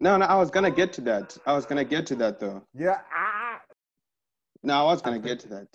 No, 0.00 0.16
no, 0.16 0.26
I 0.26 0.36
was 0.36 0.50
gonna 0.50 0.70
get 0.70 0.92
to 0.94 1.00
that. 1.02 1.36
I 1.44 1.54
was 1.54 1.66
gonna 1.66 1.84
get 1.84 2.06
to 2.06 2.14
that 2.16 2.38
though. 2.38 2.62
Yeah. 2.72 2.98
Ah. 3.12 3.60
No, 4.62 4.74
I 4.74 4.82
was 4.84 5.02
gonna 5.02 5.18
get 5.18 5.40
to 5.40 5.48
that. 5.48 5.66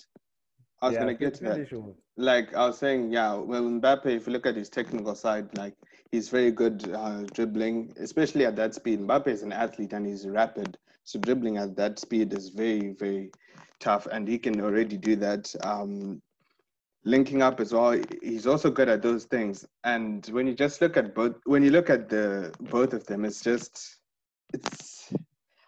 I 0.84 0.88
was 0.88 0.96
yeah, 0.96 1.00
gonna 1.00 1.14
get 1.14 1.36
to 1.36 1.44
that. 1.46 1.94
Like 2.18 2.54
I 2.54 2.68
was 2.68 2.78
saying, 2.78 3.14
yeah, 3.14 3.36
well, 3.36 3.64
Mbappe, 3.64 4.06
if 4.06 4.28
you 4.28 4.34
look 4.34 4.46
at 4.46 4.58
his 4.58 4.68
technical 4.70 5.16
side, 5.16 5.48
like 5.58 5.76
he's 6.12 6.28
very 6.28 6.52
good 6.52 6.94
uh, 6.94 7.24
dribbling, 7.34 7.94
especially 7.98 8.46
at 8.46 8.58
that 8.58 8.76
speed. 8.76 9.00
Mbappe 9.00 9.28
is 9.28 9.44
an 9.44 9.54
athlete 9.54 9.94
and 9.94 10.06
he's 10.06 10.28
rapid, 10.28 10.78
so 11.06 11.20
dribbling 11.20 11.56
at 11.56 11.78
that 11.78 12.00
speed 12.00 12.34
is 12.34 12.50
very, 12.50 12.90
very 13.00 13.32
tough, 13.80 14.08
and 14.08 14.28
he 14.28 14.38
can 14.38 14.60
already 14.60 14.98
do 14.98 15.16
that. 15.16 15.56
Um, 15.64 16.22
linking 17.06 17.42
up 17.42 17.62
as 17.62 17.74
well. 17.74 17.98
He's 18.22 18.48
also 18.48 18.70
good 18.70 18.90
at 18.90 19.02
those 19.02 19.24
things. 19.26 19.66
And 19.84 20.26
when 20.28 20.48
you 20.48 20.54
just 20.54 20.82
look 20.82 20.98
at 20.98 21.16
both, 21.16 21.36
when 21.46 21.64
you 21.64 21.72
look 21.72 21.90
at 21.90 22.10
the 22.10 22.54
both 22.60 22.94
of 22.94 23.06
them, 23.06 23.24
it's 23.24 23.42
just 23.42 24.00
it's. 24.54 25.14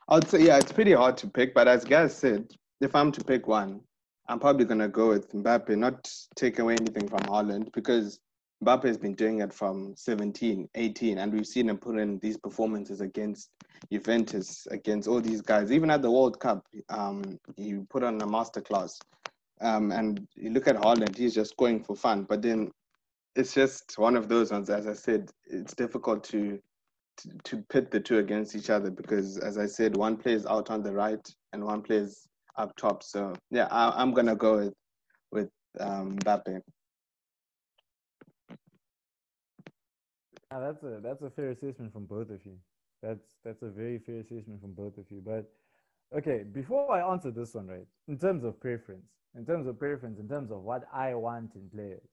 I 0.10 0.16
would 0.16 0.30
say 0.30 0.42
yeah, 0.42 0.58
it's 0.58 0.74
pretty 0.74 0.94
hard 0.94 1.16
to 1.18 1.28
pick. 1.28 1.54
But 1.54 1.70
as 1.70 1.86
Gaz 1.86 2.16
said, 2.16 2.52
if 2.82 2.94
I'm 2.94 3.14
to 3.14 3.24
pick 3.24 3.48
one, 3.48 3.80
I'm 4.28 4.40
probably 4.40 4.66
gonna 4.66 4.88
go 4.88 5.10
with 5.10 5.32
Mbappe. 5.34 5.78
Not 5.78 6.10
take 6.36 6.60
away 6.60 6.76
anything 6.80 7.08
from 7.08 7.20
Haaland 7.20 7.72
because 7.74 8.20
Mbappe 8.64 8.86
has 8.86 8.98
been 8.98 9.14
doing 9.14 9.42
it 9.42 9.54
from 9.54 9.94
17, 9.96 10.70
18, 10.74 11.18
and 11.18 11.34
we've 11.34 11.46
seen 11.46 11.70
him 11.70 11.78
put 11.78 11.98
in 11.98 12.18
these 12.20 12.38
performances 12.38 13.02
against 13.02 13.50
Juventus, 13.92 14.68
against 14.72 15.08
all 15.08 15.22
these 15.22 15.42
guys. 15.42 15.72
Even 15.72 15.92
at 15.92 16.02
the 16.02 16.10
World 16.10 16.40
Cup, 16.40 16.66
um, 16.90 17.40
he 17.56 17.76
put 17.90 18.04
on 18.04 18.22
a 18.22 18.26
masterclass. 18.26 19.00
Um, 19.62 19.92
and 19.92 20.28
you 20.36 20.50
look 20.50 20.68
at 20.68 20.78
Haaland, 20.78 21.16
he's 21.16 21.36
just 21.36 21.56
going 21.58 21.84
for 21.84 21.96
fun. 21.96 22.24
But 22.24 22.42
then 22.42 22.72
it's 23.36 23.54
just 23.54 23.98
one 23.98 24.16
of 24.16 24.28
those 24.28 24.52
ones. 24.52 24.70
As 24.70 24.88
I 24.88 24.94
said, 24.94 25.30
it's 25.46 25.74
difficult 25.74 26.24
to, 26.26 26.60
to 27.18 27.30
to 27.44 27.58
pit 27.70 27.92
the 27.92 28.00
two 28.00 28.18
against 28.18 28.56
each 28.56 28.70
other 28.70 28.90
because, 28.90 29.38
as 29.38 29.58
I 29.58 29.66
said, 29.66 29.96
one 29.96 30.18
plays 30.18 30.46
out 30.46 30.70
on 30.70 30.82
the 30.82 30.92
right 30.92 31.26
and 31.54 31.64
one 31.64 31.82
plays 31.82 32.28
up 32.58 32.76
top. 32.76 33.04
So 33.04 33.34
yeah, 33.52 33.68
I, 33.72 34.02
am 34.02 34.14
gonna 34.14 34.36
go 34.36 34.58
with 34.58 34.74
with 35.32 35.50
um, 35.80 36.18
Mbappe. 36.20 36.62
Yeah, 40.52 40.60
that's 40.60 40.84
a 40.84 41.00
that's 41.02 41.22
a 41.22 41.30
fair 41.30 41.52
assessment 41.52 41.94
from 41.94 42.06
both 42.06 42.30
of 42.30 42.46
you. 42.46 42.58
That's 43.02 43.26
that's 43.44 43.62
a 43.62 43.70
very 43.70 44.00
fair 44.00 44.20
assessment 44.20 44.62
from 44.62 44.74
both 44.74 44.98
of 44.98 45.06
you. 45.10 45.22
But 45.26 45.52
okay, 46.18 46.44
before 46.44 46.92
I 46.92 47.12
answer 47.12 47.32
this 47.32 47.54
one, 47.54 47.68
right, 47.68 47.88
in 48.08 48.18
terms 48.18 48.44
of 48.44 48.60
preference, 48.60 49.10
in 49.36 49.46
terms 49.46 49.68
of 49.68 49.78
preference, 49.78 50.20
in 50.20 50.28
terms 50.28 50.52
of 50.52 50.62
what 50.62 50.84
I 50.94 51.14
want 51.16 51.56
in 51.56 51.70
players, 51.70 52.08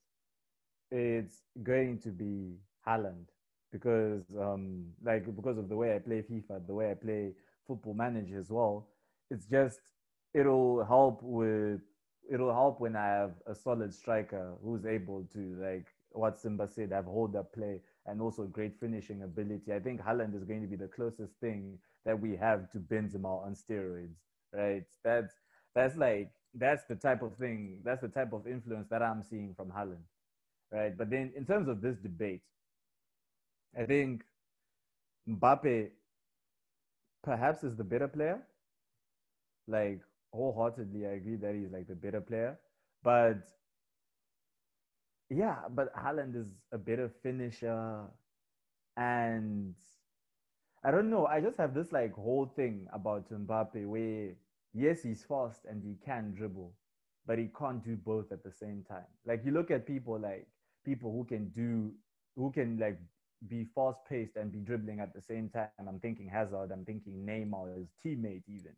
it's 0.91 1.43
going 1.63 1.99
to 2.01 2.09
be 2.09 2.57
Haaland 2.87 3.27
because 3.71 4.25
um 4.39 4.85
like 5.03 5.25
because 5.35 5.57
of 5.59 5.69
the 5.69 5.77
way 5.77 5.95
I 5.95 5.99
play 5.99 6.23
FIFA, 6.23 6.67
the 6.67 6.75
way 6.75 6.91
I 6.91 6.95
play 6.95 7.33
football 7.67 7.95
manager 7.95 8.39
as 8.39 8.51
well. 8.51 8.89
It's 9.31 9.47
just 9.47 9.81
it'll 10.35 10.85
help 10.85 11.21
with 11.23 11.81
it'll 12.31 12.53
help 12.53 12.81
when 12.81 12.97
I 12.97 13.07
have 13.07 13.33
a 13.47 13.55
solid 13.55 13.93
striker 13.93 14.55
who's 14.63 14.87
able 14.87 15.25
to 15.33 15.57
like 15.61 15.87
what 16.13 16.39
Simba 16.39 16.69
said, 16.69 16.93
have 16.93 17.07
hold 17.07 17.37
up 17.37 17.53
play 17.53 17.81
and 18.07 18.21
also 18.21 18.45
great 18.45 18.79
finishing 18.79 19.23
ability. 19.23 19.73
I 19.73 19.81
think 19.81 20.01
Haaland 20.01 20.37
is 20.37 20.45
going 20.45 20.61
to 20.63 20.67
be 20.67 20.77
the 20.77 20.89
closest 20.89 21.35
thing 21.41 21.79
that 22.05 22.21
we 22.21 22.37
have 22.37 22.71
to 22.73 22.79
Benzema 22.79 23.45
on 23.45 23.55
steroids, 23.55 24.17
right? 24.53 24.85
That's 25.05 25.33
that's 25.75 25.97
like 25.97 26.31
that's 26.55 26.85
the 26.85 26.97
type 26.97 27.23
of 27.23 27.37
thing, 27.37 27.81
that's 27.85 28.03
the 28.03 28.09
type 28.09 28.33
of 28.33 28.47
influence 28.47 28.89
that 28.91 29.03
I'm 29.03 29.23
seeing 29.23 29.55
from 29.55 29.71
Haaland, 29.71 30.05
right? 30.71 30.97
But 30.97 31.11
then 31.11 31.33
in 31.37 31.47
terms 31.47 31.69
of 31.69 31.81
this 31.81 31.97
debate, 31.97 32.43
I 33.79 33.85
think 33.85 34.25
Mbappe 35.29 35.91
perhaps 37.23 37.65
is 37.65 37.77
the 37.77 37.85
better 37.85 38.09
player. 38.09 38.43
Like 39.67 40.01
wholeheartedly, 40.33 41.07
I 41.07 41.13
agree 41.13 41.37
that 41.37 41.55
he's 41.55 41.71
like 41.73 41.89
the 41.89 41.95
better 41.97 42.21
player, 42.21 42.59
but 43.03 43.49
yeah, 45.31 45.57
but 45.71 45.95
Haaland 45.95 46.37
is 46.37 46.47
a 46.73 46.79
better 46.79 47.11
finisher. 47.23 48.05
And 48.97 49.75
I 50.85 50.91
don't 50.91 51.11
know. 51.11 51.27
I 51.27 51.41
just 51.41 51.57
have 51.59 51.75
this 51.75 51.93
like 51.93 52.13
whole 52.15 52.47
thing 52.57 52.87
about 52.93 53.31
Mbappe 53.31 53.87
where, 53.87 54.35
yes, 54.75 55.03
he's 55.03 55.25
fast 55.25 55.65
and 55.69 55.83
he 55.83 55.97
can 56.05 56.35
dribble, 56.35 56.73
but 57.27 57.39
he 57.39 57.49
can't 57.59 57.85
do 57.85 57.97
both 57.97 58.33
at 58.33 58.43
the 58.45 58.53
same 58.53 58.85
time. 58.89 59.07
Like 59.25 59.43
you 59.45 59.53
look 59.53 59.71
at 59.71 59.87
people 59.87 60.19
like 60.19 60.47
people 60.85 61.13
who 61.13 61.25
can 61.25 61.49
do, 61.51 61.93
who 62.37 62.51
can 62.53 62.79
like 62.79 62.99
be 63.49 63.65
fast 63.75 64.01
paced 64.09 64.37
and 64.37 64.53
be 64.53 64.61
dribbling 64.61 65.01
at 65.01 65.15
the 65.15 65.23
same 65.23 65.49
time. 65.51 65.69
I'm 65.89 66.01
thinking 66.01 66.29
Hazard, 66.29 66.71
I'm 66.73 66.85
thinking 66.85 67.25
Neymar, 67.27 67.77
his 67.79 67.89
teammate, 68.05 68.45
even. 68.49 68.75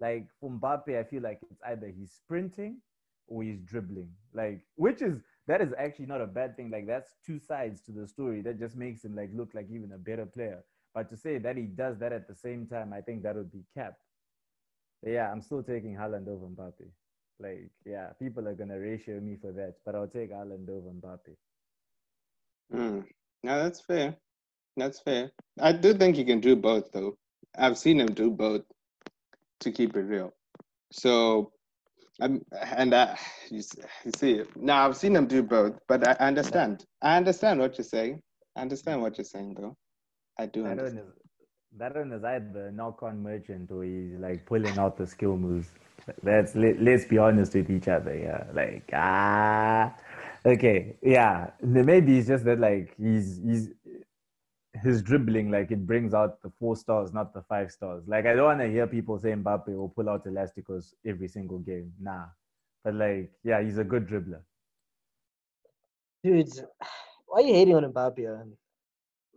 Like 0.00 0.26
Mbappe, 0.42 0.98
I 0.98 1.04
feel 1.04 1.22
like 1.22 1.40
it's 1.50 1.60
either 1.66 1.92
he's 1.96 2.12
sprinting 2.12 2.78
or 3.28 3.42
he's 3.42 3.60
dribbling. 3.60 4.10
Like, 4.34 4.60
which 4.76 5.02
is 5.02 5.20
that 5.46 5.60
is 5.60 5.72
actually 5.78 6.06
not 6.06 6.20
a 6.20 6.26
bad 6.26 6.56
thing. 6.56 6.70
Like 6.70 6.86
that's 6.86 7.14
two 7.24 7.38
sides 7.38 7.80
to 7.82 7.92
the 7.92 8.06
story. 8.06 8.42
That 8.42 8.58
just 8.58 8.76
makes 8.76 9.04
him 9.04 9.14
like 9.14 9.30
look 9.34 9.50
like 9.54 9.68
even 9.70 9.92
a 9.92 9.98
better 9.98 10.26
player. 10.26 10.64
But 10.94 11.10
to 11.10 11.16
say 11.16 11.38
that 11.38 11.56
he 11.56 11.64
does 11.64 11.98
that 11.98 12.12
at 12.12 12.26
the 12.28 12.34
same 12.34 12.66
time, 12.66 12.92
I 12.92 13.00
think 13.00 13.22
that 13.22 13.36
would 13.36 13.52
be 13.52 13.64
capped. 13.76 14.00
But 15.02 15.12
yeah, 15.12 15.30
I'm 15.30 15.42
still 15.42 15.62
taking 15.62 15.94
Haaland 15.94 16.28
over 16.28 16.46
Mbappe. 16.46 16.88
Like, 17.38 17.70
yeah, 17.84 18.08
people 18.18 18.48
are 18.48 18.54
gonna 18.54 18.78
ratio 18.78 19.20
me 19.20 19.36
for 19.40 19.52
that, 19.52 19.74
but 19.84 19.94
I'll 19.94 20.08
take 20.08 20.32
Haaland 20.32 20.68
over 20.70 20.90
Mbappe. 20.90 21.36
Mm. 22.72 23.04
No, 23.42 23.62
that's 23.62 23.80
fair. 23.80 24.16
That's 24.76 25.00
fair. 25.00 25.30
I 25.60 25.72
do 25.72 25.94
think 25.94 26.16
he 26.16 26.24
can 26.24 26.40
do 26.40 26.56
both, 26.56 26.90
though. 26.92 27.16
I've 27.56 27.78
seen 27.78 28.00
him 28.00 28.08
do 28.08 28.30
both. 28.30 28.62
To 29.60 29.72
keep 29.72 29.96
it 29.96 30.02
real, 30.02 30.32
so 30.92 31.52
I'm, 32.20 32.42
and 32.76 32.94
I, 32.94 33.18
you, 33.50 33.62
you 34.04 34.12
see, 34.16 34.42
now 34.54 34.86
I've 34.86 34.96
seen 34.96 35.12
them 35.12 35.26
do 35.26 35.42
both, 35.42 35.78
but 35.88 36.06
I 36.06 36.12
understand. 36.12 36.84
I 37.02 37.16
understand 37.16 37.60
what 37.60 37.76
you're 37.76 37.84
saying. 37.84 38.22
I 38.56 38.62
understand 38.62 39.02
what 39.02 39.18
you're 39.18 39.24
saying, 39.24 39.56
though. 39.58 39.76
I 40.38 40.46
do 40.46 40.62
that 40.62 40.72
understand. 40.72 41.08
Is, 41.08 41.14
that 41.78 41.94
one 41.94 42.12
is 42.12 42.24
either 42.24 42.70
knock-on 42.72 43.22
merchant 43.22 43.70
or 43.70 43.84
he's 43.84 44.18
like 44.18 44.46
pulling 44.46 44.78
out 44.78 44.96
the 44.96 45.06
skill 45.06 45.36
moves. 45.36 45.68
Let's 46.22 46.54
let, 46.54 46.80
let's 46.80 47.04
be 47.04 47.18
honest 47.18 47.54
with 47.54 47.70
each 47.70 47.88
other. 47.88 48.16
Yeah, 48.16 48.44
like 48.54 48.88
ah, 48.94 49.94
okay, 50.44 50.96
yeah. 51.02 51.50
Maybe 51.60 52.18
it's 52.18 52.28
just 52.28 52.44
that 52.44 52.60
like 52.60 52.94
he's 52.96 53.40
he's 53.44 53.70
his 54.82 55.02
dribbling, 55.02 55.50
like 55.50 55.70
it 55.70 55.86
brings 55.86 56.14
out 56.14 56.42
the 56.42 56.50
four 56.58 56.76
stars, 56.76 57.12
not 57.12 57.32
the 57.34 57.42
five 57.42 57.70
stars. 57.70 58.04
Like 58.06 58.26
I 58.26 58.34
don't 58.34 58.44
want 58.44 58.60
to 58.60 58.68
hear 58.68 58.86
people 58.86 59.18
say 59.18 59.32
Mbappe 59.32 59.68
will 59.68 59.88
pull 59.88 60.08
out 60.08 60.24
Elasticos 60.26 60.94
every 61.04 61.28
single 61.28 61.58
game. 61.58 61.92
Nah, 62.00 62.26
but 62.84 62.94
like 62.94 63.30
yeah, 63.44 63.62
he's 63.62 63.78
a 63.78 63.84
good 63.84 64.06
dribbler. 64.08 64.40
Dude, 66.22 66.48
why 67.26 67.40
are 67.40 67.46
you 67.46 67.54
hating 67.54 67.74
on 67.76 67.92
Mbappe? 67.92 68.18
Man? 68.18 68.52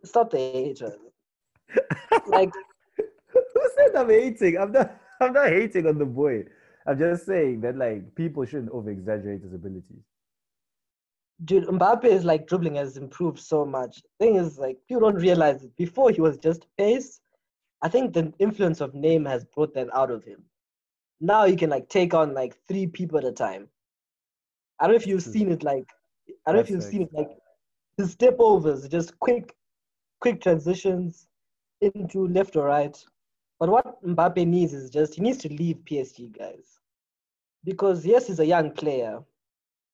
Stop 0.04 0.32
the 0.32 0.38
hate, 0.38 0.82
like, 2.28 2.52
who 2.98 3.70
said 3.76 3.96
I'm 3.96 4.10
hating? 4.10 4.58
I'm 4.58 4.72
not. 4.72 4.96
I'm 5.22 5.34
not 5.34 5.50
hating 5.50 5.86
on 5.86 5.98
the 5.98 6.06
boy. 6.06 6.46
I'm 6.88 6.98
just 6.98 7.26
saying 7.26 7.62
that 7.62 7.78
like 7.78 8.16
people 8.16 8.46
shouldn't 8.46 8.72
over 8.72 8.90
exaggerate 8.90 9.42
his 9.42 9.54
abilities 9.54 10.09
dude, 11.46 11.66
Mbappe 11.66 12.06
is 12.06 12.26
like 12.26 12.48
dribbling 12.48 12.76
has 12.76 12.98
improved 12.98 13.40
so 13.40 13.66
much. 13.66 14.02
Thing 14.20 14.36
is, 14.36 14.58
like 14.58 14.78
people 14.88 15.02
don't 15.02 15.22
realize 15.22 15.64
it. 15.64 15.76
Before 15.76 16.12
he 16.12 16.22
was 16.22 16.38
just 16.38 16.66
pace. 16.78 17.22
I 17.82 17.88
think 17.88 18.14
the 18.14 18.34
influence 18.40 18.82
of 18.82 18.92
Neymar 18.92 19.30
has 19.30 19.46
brought 19.46 19.74
that 19.76 19.88
out 19.96 20.12
of 20.12 20.24
him. 20.26 20.44
Now 21.22 21.46
he 21.46 21.56
can 21.56 21.70
like 21.70 21.88
take 21.88 22.14
on 22.14 22.34
like 22.34 22.58
three 22.68 22.88
people 22.88 23.18
at 23.18 23.24
a 23.24 23.32
time. 23.32 23.70
I 24.80 24.84
don't 24.86 24.94
know 24.94 24.98
if 24.98 25.08
you've 25.08 25.24
hmm. 25.24 25.32
seen 25.32 25.52
it 25.52 25.64
like 25.64 25.88
I 26.46 26.52
don't 26.52 26.56
know 26.56 26.62
if 26.62 26.70
you've 26.70 26.84
seen 26.84 27.04
it 27.04 27.14
like 27.14 27.30
his 27.98 28.12
step 28.12 28.36
overs, 28.40 28.88
just 28.88 29.20
quick, 29.20 29.56
quick 30.22 30.42
transitions 30.42 31.28
into 31.82 32.28
left 32.28 32.56
or 32.56 32.66
right. 32.66 32.98
But 33.60 33.70
what 33.70 34.02
Mbappe 34.04 34.46
needs 34.48 34.74
is 34.74 34.90
just 34.90 35.16
he 35.16 35.22
needs 35.22 35.38
to 35.40 35.50
leave 35.50 35.78
PSG 35.90 36.38
guys. 36.38 36.80
Because 37.64 38.06
yes, 38.06 38.28
he's 38.28 38.40
a 38.40 38.46
young 38.46 38.72
player, 38.72 39.20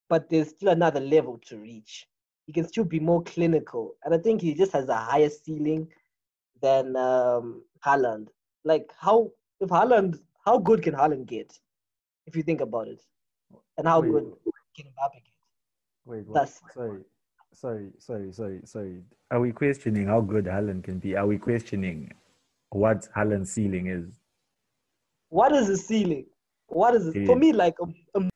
but 0.10 0.30
there's 0.30 0.49
still 0.49 0.70
another 0.70 0.99
level 0.99 1.39
to 1.47 1.58
reach. 1.58 2.08
He 2.45 2.53
can 2.53 2.68
still 2.68 2.84
be 2.84 2.99
more 2.99 3.24
clinical, 3.24 3.95
and 4.03 4.14
I 4.14 4.18
think 4.18 4.41
he 4.41 4.53
just 4.53 4.74
has 4.74 4.88
a 4.89 4.95
higher 4.95 5.30
ceiling 5.30 5.88
than 6.62 6.95
um, 6.95 7.64
Haaland. 7.84 8.28
Like 8.64 8.91
how 8.99 9.32
if 9.60 9.70
Haaland, 9.70 10.20
how 10.45 10.60
good 10.60 10.84
can 10.84 10.93
Haaland 10.93 11.26
get? 11.26 11.58
If 12.28 12.36
you 12.36 12.43
think 12.43 12.62
about 12.62 12.88
it, 12.88 13.01
and 13.78 13.88
how 13.88 14.01
Wait. 14.01 14.12
good 14.12 14.34
can 14.76 14.86
Mbappe 14.86 15.14
get? 15.14 15.36
Wait, 16.06 16.28
what? 16.28 16.49
sorry, 16.74 17.01
sorry, 17.53 17.89
sorry, 17.97 18.32
sorry, 18.32 18.62
sorry. 18.66 19.01
Are 19.32 19.39
we 19.39 19.51
questioning 19.51 20.06
how 20.08 20.22
good 20.22 20.45
Haaland 20.45 20.84
can 20.84 20.99
be? 20.99 21.16
Are 21.16 21.26
we 21.26 21.38
questioning 21.38 22.12
what 22.70 23.08
Haaland's 23.16 23.51
ceiling 23.51 23.88
is? 23.88 24.20
What 25.30 25.51
is 25.53 25.68
the 25.68 25.78
ceiling? 25.78 26.26
What 26.68 26.95
is 26.95 27.08
it? 27.08 27.26
For 27.26 27.36
me, 27.36 27.53
like 27.53 27.76
a, 27.82 28.20
a 28.20 28.30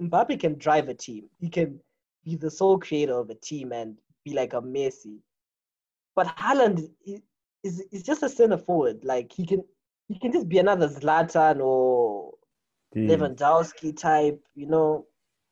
Mbappe 0.00 0.40
can 0.40 0.58
drive 0.58 0.88
a 0.88 0.94
team. 0.94 1.24
He 1.40 1.48
can 1.48 1.80
be 2.24 2.36
the 2.36 2.50
sole 2.50 2.78
creator 2.78 3.18
of 3.18 3.30
a 3.30 3.34
team 3.34 3.72
and 3.72 3.96
be 4.24 4.32
like 4.32 4.52
a 4.52 4.62
Messi. 4.62 5.18
But 6.14 6.26
Haaland 6.36 6.88
is, 7.64 7.84
is, 7.92 8.02
just 8.02 8.22
a 8.22 8.28
center 8.28 8.58
forward. 8.58 9.04
Like 9.04 9.32
he 9.32 9.46
can 9.46 9.62
he 10.08 10.18
can 10.18 10.32
just 10.32 10.48
be 10.48 10.58
another 10.58 10.88
Zlatan 10.88 11.60
or 11.60 12.32
Dude. 12.92 13.10
Lewandowski 13.10 13.96
type. 13.96 14.42
You 14.54 14.66
know, 14.66 15.06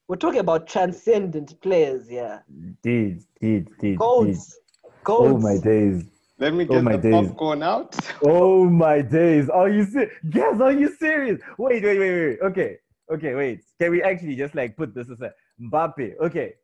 we're 0.09 0.16
talking 0.16 0.40
about 0.40 0.66
transcendent 0.66 1.61
players. 1.61 2.11
Yeah. 2.11 2.40
Dude, 2.82 3.22
dude, 3.40 3.68
dude. 3.80 3.99
Goals. 3.99 4.59
Goals. 5.05 5.34
Oh 5.34 5.38
my 5.38 5.59
days. 5.59 6.05
Let 6.38 6.53
me 6.53 6.64
oh 6.64 6.68
get 6.68 6.78
oh 6.78 6.82
my 6.82 6.97
the 6.97 7.11
days. 7.11 7.28
popcorn 7.28 7.62
out. 7.62 7.97
oh 8.22 8.64
my 8.64 9.03
days. 9.03 9.49
Are 9.49 9.68
you 9.68 9.84
serious? 9.84 10.12
Yes, 10.32 10.61
are 10.61 10.72
you 10.72 10.94
serious? 10.97 11.40
Wait, 11.59 11.82
wait, 11.82 11.99
wait, 11.99 12.26
wait. 12.28 12.38
Okay 12.42 12.78
okay, 13.11 13.34
wait. 13.34 13.62
Can 13.80 13.90
we 13.90 14.02
actually 14.02 14.36
just 14.36 14.54
like 14.54 14.76
put 14.76 14.94
this 14.94 15.09
aside? 15.09 15.32
Mbappe, 15.61 16.18
okay. 16.20 16.54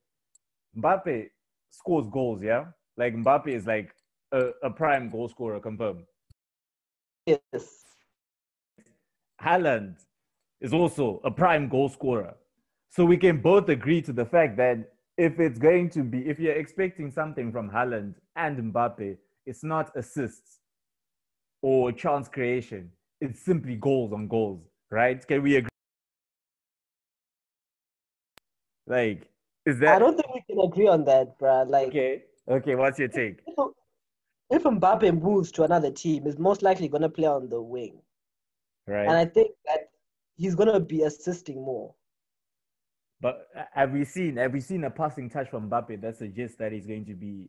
Mbappe 0.76 1.28
scores 1.70 2.08
goals, 2.08 2.42
yeah? 2.42 2.66
Like 2.96 3.14
Mbappe 3.14 3.48
is 3.48 3.66
like 3.66 3.94
a, 4.32 4.50
a 4.62 4.70
prime 4.70 5.08
goal 5.10 5.28
scorer, 5.28 5.60
confirmed. 5.60 6.04
Yes. 7.26 7.84
Haaland 9.42 9.96
is 10.60 10.72
also 10.72 11.20
a 11.24 11.30
prime 11.30 11.68
goal 11.68 11.88
scorer. 11.88 12.34
So 12.90 13.04
we 13.04 13.16
can 13.16 13.40
both 13.40 13.68
agree 13.68 14.02
to 14.02 14.12
the 14.12 14.24
fact 14.24 14.56
that 14.58 14.92
if 15.18 15.40
it's 15.40 15.58
going 15.58 15.90
to 15.90 16.02
be, 16.02 16.28
if 16.28 16.38
you're 16.38 16.54
expecting 16.54 17.10
something 17.10 17.52
from 17.52 17.70
Haaland 17.70 18.14
and 18.36 18.72
Mbappe, 18.72 19.16
it's 19.46 19.64
not 19.64 19.90
assists 19.96 20.60
or 21.62 21.92
chance 21.92 22.28
creation. 22.28 22.90
It's 23.20 23.40
simply 23.40 23.76
goals 23.76 24.12
on 24.12 24.28
goals, 24.28 24.62
right? 24.90 25.26
Can 25.26 25.42
we 25.42 25.56
agree? 25.56 25.71
Like, 28.92 29.26
Is 29.64 29.78
that 29.78 29.96
I 29.96 29.98
don't 29.98 30.16
think 30.16 30.34
we 30.34 30.42
can 30.46 30.62
agree 30.62 30.86
on 30.86 31.04
that, 31.04 31.38
bruh. 31.38 31.66
Like, 31.66 31.88
okay? 31.88 32.24
Okay, 32.46 32.74
what's 32.74 32.98
your 32.98 33.08
take? 33.08 33.38
if, 34.50 34.62
Mbappe 34.64 35.18
moves 35.18 35.50
to 35.52 35.62
another 35.62 35.90
team, 35.90 36.24
he's 36.26 36.38
most 36.38 36.60
likely 36.60 36.88
going 36.88 37.00
to 37.00 37.08
play 37.08 37.26
on 37.26 37.48
the 37.48 37.62
wing. 37.62 38.02
Right. 38.86 39.08
And 39.08 39.16
I 39.16 39.24
think 39.24 39.52
that 39.64 39.88
he's 40.36 40.54
going 40.54 40.70
to 40.70 40.80
be 40.80 41.02
assisting 41.02 41.64
more. 41.64 41.94
But 43.22 43.46
uh, 43.56 43.62
have 43.72 43.92
we 43.92 44.04
seen 44.04 44.36
have 44.36 44.52
we 44.52 44.60
seen 44.60 44.84
a 44.84 44.90
passing 44.90 45.30
touch 45.30 45.48
from 45.48 45.70
Mbappe 45.70 46.02
that 46.02 46.16
suggests 46.16 46.56
that 46.58 46.72
he's 46.72 46.86
going 46.86 47.06
to 47.06 47.14
be 47.14 47.48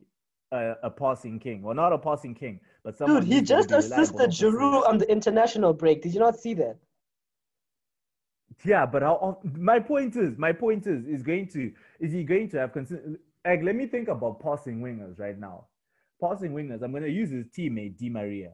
a, 0.52 0.74
a 0.84 0.90
passing 0.90 1.38
king? 1.38 1.60
Well, 1.62 1.74
not 1.74 1.92
a 1.92 1.98
passing 1.98 2.34
king, 2.34 2.60
but 2.84 2.96
someone. 2.96 3.22
Dude, 3.22 3.32
he 3.32 3.42
just 3.42 3.70
assisted. 3.70 4.30
Giroud 4.30 4.88
on 4.88 4.96
the 4.96 5.10
international 5.10 5.74
break. 5.74 6.00
Did 6.00 6.14
you 6.14 6.20
not 6.20 6.38
see 6.38 6.54
that? 6.54 6.76
Yeah, 8.62 8.86
but 8.86 9.02
how, 9.02 9.40
my 9.54 9.78
point 9.80 10.16
is, 10.16 10.36
my 10.38 10.52
point 10.52 10.86
is, 10.86 11.04
is 11.06 11.22
going 11.22 11.48
to 11.48 11.72
is 12.00 12.12
he 12.12 12.24
going 12.24 12.48
to 12.50 12.58
have 12.58 12.72
consi- 12.72 13.16
like 13.44 13.62
let 13.62 13.74
me 13.74 13.86
think 13.86 14.08
about 14.08 14.40
passing 14.40 14.80
wingers 14.80 15.18
right 15.18 15.38
now. 15.38 15.66
Passing 16.20 16.52
wingers, 16.52 16.82
I'm 16.82 16.92
going 16.92 17.02
to 17.02 17.10
use 17.10 17.30
his 17.30 17.46
teammate 17.46 17.98
Di 17.98 18.08
Maria. 18.08 18.52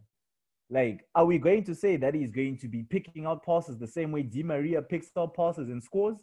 Like, 0.70 1.04
are 1.14 1.26
we 1.26 1.38
going 1.38 1.64
to 1.64 1.74
say 1.74 1.96
that 1.96 2.14
he's 2.14 2.30
going 2.30 2.56
to 2.58 2.68
be 2.68 2.84
picking 2.84 3.26
out 3.26 3.44
passes 3.44 3.78
the 3.78 3.86
same 3.86 4.12
way 4.12 4.22
Di 4.22 4.42
Maria 4.42 4.80
picks 4.80 5.08
out 5.16 5.34
passes 5.34 5.68
and 5.68 5.82
scores? 5.82 6.18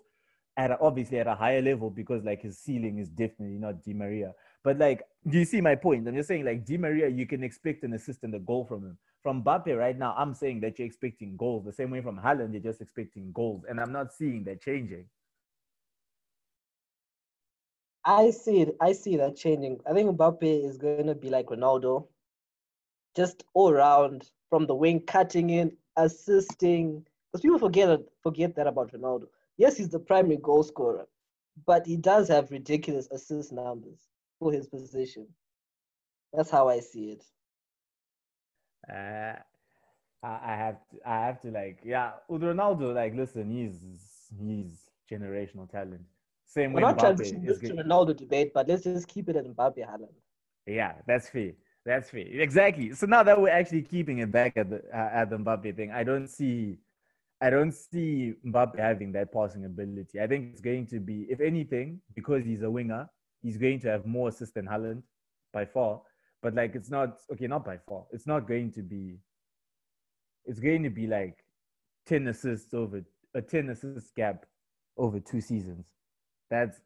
At 0.58 0.72
a, 0.72 0.80
obviously 0.80 1.20
at 1.20 1.28
a 1.28 1.36
higher 1.36 1.62
level 1.62 1.92
because 1.92 2.24
like 2.24 2.42
his 2.42 2.58
ceiling 2.58 2.98
is 2.98 3.10
definitely 3.10 3.60
not 3.60 3.84
Di 3.84 3.94
Maria. 3.94 4.34
But 4.64 4.80
like, 4.80 5.04
do 5.30 5.38
you 5.38 5.46
see 5.46 5.62
my 5.62 5.76
point? 5.76 6.08
I'm 6.08 6.16
just 6.16 6.28
saying 6.28 6.46
like 6.46 6.66
Di 6.66 6.78
Maria, 6.78 7.08
you 7.08 7.28
can 7.28 7.44
expect 7.44 7.84
an 7.84 7.94
assist 7.94 8.24
and 8.24 8.34
a 8.34 8.40
goal 8.40 8.66
from 8.66 8.84
him. 8.84 8.98
From 9.28 9.44
Mbappe 9.44 9.78
right 9.78 10.00
now, 10.00 10.16
I'm 10.18 10.34
saying 10.34 10.62
that 10.62 10.80
you're 10.80 10.86
expecting 10.86 11.36
goals 11.36 11.66
the 11.66 11.74
same 11.74 11.92
way 11.92 12.00
from 12.00 12.18
Haaland, 12.18 12.54
you're 12.54 12.62
just 12.62 12.80
expecting 12.80 13.34
goals, 13.34 13.66
and 13.68 13.78
I'm 13.78 13.92
not 13.92 14.14
seeing 14.14 14.46
that 14.46 14.62
changing. 14.62 15.04
I 18.06 18.30
see 18.30 18.62
it. 18.62 18.78
I 18.80 18.94
see 18.94 19.18
that 19.18 19.36
changing. 19.36 19.82
I 19.86 19.92
think 19.92 20.16
Mbappe 20.16 20.66
is 20.66 20.78
going 20.78 21.08
to 21.08 21.14
be 21.14 21.30
like 21.30 21.48
Ronaldo, 21.48 22.08
just 23.18 23.44
all 23.54 23.70
around 23.70 24.32
from 24.50 24.66
the 24.66 24.76
wing, 24.76 25.02
cutting 25.02 25.50
in, 25.50 25.76
assisting. 25.98 27.06
Because 27.34 27.42
people 27.42 27.60
forget 27.60 28.00
forget 28.24 28.56
that 28.56 28.68
about 28.68 28.94
Ronaldo. 28.94 29.26
Yes, 29.58 29.76
he's 29.76 29.90
the 29.90 30.00
primary 30.00 30.38
goal 30.38 30.64
scorer, 30.64 31.06
but 31.66 31.86
he 31.86 31.98
does 31.98 32.30
have 32.30 32.50
ridiculous 32.50 33.10
assist 33.12 33.52
numbers 33.52 34.08
for 34.40 34.54
his 34.54 34.68
position. 34.70 35.28
That's 36.32 36.50
how 36.50 36.70
I 36.70 36.80
see 36.80 37.12
it. 37.12 37.26
Uh, 38.92 39.34
I, 40.24 40.40
I 40.52 40.56
have 40.56 40.78
to, 40.90 40.98
I 41.06 41.26
have 41.26 41.42
to 41.42 41.52
like 41.52 41.80
yeah 41.84 42.12
with 42.28 42.42
Ronaldo 42.42 42.94
like 42.96 43.14
listen 43.16 43.50
he's 43.52 43.82
he's 44.40 44.90
generational 45.12 45.70
talent 45.70 46.02
same 46.46 46.74
We're 46.74 46.82
way 46.82 46.82
not 46.82 46.98
Mbappe 46.98 47.18
transitioning 47.18 47.48
is 47.48 47.60
this 47.60 47.70
to. 47.70 47.76
Ronaldo 47.76 48.16
debate, 48.16 48.52
but 48.54 48.68
let's 48.68 48.84
just 48.84 49.08
keep 49.08 49.30
it 49.30 49.36
at 49.36 49.46
Mbappe 49.46 49.78
Haaland. 49.80 50.16
yeah 50.66 50.94
that's 51.08 51.30
fair 51.30 51.52
that's 51.86 52.10
fair 52.10 52.26
exactly 52.48 52.94
so 52.94 53.06
now 53.06 53.24
that 53.24 53.40
we're 53.40 53.50
actually 53.50 53.82
keeping 53.82 54.20
it 54.20 54.32
back 54.32 54.54
at 54.58 54.70
the 54.70 54.82
uh, 54.94 55.10
at 55.14 55.30
the 55.30 55.38
Mbappe 55.38 55.76
thing 55.76 55.92
I 55.92 56.04
don't 56.04 56.28
see 56.28 56.78
I 57.42 57.50
don't 57.52 57.72
see 57.72 58.34
Mbappe 58.46 58.80
having 58.80 59.12
that 59.14 59.32
passing 59.32 59.66
ability 59.66 60.20
I 60.20 60.28
think 60.28 60.52
it's 60.52 60.62
going 60.62 60.88
to 60.88 61.00
be 61.00 61.26
if 61.30 61.40
anything 61.40 62.02
because 62.16 62.44
he's 62.46 62.64
a 62.64 62.72
winger 62.72 63.08
he's 63.44 63.58
going 63.58 63.80
to 63.82 63.88
have 63.90 64.06
more 64.06 64.30
assists 64.30 64.54
than 64.56 64.66
Haaland 64.66 65.04
by 65.54 65.66
far 65.66 66.02
but 66.42 66.54
like 66.54 66.76
it's 66.76 66.90
not 66.90 67.18
okay 67.32 67.48
not 67.48 67.66
by 67.66 67.78
far. 67.88 68.04
It's 68.12 68.28
not 68.28 68.48
going 68.48 68.72
to 68.74 68.82
be 68.82 69.18
it's 70.46 70.60
going 70.60 70.84
to 70.84 70.90
be 70.90 71.08
like 71.08 71.44
10 72.06 72.28
assists 72.28 72.74
over 72.74 73.04
a 73.36 73.42
10 73.42 73.70
assist 73.70 74.16
gap 74.16 74.46
over 74.98 75.20
two 75.20 75.42
seasons. 75.42 75.86
That's 76.50 76.80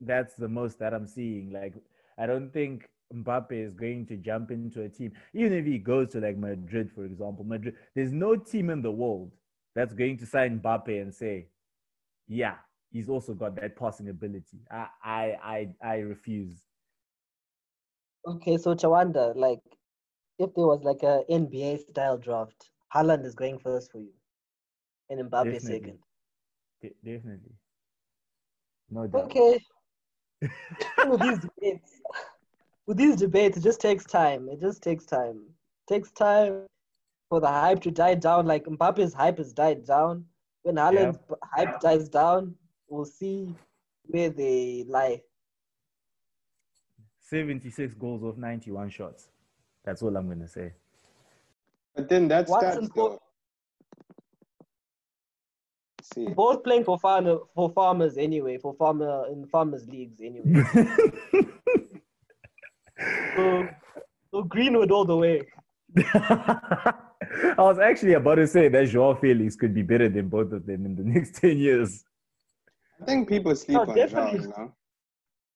that's 0.00 0.34
the 0.34 0.48
most 0.48 0.78
that 0.78 0.94
i'm 0.94 1.06
seeing. 1.06 1.52
Like 1.52 1.74
i 2.18 2.26
don't 2.26 2.52
think 2.52 2.88
Mbappe 3.14 3.52
is 3.52 3.72
going 3.72 4.04
to 4.06 4.16
jump 4.16 4.50
into 4.50 4.82
a 4.82 4.88
team. 4.88 5.12
Even 5.32 5.54
if 5.54 5.64
he 5.64 5.78
goes 5.78 6.10
to 6.10 6.20
like 6.20 6.36
madrid 6.36 6.90
for 6.94 7.04
example 7.04 7.44
madrid 7.44 7.74
there's 7.94 8.12
no 8.12 8.36
team 8.36 8.70
in 8.70 8.82
the 8.82 8.92
world 8.92 9.32
that's 9.74 9.94
going 9.94 10.18
to 10.18 10.26
sign 10.26 10.60
Mbappe 10.60 11.00
and 11.00 11.14
say 11.14 11.48
yeah 12.28 12.56
he's 12.90 13.08
also 13.08 13.34
got 13.34 13.56
that 13.56 13.76
passing 13.76 14.10
ability. 14.10 14.60
I 14.70 14.86
i 15.02 15.36
i, 15.42 15.68
I 15.82 15.94
refuse 15.96 16.67
Okay, 18.28 18.58
so 18.58 18.74
Chawanda, 18.74 19.34
like, 19.34 19.60
if 20.38 20.54
there 20.54 20.66
was 20.66 20.82
like 20.82 21.02
a 21.02 21.24
NBA 21.30 21.78
style 21.90 22.18
draft, 22.18 22.70
Haaland 22.94 23.24
is 23.24 23.34
going 23.34 23.58
first 23.58 23.90
for 23.90 23.98
you, 23.98 24.12
and 25.08 25.18
Mbappe 25.30 25.52
Definitely. 25.52 25.60
second. 25.60 25.98
De- 26.82 26.94
definitely 27.04 27.52
no 28.90 29.06
doubt 29.06 29.24
Okay. 29.24 29.58
with 31.08 31.20
these 31.20 31.38
debates, 31.38 31.92
with 32.86 32.96
these 32.96 33.16
debates, 33.16 33.56
it 33.56 33.62
just 33.62 33.80
takes 33.80 34.04
time. 34.04 34.48
It 34.48 34.60
just 34.60 34.82
takes 34.82 35.04
time. 35.04 35.40
takes 35.88 36.10
time 36.12 36.66
for 37.28 37.40
the 37.40 37.48
hype 37.48 37.80
to 37.82 37.90
die 37.90 38.14
down. 38.14 38.46
Like 38.46 38.64
Mbappe's 38.64 39.12
hype 39.12 39.38
has 39.38 39.52
died 39.52 39.84
down. 39.84 40.24
When 40.62 40.76
Haaland's 40.76 41.18
hype 41.42 41.80
dies 41.80 42.08
down, 42.08 42.54
we'll 42.88 43.04
see 43.04 43.54
where 44.04 44.30
they 44.30 44.84
lie. 44.86 45.22
76 47.28 47.94
goals 47.94 48.22
off 48.24 48.36
91 48.36 48.90
shots. 48.90 49.28
That's 49.84 50.02
all 50.02 50.16
I'm 50.16 50.26
going 50.26 50.40
to 50.40 50.48
say. 50.48 50.72
But 51.94 52.08
then 52.08 52.28
that 52.28 52.48
What's 52.48 52.64
starts 52.66 52.86
important- 52.86 53.20
See, 56.14 56.26
Both 56.28 56.64
playing 56.64 56.84
for 56.84 56.98
farmer 56.98 57.36
for 57.54 57.68
farmers 57.70 58.16
anyway, 58.16 58.56
for 58.56 58.72
farmer 58.72 59.26
in 59.30 59.46
farmers 59.46 59.86
leagues 59.88 60.20
anyway. 60.22 60.64
so, 63.36 63.68
so 64.30 64.42
Greenwood 64.44 64.90
all 64.90 65.04
the 65.04 65.16
way. 65.16 65.42
I 65.98 66.94
was 67.58 67.78
actually 67.78 68.14
about 68.14 68.36
to 68.36 68.46
say 68.46 68.68
that 68.68 68.88
Joao 68.88 69.16
Felix 69.16 69.54
could 69.54 69.74
be 69.74 69.82
better 69.82 70.08
than 70.08 70.28
both 70.28 70.52
of 70.52 70.64
them 70.64 70.86
in 70.86 70.96
the 70.96 71.02
next 71.14 71.34
10 71.42 71.58
years. 71.58 72.04
I 73.02 73.04
think 73.04 73.28
people 73.28 73.54
sleep 73.54 73.74
No, 73.76 73.80
on 73.82 73.86
Joao, 73.88 73.94
definitely. 73.94 74.40
you 74.40 74.48
know. 74.48 74.72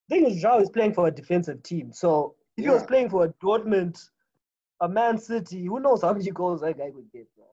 Thing 0.08 0.26
is, 0.26 0.40
Joao 0.40 0.60
is 0.60 0.70
playing 0.70 0.94
for 0.94 1.08
a 1.08 1.10
defensive 1.10 1.62
team. 1.62 1.92
So 1.92 2.34
if 2.56 2.64
he 2.64 2.70
was 2.70 2.82
playing 2.84 3.10
for 3.10 3.24
a 3.24 3.28
Dortmund, 3.44 3.98
a 4.80 4.88
Man 4.88 5.18
City, 5.18 5.64
who 5.64 5.80
knows 5.80 6.02
how 6.02 6.12
many 6.12 6.30
goals 6.30 6.60
that 6.60 6.76
guy 6.76 6.90
would 6.90 7.10
get, 7.12 7.26
bro. 7.36 7.46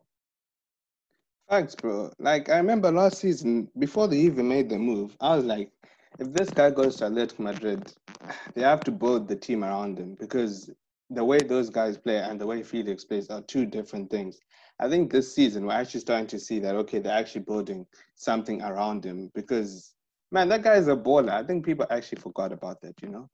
Facts, 1.49 1.75
bro. 1.75 2.11
Like 2.19 2.49
I 2.49 2.57
remember 2.57 2.91
last 2.91 3.19
season, 3.19 3.69
before 3.77 4.07
they 4.07 4.17
even 4.17 4.47
made 4.47 4.69
the 4.69 4.77
move, 4.77 5.15
I 5.21 5.35
was 5.35 5.45
like, 5.45 5.71
if 6.19 6.33
this 6.33 6.49
guy 6.49 6.69
goes 6.69 6.97
to 6.97 7.05
Atletico 7.05 7.39
Madrid, 7.39 7.93
they 8.55 8.61
have 8.61 8.81
to 8.81 8.91
build 8.91 9.27
the 9.27 9.35
team 9.35 9.63
around 9.63 9.97
him 9.97 10.15
because 10.19 10.69
the 11.09 11.23
way 11.23 11.39
those 11.39 11.69
guys 11.69 11.97
play 11.97 12.17
and 12.17 12.39
the 12.39 12.45
way 12.45 12.61
Felix 12.61 13.03
plays 13.03 13.29
are 13.29 13.41
two 13.41 13.65
different 13.65 14.09
things. 14.09 14.39
I 14.79 14.89
think 14.89 15.11
this 15.11 15.33
season 15.33 15.65
we're 15.65 15.73
actually 15.73 16.01
starting 16.01 16.27
to 16.27 16.39
see 16.39 16.59
that 16.59 16.75
okay, 16.75 16.99
they're 16.99 17.17
actually 17.17 17.41
building 17.41 17.85
something 18.15 18.61
around 18.61 19.03
him 19.03 19.31
because 19.33 19.93
man, 20.31 20.49
that 20.49 20.63
guy 20.63 20.75
is 20.75 20.87
a 20.87 20.95
baller. 20.95 21.31
I 21.31 21.43
think 21.43 21.65
people 21.65 21.85
actually 21.89 22.21
forgot 22.21 22.51
about 22.51 22.81
that, 22.81 23.01
you 23.01 23.09
know? 23.09 23.29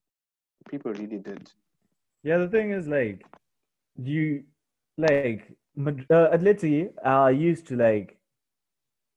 People 0.69 0.93
really 0.93 1.17
did. 1.17 1.51
Yeah, 2.23 2.37
the 2.37 2.47
thing 2.47 2.71
is, 2.71 2.87
like, 2.87 3.25
you, 4.01 4.43
like, 4.97 5.51
uh, 5.77 6.29
Atleti 6.35 6.89
are 7.03 7.31
used 7.31 7.67
to, 7.67 7.75
like, 7.75 8.17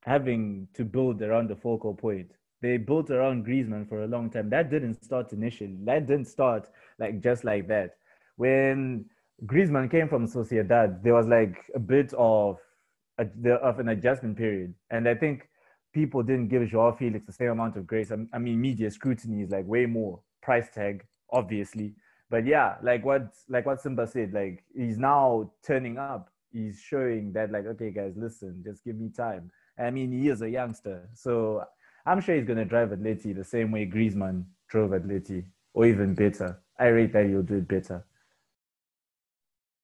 having 0.02 0.68
to 0.74 0.84
build 0.84 1.22
around 1.22 1.48
the 1.48 1.56
focal 1.56 1.94
point. 1.94 2.30
They 2.60 2.76
built 2.76 3.10
around 3.10 3.46
Griezmann 3.46 3.88
for 3.88 4.02
a 4.02 4.06
long 4.06 4.30
time. 4.30 4.50
That 4.50 4.70
didn't 4.70 5.02
start 5.02 5.32
initially. 5.32 5.78
That 5.84 6.06
didn't 6.06 6.26
start, 6.26 6.68
like, 6.98 7.20
just 7.22 7.44
like 7.44 7.68
that. 7.68 7.96
When 8.36 9.04
Griezmann 9.46 9.90
came 9.90 10.08
from 10.08 10.26
Sociedad, 10.26 11.02
there 11.02 11.14
was, 11.14 11.28
like, 11.28 11.64
a 11.74 11.78
bit 11.78 12.12
of, 12.14 12.58
a, 13.18 13.26
of 13.52 13.78
an 13.78 13.88
adjustment 13.90 14.36
period. 14.36 14.74
And 14.90 15.08
I 15.08 15.14
think 15.14 15.48
people 15.92 16.22
didn't 16.22 16.48
give 16.48 16.68
Joao 16.68 16.92
Felix 16.92 17.26
the 17.26 17.32
same 17.32 17.50
amount 17.50 17.76
of 17.76 17.86
grace. 17.86 18.12
I, 18.12 18.38
mean, 18.38 18.60
media 18.60 18.90
scrutiny 18.90 19.42
is, 19.42 19.50
like, 19.50 19.66
way 19.66 19.86
more 19.86 20.20
price 20.42 20.68
tag, 20.72 21.04
obviously 21.30 21.94
but 22.30 22.46
yeah, 22.46 22.76
like 22.82 23.04
what 23.04 23.32
like 23.48 23.66
what 23.66 23.80
Simba 23.80 24.06
said, 24.06 24.32
like 24.32 24.62
he's 24.74 24.98
now 24.98 25.50
turning 25.64 25.98
up. 25.98 26.30
He's 26.52 26.80
showing 26.80 27.32
that 27.32 27.50
like, 27.50 27.66
okay, 27.66 27.90
guys, 27.90 28.14
listen, 28.16 28.62
just 28.64 28.84
give 28.84 28.96
me 28.96 29.10
time. 29.14 29.50
I 29.78 29.90
mean, 29.90 30.12
he 30.12 30.28
is 30.28 30.42
a 30.42 30.50
youngster, 30.50 31.08
so 31.14 31.64
I'm 32.04 32.20
sure 32.20 32.34
he's 32.34 32.44
gonna 32.44 32.64
drive 32.64 32.90
Atleti 32.90 33.34
the 33.34 33.44
same 33.44 33.70
way 33.70 33.86
Griezmann 33.86 34.44
drove 34.68 34.90
Atleti, 34.90 35.44
or 35.72 35.86
even 35.86 36.14
better. 36.14 36.60
I 36.78 36.88
rate 36.88 37.12
that 37.12 37.26
he'll 37.26 37.42
do 37.42 37.56
it 37.56 37.68
better. 37.68 38.04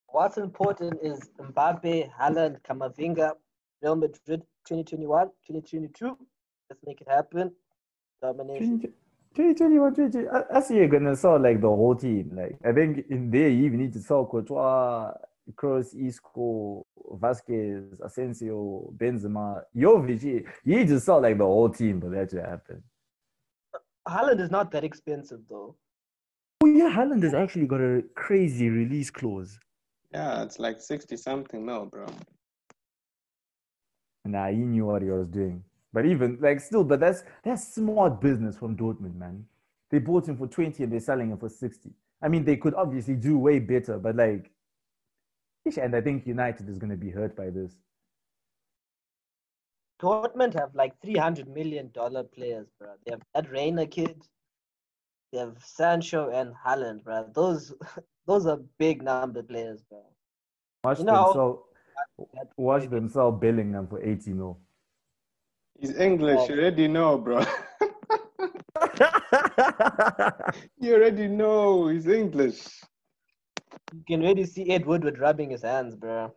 What's 0.08 0.36
important 0.36 1.00
is 1.02 1.30
Mbappe, 1.40 2.10
Haaland, 2.12 2.60
Camavinga, 2.62 3.32
Real 3.84 3.96
Madrid 3.96 4.40
2021, 4.66 5.26
2022. 5.46 6.16
Let's 6.70 6.82
make 6.86 7.02
it 7.02 7.08
happen. 7.08 7.52
Domination. 8.22 8.80
2021, 9.34 9.94
20, 9.94 10.28
I, 10.28 10.56
I 10.56 10.60
see 10.60 10.76
you're 10.76 10.88
gonna 10.88 11.14
sell 11.14 11.38
like 11.38 11.60
the 11.60 11.68
whole 11.68 11.94
team. 11.94 12.30
Like 12.34 12.56
I 12.64 12.72
think 12.72 13.04
in 13.10 13.30
there 13.30 13.50
you 13.50 13.66
even 13.66 13.80
need 13.80 13.92
to 13.92 14.00
sell 14.00 14.24
Courtois, 14.24 15.12
Kroos, 15.54 15.94
Isco, 15.94 16.86
Vazquez, 17.12 18.00
Asensio, 18.02 18.90
Benzema, 18.96 19.60
Jovic. 19.76 20.22
You 20.64 20.76
need 20.76 20.88
to 20.88 20.98
sell 20.98 21.20
like 21.20 21.36
the 21.36 21.44
whole 21.44 21.68
team 21.68 22.00
for 22.00 22.08
that 22.08 22.30
to 22.30 22.40
happen. 22.40 22.82
Haaland 24.08 24.40
is 24.40 24.50
not 24.50 24.70
that 24.70 24.84
expensive 24.84 25.40
though. 25.50 25.76
Oh 26.62 26.66
yeah, 26.66 26.88
Haaland 26.88 27.22
has 27.22 27.34
actually 27.34 27.66
got 27.66 27.82
a 27.82 28.02
crazy 28.14 28.70
release 28.70 29.10
clause. 29.10 29.58
Yeah, 30.12 30.42
it's 30.42 30.58
like 30.58 30.80
60 30.80 31.16
something 31.18 31.66
mil, 31.66 31.86
bro. 31.86 32.06
Nah, 34.24 34.48
he 34.48 34.56
knew 34.56 34.86
what 34.86 35.02
he 35.02 35.10
was 35.10 35.28
doing. 35.28 35.62
But 35.92 36.06
even 36.06 36.38
like 36.40 36.60
still, 36.60 36.82
but 36.84 37.00
that's 37.00 37.22
that's 37.44 37.74
smart 37.74 38.20
business 38.20 38.56
from 38.56 38.76
Dortmund, 38.76 39.16
man. 39.16 39.44
They 39.90 39.98
bought 39.98 40.26
him 40.28 40.36
for 40.36 40.46
20 40.48 40.82
and 40.82 40.92
they're 40.92 40.98
selling 41.00 41.30
him 41.30 41.38
for 41.38 41.48
60. 41.48 41.90
I 42.20 42.28
mean, 42.28 42.44
they 42.44 42.56
could 42.56 42.74
obviously 42.74 43.14
do 43.14 43.38
way 43.38 43.58
better, 43.60 43.98
but 43.98 44.16
like, 44.16 44.50
and 45.80 45.94
I 45.94 46.00
think 46.00 46.26
United 46.26 46.68
is 46.68 46.78
going 46.78 46.90
to 46.90 46.96
be 46.96 47.10
hurt 47.10 47.36
by 47.36 47.50
this. 47.50 47.76
Dortmund 50.02 50.54
have 50.54 50.74
like 50.74 51.00
three 51.00 51.16
hundred 51.16 51.48
million 51.48 51.90
dollar 51.94 52.24
players, 52.24 52.66
bro. 52.78 52.88
They 53.04 53.12
have 53.12 53.22
that 53.34 53.50
Reyna 53.50 53.86
kid. 53.86 54.26
They 55.32 55.38
have 55.38 55.56
Sancho 55.64 56.30
and 56.30 56.52
Haaland, 56.54 57.04
bro. 57.04 57.28
Those 57.32 57.72
those 58.26 58.46
are 58.46 58.58
big 58.78 59.02
number 59.02 59.42
players, 59.42 59.82
bro. 59.88 60.02
Watch 60.82 60.98
You 60.98 61.04
them 61.04 61.14
know- 61.14 61.64
sell, 61.94 62.28
watch 62.56 62.88
them 62.88 63.08
sell 63.08 63.32
Bellingham 63.32 63.86
for 63.86 64.02
80 64.02 64.32
mil. 64.32 64.58
He's 65.78 65.96
English, 65.96 66.38
Oh. 66.40 66.48
you 66.48 66.60
already 66.60 66.88
know, 66.88 67.18
bro. 67.18 67.40
you 70.80 70.94
already 70.94 71.28
know 71.28 71.88
he's 71.88 72.06
English. 72.06 72.80
You 73.92 74.02
can 74.06 74.20
really 74.20 74.44
see 74.44 74.70
Ed 74.70 74.86
Woodward 74.86 75.18
rubbing 75.18 75.50
his 75.50 75.62
hands, 75.62 75.94
bro. 75.96 76.32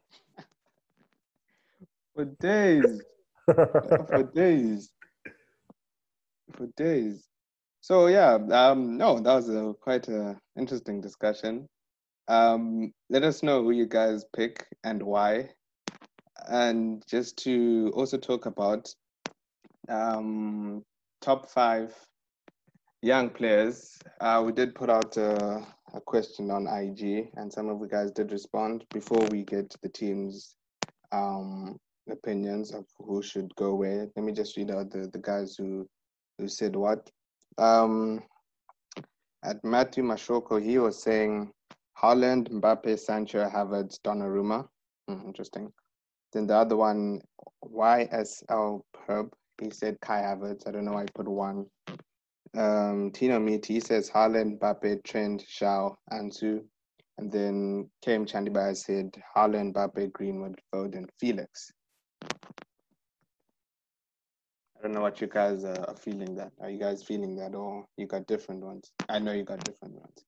For 2.15 2.25
days. 2.25 3.01
for 3.45 4.31
days. 4.33 4.91
For 6.53 6.67
days. 6.75 7.27
So 7.81 8.07
yeah, 8.07 8.33
um, 8.51 8.97
no, 8.97 9.19
that 9.19 9.33
was 9.35 9.49
a 9.49 9.73
quite 9.79 10.07
a 10.07 10.37
interesting 10.57 10.99
discussion. 10.99 11.67
Um, 12.27 12.93
let 13.09 13.23
us 13.23 13.43
know 13.43 13.63
who 13.63 13.71
you 13.71 13.85
guys 13.85 14.25
pick 14.35 14.65
and 14.83 15.01
why, 15.01 15.49
and 16.49 17.03
just 17.07 17.37
to 17.43 17.91
also 17.95 18.17
talk 18.17 18.45
about 18.45 18.93
um, 19.89 20.83
top 21.21 21.49
five 21.49 21.95
young 23.01 23.29
players. 23.29 23.97
Uh, 24.19 24.43
we 24.45 24.51
did 24.51 24.75
put 24.75 24.89
out 24.89 25.15
a, 25.17 25.65
a 25.93 26.01
question 26.01 26.51
on 26.51 26.67
IG, 26.67 27.29
and 27.35 27.51
some 27.51 27.69
of 27.69 27.79
you 27.79 27.87
guys 27.87 28.11
did 28.11 28.31
respond. 28.31 28.83
Before 28.91 29.25
we 29.31 29.43
get 29.43 29.69
to 29.69 29.77
the 29.81 29.89
teams, 29.89 30.55
um, 31.11 31.77
opinions 32.09 32.73
of 32.73 32.85
who 32.99 33.21
should 33.21 33.53
go 33.55 33.75
where. 33.75 34.07
Let 34.15 34.25
me 34.25 34.31
just 34.31 34.57
read 34.57 34.71
out 34.71 34.91
the, 34.91 35.09
the 35.11 35.19
guys 35.19 35.55
who 35.55 35.87
who 36.37 36.47
said 36.47 36.75
what. 36.75 37.09
Um, 37.57 38.21
at 39.43 39.63
Matthew 39.63 40.03
Mashoko, 40.03 40.61
he 40.63 40.77
was 40.77 41.01
saying 41.01 41.51
Haaland, 42.01 42.49
Mbappe, 42.51 42.97
Sancho, 42.99 43.49
Havertz, 43.49 43.99
Donnarumma. 44.03 44.67
Hmm, 45.07 45.21
interesting. 45.25 45.71
Then 46.33 46.45
the 46.45 46.55
other 46.55 46.75
one, 46.75 47.21
YSL 47.63 48.81
Herb, 49.07 49.33
he 49.61 49.71
said 49.71 49.99
Kai 50.01 50.21
Havertz. 50.21 50.67
I 50.67 50.71
don't 50.71 50.85
know 50.85 50.93
why 50.93 51.03
he 51.03 51.07
put 51.15 51.27
one. 51.27 51.65
Um, 52.55 53.11
Tino 53.11 53.43
he 53.45 53.79
says 53.79 54.09
Haaland, 54.09 54.59
Mbappe, 54.59 55.03
Trent, 55.03 55.43
Joao, 55.47 55.97
Ansu. 56.11 56.63
And 57.17 57.31
then 57.31 57.89
Kim 58.03 58.25
Chandibai 58.25 58.77
said 58.77 59.11
Haaland, 59.35 59.73
Mbappe, 59.73 60.11
Greenwood, 60.13 60.59
Foden, 60.71 61.07
Felix. 61.19 61.71
I 64.77 64.83
don't 64.83 64.91
know 64.91 65.01
what 65.01 65.19
you 65.19 65.27
guys 65.27 65.63
are 65.65 65.95
feeling 65.99 66.35
that. 66.35 66.51
Are 66.61 66.69
you 66.69 66.77
guys 66.79 67.01
feeling 67.01 67.35
that 67.37 67.55
or 67.55 67.85
you 67.97 68.05
got 68.05 68.27
different 68.27 68.63
ones? 68.63 68.91
I 69.09 69.17
know 69.17 69.31
you 69.31 69.43
got 69.43 69.63
different 69.63 69.95
ones. 69.95 70.23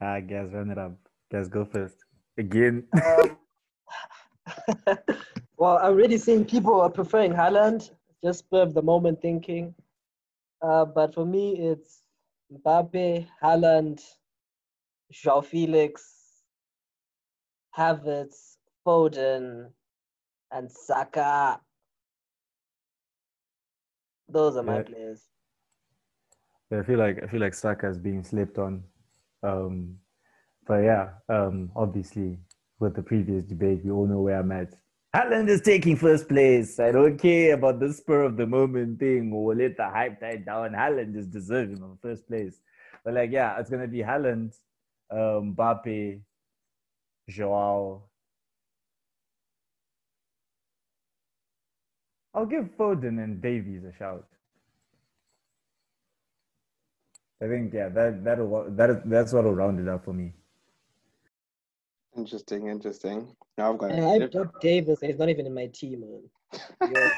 Ah, 0.00 0.20
guess 0.20 0.52
run 0.52 0.70
it 0.70 0.78
up. 0.78 0.92
Guys, 1.30 1.48
go 1.48 1.64
first. 1.64 1.96
Again. 2.38 2.84
Um, 2.94 3.36
well, 5.56 5.78
I'm 5.78 5.92
already 5.92 6.18
seeing 6.18 6.44
people 6.44 6.80
are 6.80 6.90
preferring 6.90 7.32
Haaland, 7.32 7.90
just 8.24 8.40
spur 8.40 8.62
of 8.62 8.74
the 8.74 8.82
moment 8.82 9.20
thinking. 9.22 9.74
Uh, 10.62 10.84
but 10.84 11.14
for 11.14 11.24
me, 11.24 11.58
it's 11.58 12.02
Mbappe, 12.52 13.26
Haaland, 13.42 14.02
Joao 15.12 15.40
Felix, 15.40 16.02
Havertz, 17.76 18.56
Foden, 18.86 19.70
and 20.52 20.70
Saka. 20.70 21.60
Those 24.28 24.56
are 24.56 24.62
my 24.62 24.76
Yeah. 24.78 24.82
players. 24.82 25.28
I 26.72 26.82
feel 26.82 26.98
like 26.98 27.20
I 27.22 27.26
feel 27.26 27.40
like 27.40 27.54
Saka 27.54 27.88
is 27.88 27.98
being 27.98 28.22
slept 28.22 28.56
on. 28.58 28.84
Um, 29.42 29.96
but 30.66 30.84
yeah, 30.84 31.10
um, 31.28 31.70
obviously 31.74 32.38
with 32.78 32.94
the 32.94 33.02
previous 33.02 33.44
debate, 33.44 33.84
we 33.84 33.90
all 33.90 34.06
know 34.06 34.20
where 34.20 34.40
I'm 34.40 34.52
at. 34.52 34.74
Haaland 35.14 35.48
is 35.48 35.60
taking 35.60 35.96
first 35.96 36.28
place. 36.28 36.78
I 36.78 36.92
don't 36.92 37.18
care 37.18 37.54
about 37.54 37.80
the 37.80 37.92
spur 37.92 38.22
of 38.22 38.36
the 38.36 38.46
moment 38.46 39.00
thing 39.00 39.32
or 39.32 39.54
let 39.54 39.76
the 39.76 39.88
hype 39.88 40.20
die 40.20 40.36
down. 40.36 40.70
Haaland 40.70 41.16
is 41.16 41.26
deserving 41.26 41.82
of 41.82 41.98
first 42.00 42.28
place. 42.28 42.60
But 43.04 43.14
like, 43.14 43.30
yeah, 43.32 43.58
it's 43.58 43.70
gonna 43.70 43.88
be 43.88 43.98
Haaland, 43.98 44.54
um, 45.10 45.56
Mbappe, 45.56 46.20
Joao. 47.28 48.04
I'll 52.32 52.46
give 52.46 52.66
Foden 52.78 53.22
and 53.22 53.42
Davies 53.42 53.82
a 53.84 53.92
shout. 53.92 54.28
I 57.42 57.48
think 57.48 57.72
yeah, 57.72 57.88
that 57.88 58.22
that'll 58.24 58.70
that 58.70 58.90
is, 58.90 58.96
that's 59.06 59.32
what'll 59.32 59.54
round 59.54 59.80
it 59.80 59.88
up 59.88 60.04
for 60.04 60.12
me. 60.12 60.34
Interesting, 62.16 62.66
interesting. 62.68 63.34
Now 63.56 63.72
I've 63.72 63.78
got 63.78 63.92
I 63.92 63.94
a 63.94 64.00
hyped 64.00 64.36
up 64.36 64.60
Davies, 64.60 64.98
and 65.00 65.10
he's 65.10 65.18
not 65.18 65.30
even 65.30 65.46
in 65.46 65.54
my 65.54 65.66
team, 65.66 66.00
man. 66.00 66.28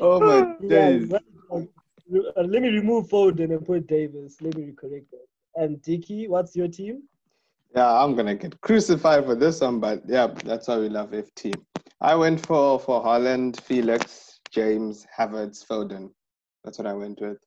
Oh 0.00 0.20
my 0.20 0.54
Yeah, 0.60 0.68
days. 0.68 1.10
right. 1.10 1.22
Uh, 1.52 1.62
let 2.42 2.62
me 2.62 2.68
remove 2.68 3.08
Foden 3.08 3.54
and 3.54 3.64
put 3.64 3.86
Davies. 3.86 4.36
Let 4.40 4.56
me 4.56 4.72
correct 4.72 5.06
that. 5.10 5.62
And 5.62 5.80
Dicky, 5.82 6.28
what's 6.28 6.56
your 6.56 6.68
team? 6.68 7.02
Yeah, 7.74 8.02
I'm 8.02 8.16
gonna 8.16 8.34
get 8.34 8.60
crucified 8.60 9.24
for 9.26 9.34
this 9.34 9.60
one, 9.60 9.80
but 9.80 10.02
yeah, 10.08 10.28
that's 10.44 10.68
why 10.68 10.78
we 10.78 10.88
love 10.88 11.10
FT. 11.10 11.54
I 12.00 12.14
went 12.14 12.44
for 12.44 12.80
for 12.80 13.02
Haaland, 13.04 13.60
Felix, 13.60 14.29
James, 14.52 15.06
Havertz, 15.16 15.66
Foden. 15.66 16.10
That's 16.64 16.78
what 16.78 16.86
I 16.86 16.92
went 16.92 17.20
with. 17.20 17.38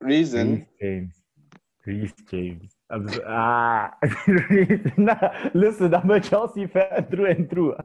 Reason, 0.00 0.54
Reece 0.54 0.66
James. 0.80 1.14
Reece 1.86 2.12
James. 2.30 2.76
I'm 2.90 3.08
ah, 3.26 3.90
nah, 4.96 5.50
listen, 5.54 5.94
I'm 5.94 6.10
a 6.10 6.20
Chelsea 6.20 6.66
fan 6.66 7.06
through 7.10 7.26
and 7.26 7.50
through. 7.50 7.74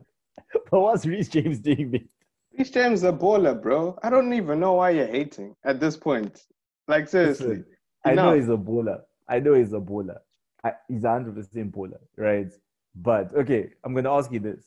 But 0.72 0.80
what's 0.82 1.06
Reece 1.06 1.28
James 1.30 1.60
doing? 1.60 1.92
mate? 1.92 2.10
Reece 2.58 2.72
James 2.72 3.00
is 3.00 3.04
a 3.04 3.12
baller, 3.12 3.62
bro. 3.62 3.98
I 4.02 4.10
don't 4.10 4.34
even 4.34 4.60
know 4.60 4.74
why 4.74 4.92
you're 4.92 5.08
hating 5.08 5.56
at 5.64 5.80
this 5.80 5.96
point. 5.96 6.44
Like 6.88 7.08
seriously, 7.08 7.48
Listen, 7.48 7.66
I 8.04 8.16
know 8.16 8.34
he's 8.34 8.50
a 8.50 8.58
bowler. 8.58 9.02
I 9.28 9.40
know 9.40 9.54
he's 9.54 9.74
a 9.74 9.80
bowler. 9.80 10.20
I, 10.64 10.72
he's 10.88 11.04
a 11.04 11.10
hundred 11.12 11.36
percent 11.36 11.72
bowler, 11.72 12.00
right? 12.18 12.52
But 12.96 13.34
okay, 13.36 13.70
I'm 13.84 13.94
gonna 13.94 14.12
ask 14.12 14.32
you 14.32 14.40
this: 14.40 14.64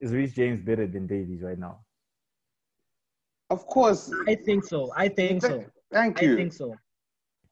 Is 0.00 0.12
Reece 0.12 0.34
James 0.34 0.60
better 0.64 0.86
than 0.86 1.06
Davies 1.06 1.42
right 1.42 1.58
now? 1.58 1.80
Of 3.50 3.66
course. 3.66 4.10
I 4.26 4.34
think 4.34 4.64
so. 4.64 4.92
I 4.96 5.08
think 5.08 5.42
so. 5.42 5.64
Thank 5.92 6.20
you. 6.20 6.32
I 6.34 6.36
think 6.36 6.52
so. 6.52 6.74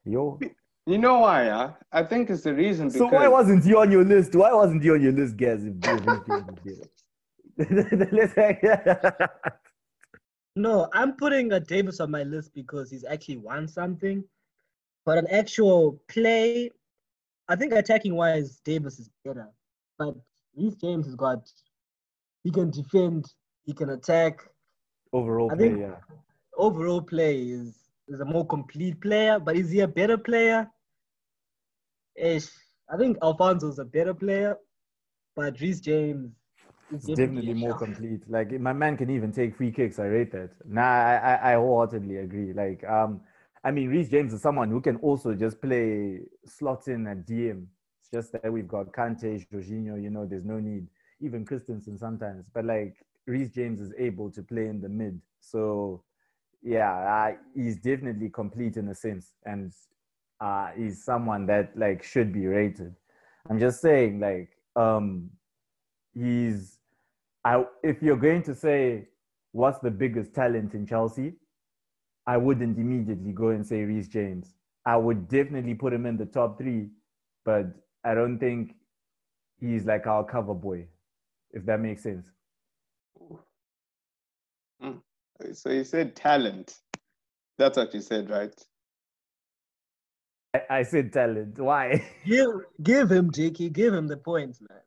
Yo. 0.03 0.39
You 0.87 0.99
know 0.99 1.19
why? 1.19 1.45
Yeah, 1.45 1.71
I 1.91 2.03
think 2.03 2.29
it's 2.29 2.43
the 2.43 2.53
reason 2.53 2.89
because 2.89 2.99
So 2.99 3.07
why 3.07 3.27
wasn't 3.27 3.63
he 3.63 3.73
on 3.73 3.91
your 3.91 4.03
list? 4.03 4.35
Why 4.35 4.53
wasn't 4.53 4.83
he 4.83 4.91
on 4.91 5.01
your 5.01 5.13
list, 5.13 5.35
guys? 5.35 5.65
If 5.65 5.73
Reece 5.83 6.01
James 6.27 6.45
is 7.57 8.33
better? 8.35 9.29
No, 10.55 10.87
I'm 10.93 11.13
putting 11.13 11.51
a 11.53 11.59
Davies 11.59 11.99
on 11.99 12.11
my 12.11 12.23
list 12.23 12.53
because 12.53 12.91
he's 12.91 13.03
actually 13.03 13.37
won 13.37 13.67
something. 13.67 14.23
But 15.05 15.17
an 15.17 15.27
actual 15.31 15.99
play, 16.07 16.71
I 17.47 17.55
think 17.55 17.73
attacking 17.73 18.15
wise, 18.15 18.61
Davies 18.63 18.99
is 18.99 19.09
better. 19.23 19.49
But 19.97 20.15
Reece 20.55 20.75
James 20.75 21.07
has 21.07 21.15
got, 21.15 21.51
he 22.43 22.51
can 22.51 22.69
defend, 22.69 23.33
he 23.65 23.73
can 23.73 23.89
attack. 23.89 24.47
Overall 25.13 25.51
I 25.51 25.55
play, 25.55 25.67
think- 25.67 25.79
yeah. 25.79 25.95
Overall 26.57 27.01
play 27.01 27.41
is 27.41 27.77
is 28.07 28.19
a 28.19 28.25
more 28.25 28.45
complete 28.45 29.01
player, 29.01 29.39
but 29.39 29.55
is 29.55 29.71
he 29.71 29.79
a 29.81 29.87
better 29.87 30.17
player? 30.17 30.69
Ish. 32.15 32.49
I 32.89 32.97
think 32.97 33.17
Alphonso's 33.21 33.79
a 33.79 33.85
better 33.85 34.13
player, 34.13 34.57
but 35.35 35.59
Reece 35.59 35.79
James 35.81 36.31
is 36.91 37.03
It's 37.03 37.07
definitely 37.07 37.53
more 37.53 37.75
complete. 37.75 38.21
Like 38.29 38.51
my 38.59 38.73
man 38.73 38.95
can 38.95 39.09
even 39.09 39.31
take 39.31 39.55
free 39.55 39.71
kicks. 39.71 39.99
I 39.99 40.05
rate 40.05 40.31
that. 40.31 40.51
Nah, 40.65 40.81
I, 40.81 41.15
I, 41.15 41.51
I 41.51 41.55
wholeheartedly 41.55 42.17
agree. 42.17 42.53
Like, 42.53 42.83
um, 42.83 43.21
I 43.63 43.71
mean, 43.71 43.89
Reece 43.89 44.09
James 44.09 44.33
is 44.33 44.41
someone 44.41 44.69
who 44.69 44.81
can 44.81 44.97
also 44.97 45.33
just 45.33 45.59
play 45.61 46.19
slot 46.45 46.87
in 46.87 47.07
at 47.07 47.25
DM. 47.25 47.65
It's 47.99 48.09
just 48.11 48.31
that 48.33 48.51
we've 48.53 48.67
got 48.67 48.91
Kante, 48.93 49.45
Jorginho. 49.51 50.01
You 50.01 50.11
know, 50.11 50.25
there's 50.25 50.45
no 50.45 50.59
need. 50.59 50.87
Even 51.21 51.43
Christensen 51.45 51.97
sometimes. 51.97 52.49
But 52.53 52.65
like, 52.65 52.95
Reece 53.27 53.49
James 53.49 53.81
is 53.81 53.93
able 53.97 54.29
to 54.31 54.43
play 54.43 54.67
in 54.67 54.81
the 54.81 54.89
mid. 54.89 55.19
So 55.39 56.03
yeah, 56.65 56.91
uh, 56.91 57.37
he's 57.53 57.77
definitely 57.77 58.29
complete 58.29 58.75
in 58.77 58.87
a 58.89 58.95
sense, 58.95 59.33
and 59.45 59.71
uh, 60.41 60.69
he's 60.75 61.03
someone 61.03 61.45
that 61.45 61.77
like 61.77 62.03
should 62.03 62.33
be 62.33 62.47
rated. 62.47 62.95
I'm 63.49 63.59
just 63.59 63.81
saying, 63.81 64.19
like, 64.19 64.49
um, 64.75 65.29
he's. 66.13 66.79
I 67.43 67.63
if 67.83 68.01
you're 68.01 68.17
going 68.17 68.41
to 68.43 68.55
say 68.55 69.07
what's 69.51 69.77
the 69.79 69.91
biggest 69.91 70.33
talent 70.33 70.73
in 70.73 70.87
Chelsea, 70.87 71.33
I 72.25 72.37
wouldn't 72.37 72.79
immediately 72.79 73.31
go 73.31 73.49
and 73.49 73.65
say 73.65 73.83
Reece 73.83 74.07
James. 74.07 74.55
I 74.85 74.97
would 74.97 75.27
definitely 75.27 75.75
put 75.75 75.93
him 75.93 76.07
in 76.07 76.17
the 76.17 76.25
top 76.25 76.57
three, 76.57 76.89
but 77.43 77.67
I 78.03 78.15
don't 78.15 78.39
think 78.39 78.75
he's 79.59 79.85
like 79.85 80.07
our 80.07 80.23
cover 80.23 80.53
boy, 80.55 80.87
if 81.51 81.65
that 81.65 81.79
makes 81.79 82.03
sense. 82.03 82.31
Mm. 84.83 85.01
So 85.53 85.69
you 85.69 85.83
said 85.83 86.15
talent. 86.15 86.79
That's 87.57 87.77
what 87.77 87.93
you 87.93 88.01
said, 88.01 88.29
right? 88.29 88.53
I, 90.55 90.77
I 90.77 90.83
said 90.83 91.11
talent. 91.11 91.59
Why? 91.59 92.03
Give 92.25 92.49
give 92.81 93.11
him 93.11 93.31
Jakey, 93.31 93.69
give 93.69 93.93
him 93.93 94.07
the 94.07 94.17
points, 94.17 94.61
man. 94.61 94.79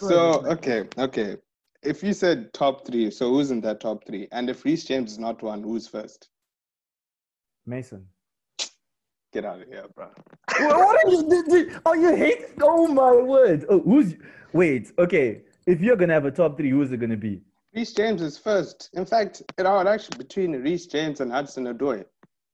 So 0.00 0.46
okay, 0.46 0.84
okay. 0.98 1.36
If 1.82 2.02
you 2.02 2.12
said 2.12 2.52
top 2.52 2.86
three, 2.86 3.10
so 3.10 3.30
who's 3.30 3.50
in 3.50 3.60
that 3.62 3.80
top 3.80 4.04
three? 4.06 4.28
And 4.32 4.50
if 4.50 4.64
Reece 4.64 4.84
James 4.84 5.12
is 5.12 5.18
not 5.18 5.42
one, 5.42 5.62
who's 5.62 5.86
first? 5.86 6.28
Mason. 7.66 8.06
Get 9.32 9.44
out 9.44 9.60
of 9.60 9.68
here, 9.68 9.84
bro. 9.94 10.08
what 10.58 11.04
are 11.04 11.10
you? 11.10 11.80
Oh, 11.84 11.94
you 11.94 12.14
hate? 12.16 12.46
Oh 12.62 12.86
my 12.88 13.12
word! 13.12 13.66
Oh, 13.68 13.80
who's? 13.80 14.14
Wait. 14.52 14.92
Okay. 14.98 15.42
If 15.66 15.80
you're 15.80 15.96
gonna 15.96 16.14
have 16.14 16.24
a 16.24 16.30
top 16.30 16.56
three, 16.56 16.70
who's 16.70 16.92
it 16.92 16.98
gonna 16.98 17.16
be? 17.16 17.42
Reece 17.76 17.92
James 17.92 18.22
is 18.22 18.38
first. 18.38 18.88
In 18.94 19.04
fact, 19.04 19.42
it 19.58 19.66
would 19.66 19.86
actually 19.86 20.16
between 20.16 20.52
Reece 20.52 20.86
James 20.86 21.20
and 21.20 21.30
Hudson 21.30 21.66
Odoi. 21.66 22.06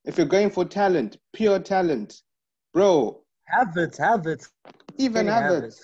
If 0.05 0.18
you're 0.18 0.27
going 0.27 0.51
for 0.51 0.64
talent, 0.64 1.16
pure 1.33 1.61
talent, 1.61 2.23
bro. 2.75 3.23
Have 3.45 3.77
it, 3.77 3.97
have 3.99 4.27
it. 4.27 4.45
Even 4.99 5.27
Hey, 5.27 5.33
have 5.33 5.62
it. 5.62 5.75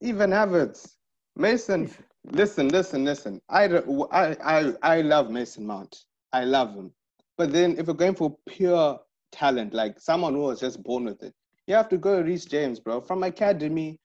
Even 0.00 0.30
Havertz. 0.30 0.94
Mason, 1.34 1.90
listen, 2.30 2.68
listen, 2.68 3.04
listen. 3.04 3.40
I, 3.48 3.64
I, 3.64 4.36
I, 4.44 4.72
I 4.82 5.00
love 5.00 5.30
Mason 5.30 5.66
Mount. 5.66 6.04
I 6.32 6.44
love 6.44 6.76
him. 6.76 6.92
But 7.36 7.52
then 7.52 7.76
if 7.76 7.86
you're 7.88 7.96
going 7.96 8.14
for 8.14 8.36
pure 8.48 9.00
talent, 9.32 9.74
like 9.74 9.98
someone 9.98 10.34
who 10.34 10.42
was 10.42 10.60
just 10.60 10.80
born 10.84 11.06
with 11.06 11.24
it, 11.24 11.34
you 11.66 11.74
have 11.74 11.88
to 11.88 11.98
go 11.98 12.20
Reece 12.20 12.44
James, 12.44 12.78
bro. 12.78 13.00
From 13.00 13.24
academy 13.24 13.98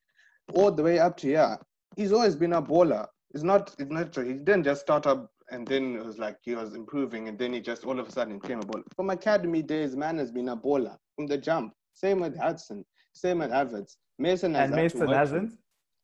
all 0.54 0.72
the 0.72 0.82
way 0.82 0.98
up 0.98 1.18
to 1.18 1.28
here. 1.28 1.60
He's 1.96 2.12
always 2.12 2.36
been 2.36 2.54
a 2.54 2.62
baller. 2.64 3.06
It's 3.34 3.44
not, 3.44 3.76
it's 3.80 3.92
not 3.92 4.12
true. 4.14 4.26
He 4.26 4.34
didn't 4.34 4.64
just 4.64 4.82
start 4.82 5.06
up 5.08 5.30
and 5.52 5.68
then 5.68 5.96
it 5.96 6.06
was 6.06 6.18
like 6.18 6.38
he 6.42 6.56
was 6.56 6.74
improving 6.76 7.28
and 7.28 7.38
then 7.38 7.54
he 7.54 7.60
just 7.60 7.84
all 7.86 8.00
of 8.00 8.08
a 8.08 8.12
sudden 8.12 8.40
became 8.40 8.60
a 8.60 8.64
baller. 8.64 8.84
From 8.96 9.10
academy 9.10 9.62
days, 9.62 9.96
man 9.96 10.18
has 10.18 10.32
been 10.32 10.50
a 10.50 10.58
baller 10.58 10.96
from 11.16 11.28
the 11.28 11.38
jump. 11.38 11.74
Same 11.94 12.20
with 12.20 12.38
Hudson. 12.38 12.86
Same 13.14 13.40
with 13.40 13.52
Havertz. 13.52 13.96
Mason 14.18 14.54
has 14.54 14.70
And 14.70 14.74
had 14.74 14.78
to 14.78 14.84
Mason 14.84 15.00
work 15.02 15.08
for 15.10 15.14
it. 15.14 15.18
hasn't. 15.18 15.54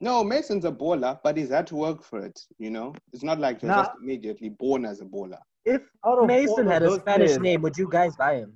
No, 0.02 0.24
Mason's 0.24 0.66
a 0.66 0.72
baller, 0.72 1.18
but 1.24 1.38
he's 1.38 1.50
had 1.50 1.68
to 1.68 1.76
work 1.76 2.04
for 2.04 2.20
it. 2.26 2.40
You 2.60 2.70
know, 2.70 2.94
it's 3.14 3.24
not 3.24 3.40
like 3.40 3.62
you're 3.62 3.72
Nah. 3.72 3.84
just 3.86 3.92
immediately 4.02 4.50
born 4.50 4.86
as 4.86 5.02
a 5.02 5.06
baller. 5.06 5.40
If 5.64 5.82
Out 6.06 6.14
of 6.14 6.20
all 6.20 6.26
Mason 6.28 6.68
had 6.68 6.84
a 6.84 6.92
Spanish 6.96 7.28
players- 7.30 7.40
name, 7.40 7.62
would 7.62 7.78
you 7.78 7.88
guys 7.90 8.16
buy 8.16 8.36
him? 8.38 8.54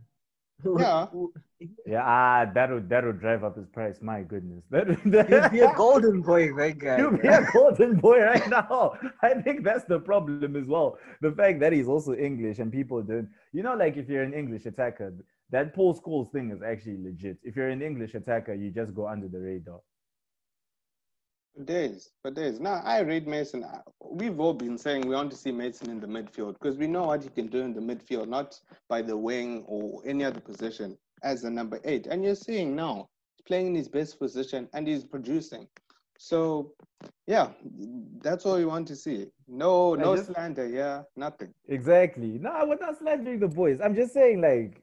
Yeah. 0.63 1.07
Yeah, 1.85 2.03
ah, 2.05 2.45
that 2.53 2.69
would 2.71 2.87
that 2.87 3.03
would 3.03 3.19
drive 3.19 3.43
up 3.43 3.57
his 3.57 3.67
price. 3.67 3.97
My 4.01 4.21
goodness, 4.21 4.63
that 4.69 4.87
He'd 4.87 5.51
be 5.51 5.59
a 5.59 5.73
golden 5.75 6.21
boy, 6.21 6.47
right, 6.51 6.77
guy? 6.77 6.95
He'll 6.95 7.11
be 7.11 7.27
a 7.27 7.45
golden 7.51 7.97
boy 7.97 8.21
right 8.21 8.47
now. 8.47 8.93
I 9.21 9.33
think 9.41 9.65
that's 9.65 9.83
the 9.83 9.99
problem 9.99 10.55
as 10.55 10.67
well. 10.67 10.97
The 11.19 11.33
fact 11.33 11.59
that 11.59 11.73
he's 11.73 11.89
also 11.89 12.13
English 12.13 12.59
and 12.59 12.71
people 12.71 13.01
don't, 13.03 13.27
you 13.51 13.61
know, 13.61 13.75
like 13.75 13.97
if 13.97 14.07
you're 14.07 14.23
an 14.23 14.33
English 14.33 14.67
attacker, 14.67 15.13
that 15.49 15.73
Paul 15.75 15.99
Scholes 15.99 16.31
thing 16.31 16.51
is 16.51 16.61
actually 16.61 17.03
legit. 17.03 17.37
If 17.43 17.57
you're 17.57 17.69
an 17.69 17.81
English 17.81 18.13
attacker, 18.15 18.53
you 18.53 18.71
just 18.71 18.95
go 18.95 19.07
under 19.09 19.27
the 19.27 19.39
radar. 19.39 19.81
For 21.55 21.63
days, 21.63 22.09
for 22.21 22.31
days. 22.31 22.59
Now, 22.59 22.81
I 22.85 22.99
read 23.01 23.27
Mason. 23.27 23.65
We've 24.03 24.39
all 24.39 24.53
been 24.53 24.77
saying 24.77 25.07
we 25.07 25.15
want 25.15 25.31
to 25.31 25.37
see 25.37 25.51
Mason 25.51 25.89
in 25.89 25.99
the 25.99 26.07
midfield 26.07 26.53
because 26.53 26.77
we 26.77 26.87
know 26.87 27.05
what 27.05 27.23
he 27.23 27.29
can 27.29 27.47
do 27.47 27.59
in 27.61 27.73
the 27.73 27.81
midfield, 27.81 28.27
not 28.27 28.59
by 28.87 29.01
the 29.01 29.17
wing 29.17 29.63
or 29.67 30.01
any 30.05 30.23
other 30.23 30.39
position 30.39 30.97
as 31.23 31.43
a 31.43 31.49
number 31.49 31.79
eight. 31.83 32.07
And 32.07 32.23
you're 32.23 32.35
seeing 32.35 32.75
now 32.75 33.09
he's 33.35 33.43
playing 33.45 33.67
in 33.67 33.75
his 33.75 33.89
best 33.89 34.19
position 34.19 34.69
and 34.73 34.87
he's 34.87 35.03
producing. 35.03 35.67
So, 36.17 36.73
yeah, 37.27 37.49
that's 38.21 38.45
all 38.45 38.59
you 38.59 38.67
want 38.67 38.87
to 38.89 38.95
see. 38.95 39.27
No, 39.47 39.95
no 39.95 40.15
just- 40.15 40.31
slander. 40.31 40.67
Yeah, 40.67 41.03
nothing. 41.15 41.53
Exactly. 41.67 42.37
No, 42.39 42.65
we're 42.67 42.77
not 42.77 42.99
slandering 42.99 43.39
the 43.39 43.47
boys. 43.47 43.79
I'm 43.81 43.95
just 43.95 44.13
saying, 44.13 44.41
like, 44.41 44.81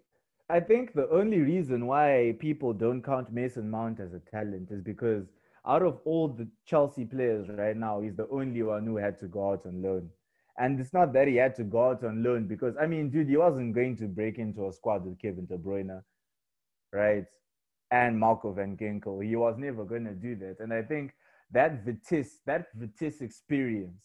I 0.49 0.61
think 0.61 0.93
the 0.95 1.09
only 1.11 1.39
reason 1.41 1.87
why 1.87 2.37
people 2.39 2.73
don't 2.73 3.03
count 3.03 3.33
Mason 3.33 3.69
Mount 3.71 3.99
as 4.01 4.13
a 4.13 4.21
talent 4.31 4.71
is 4.71 4.81
because 4.81 5.27
out 5.67 5.83
of 5.83 5.99
all 6.05 6.29
the 6.29 6.49
Chelsea 6.65 7.05
players 7.05 7.49
right 7.49 7.77
now, 7.77 8.01
he's 8.01 8.17
the 8.17 8.29
only 8.29 8.63
one 8.63 8.87
who 8.87 8.97
had 8.97 9.19
to 9.19 9.27
go 9.27 9.53
out 9.53 9.67
on 9.67 9.83
loan. 9.83 10.09
And 10.59 10.81
it's 10.81 10.93
not 10.93 11.13
that 11.13 11.29
he 11.29 11.37
had 11.37 11.55
to 11.57 11.65
go 11.65 11.91
out 11.91 12.05
on 12.05 12.23
loan 12.23 12.47
because, 12.47 12.75
I 12.81 12.87
mean, 12.87 13.11
dude, 13.11 13.29
he 13.29 13.37
wasn't 13.37 13.75
going 13.75 13.97
to 13.97 14.07
break 14.07 14.39
into 14.39 14.69
a 14.69 14.73
squad 14.73 15.05
with 15.05 15.21
Kevin 15.21 15.47
De 15.47 15.59
Bruyne, 15.59 16.03
right? 16.93 17.25
And 17.91 18.19
Marco 18.19 18.53
Van 18.53 18.77
Ginkel. 18.77 19.25
He 19.25 19.37
was 19.37 19.57
never 19.59 19.85
going 19.85 20.05
to 20.05 20.15
do 20.15 20.35
that. 20.37 20.57
And 20.61 20.73
I 20.73 20.83
think 20.83 21.13
that 21.53 21.85
Vitesse, 21.85 22.39
that 22.47 22.67
Vitesse 22.75 23.21
experience 23.21 24.03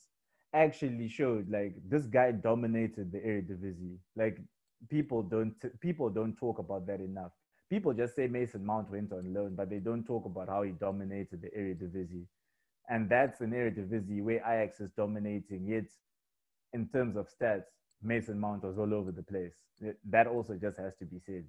actually 0.54 1.08
showed 1.08 1.50
like 1.50 1.76
this 1.88 2.06
guy 2.06 2.32
dominated 2.32 3.12
the 3.12 3.20
Eredivisie. 3.20 3.98
Like 4.16 4.40
people 4.90 5.24
don't 5.24 5.54
people 5.80 6.10
don't 6.10 6.36
talk 6.36 6.60
about 6.60 6.86
that 6.88 7.00
enough. 7.00 7.32
People 7.72 7.94
just 7.94 8.18
say 8.18 8.28
Mason 8.28 8.66
Mount 8.66 8.92
went 8.92 9.14
on 9.14 9.34
loan, 9.34 9.56
but 9.56 9.70
they 9.70 9.80
don't 9.80 10.04
talk 10.06 10.26
about 10.26 10.50
how 10.50 10.62
he 10.64 10.72
dominated 10.72 11.42
the 11.42 11.48
Eredivisie. 11.58 12.26
And 12.90 13.10
that's 13.10 13.40
an 13.40 13.52
Eredivisie 13.52 14.22
where 14.22 14.40
Ajax 14.40 14.82
is 14.82 14.92
dominating. 14.92 15.66
Yet, 15.66 15.86
in 16.74 16.90
terms 16.90 17.16
of 17.16 17.30
stats, 17.30 17.64
Mason 18.04 18.38
Mount 18.38 18.64
was 18.64 18.78
all 18.78 18.94
over 18.94 19.14
the 19.14 19.24
place. 19.24 19.54
That 20.10 20.28
also 20.28 20.56
just 20.56 20.78
has 20.80 20.96
to 20.98 21.06
be 21.06 21.20
said. 21.26 21.46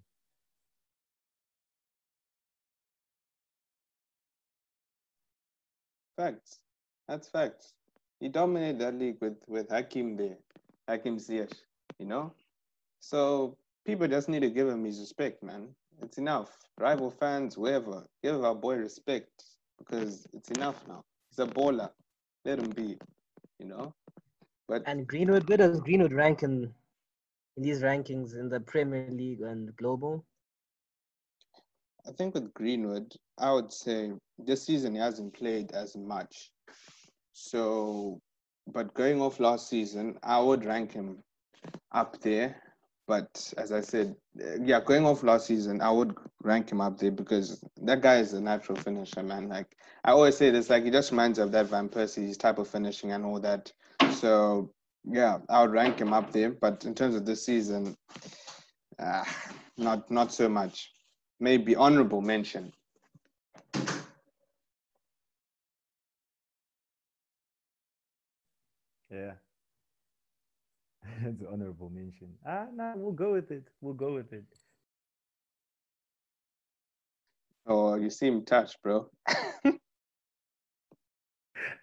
Facts. 6.17 6.61
That's 7.09 7.29
facts. 7.29 7.75
He 8.21 8.29
dominated 8.29 8.79
that 8.79 8.95
league 8.95 9.17
with 9.21 9.39
with 9.49 9.71
Hakim 9.71 10.17
there, 10.17 10.39
Hakim 10.87 11.17
Ziyech, 11.19 11.53
you 11.99 12.07
know. 12.07 12.33
So 13.01 13.57
people 13.85 14.07
just 14.07 14.29
need 14.29 14.41
to 14.41 14.51
give 14.51 14.69
him 14.69 14.85
his 14.85 15.01
respect, 15.01 15.43
man. 15.43 15.75
It's 16.03 16.19
enough. 16.19 16.57
Rival 16.79 17.11
fans, 17.11 17.55
whoever, 17.55 18.07
give 18.23 18.45
our 18.45 18.55
boy 18.55 18.77
respect 18.77 19.31
because 19.79 20.27
it's 20.35 20.51
enough 20.51 20.87
now. 20.89 21.03
He's 21.31 21.39
a 21.39 21.47
bowler. 21.47 21.91
Let 22.45 22.59
him 22.59 22.71
be, 22.71 22.99
you 23.59 23.67
know. 23.67 23.95
But 24.69 24.83
And 24.87 25.07
Greenwood, 25.07 25.49
where 25.49 25.59
does 25.59 25.81
Greenwood 25.81 26.13
rank 26.13 26.43
in, 26.43 26.73
in 27.57 27.63
these 27.63 27.83
rankings 27.83 28.35
in 28.35 28.49
the 28.49 28.61
Premier 28.61 29.09
League 29.11 29.41
and 29.41 29.75
global? 29.77 30.25
I 32.07 32.13
think 32.13 32.35
with 32.35 32.53
Greenwood, 32.55 33.15
I 33.39 33.53
would 33.53 33.73
say 33.73 34.13
this 34.39 34.65
season 34.65 34.95
he 34.95 35.01
hasn't 35.01 35.35
played 35.35 35.73
as 35.73 35.97
much. 35.97 36.51
So, 37.33 38.21
but 38.67 38.95
going 38.95 39.21
off 39.21 39.41
last 39.41 39.69
season, 39.69 40.19
I 40.23 40.41
would 40.41 40.65
rank 40.65 40.93
him 40.93 41.23
up 41.93 42.21
there. 42.21 42.72
But 43.07 43.53
as 43.59 43.73
I 43.73 43.81
said, 43.81 44.15
uh, 44.41 44.59
yeah, 44.63 44.81
going 44.81 45.05
off 45.05 45.23
last 45.23 45.47
season, 45.47 45.81
I 45.81 45.91
would 45.91 46.15
rank 46.43 46.71
him 46.71 46.81
up 46.81 46.99
there 46.99 47.11
because 47.11 47.63
that 47.83 48.01
guy 48.01 48.19
is 48.19 48.33
a 48.33 48.41
natural 48.41 48.79
finisher, 48.79 49.23
man. 49.23 49.49
Like 49.49 49.77
I 50.05 50.13
always 50.13 50.37
say 50.37 50.51
this, 50.51 50.71
like 50.71 50.85
he 50.85 50.91
just 50.91 51.11
reminds 51.11 51.39
of 51.39 51.51
that 51.53 51.67
Van 51.67 51.89
Persie, 51.89 52.39
type 52.39 52.59
of 52.59 52.69
finishing 52.69 53.13
and 53.13 53.25
all 53.25 53.41
that. 53.41 53.73
So 54.15 54.73
yeah, 55.05 55.39
I 55.49 55.63
would 55.63 55.73
rank 55.73 56.01
him 56.01 56.13
up 56.13 56.33
there. 56.33 56.51
But 56.51 56.85
in 56.85 56.95
terms 56.95 57.17
of 57.17 57.27
this 57.27 57.45
season, 57.45 57.97
uh, 58.99 59.25
not 59.77 60.11
not 60.11 60.33
so 60.33 60.49
much 60.49 60.93
maybe 61.41 61.75
honorable 61.75 62.21
mention. 62.21 62.73
Yeah. 69.11 69.42
it's 71.27 71.43
honorable 71.51 71.91
mention. 71.91 72.29
Ah, 72.47 72.67
no, 72.75 72.93
we'll 72.97 73.13
go 73.13 73.33
with 73.33 73.51
it. 73.51 73.65
We'll 73.81 73.95
go 73.95 74.15
with 74.15 74.33
it. 74.33 74.45
Oh, 77.67 77.95
you 77.95 78.11
seem 78.11 78.45
touched, 78.45 78.83
bro. 78.83 79.09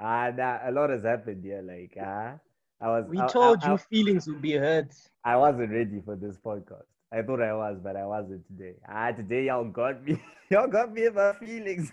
Ah, 0.02 0.32
nah, 0.36 0.60
a 0.64 0.72
lot 0.72 0.90
has 0.90 1.04
happened 1.04 1.44
here. 1.44 1.62
Like, 1.62 1.98
ah, 2.02 2.36
I 2.82 2.88
was. 2.88 3.06
We 3.10 3.20
I, 3.20 3.28
told 3.28 3.64
I, 3.64 3.72
you 3.72 3.78
feelings 3.78 4.28
would 4.28 4.42
be 4.42 4.54
hurt. 4.54 4.94
I, 5.24 5.34
I 5.34 5.36
wasn't 5.36 5.72
ready 5.72 6.02
for 6.04 6.16
this 6.16 6.38
podcast. 6.38 6.86
I 7.12 7.22
thought 7.22 7.42
I 7.42 7.54
was, 7.54 7.80
but 7.84 7.96
I 7.98 8.06
wasn't 8.06 8.46
today. 8.48 8.76
Ah, 8.88 9.12
today 9.12 9.46
y'all 9.46 9.66
got 9.66 10.04
me. 10.04 10.22
y'all 10.50 10.68
got 10.68 10.94
me 10.94 11.06
in 11.06 11.16
my 11.16 11.34
feelings. 11.34 11.92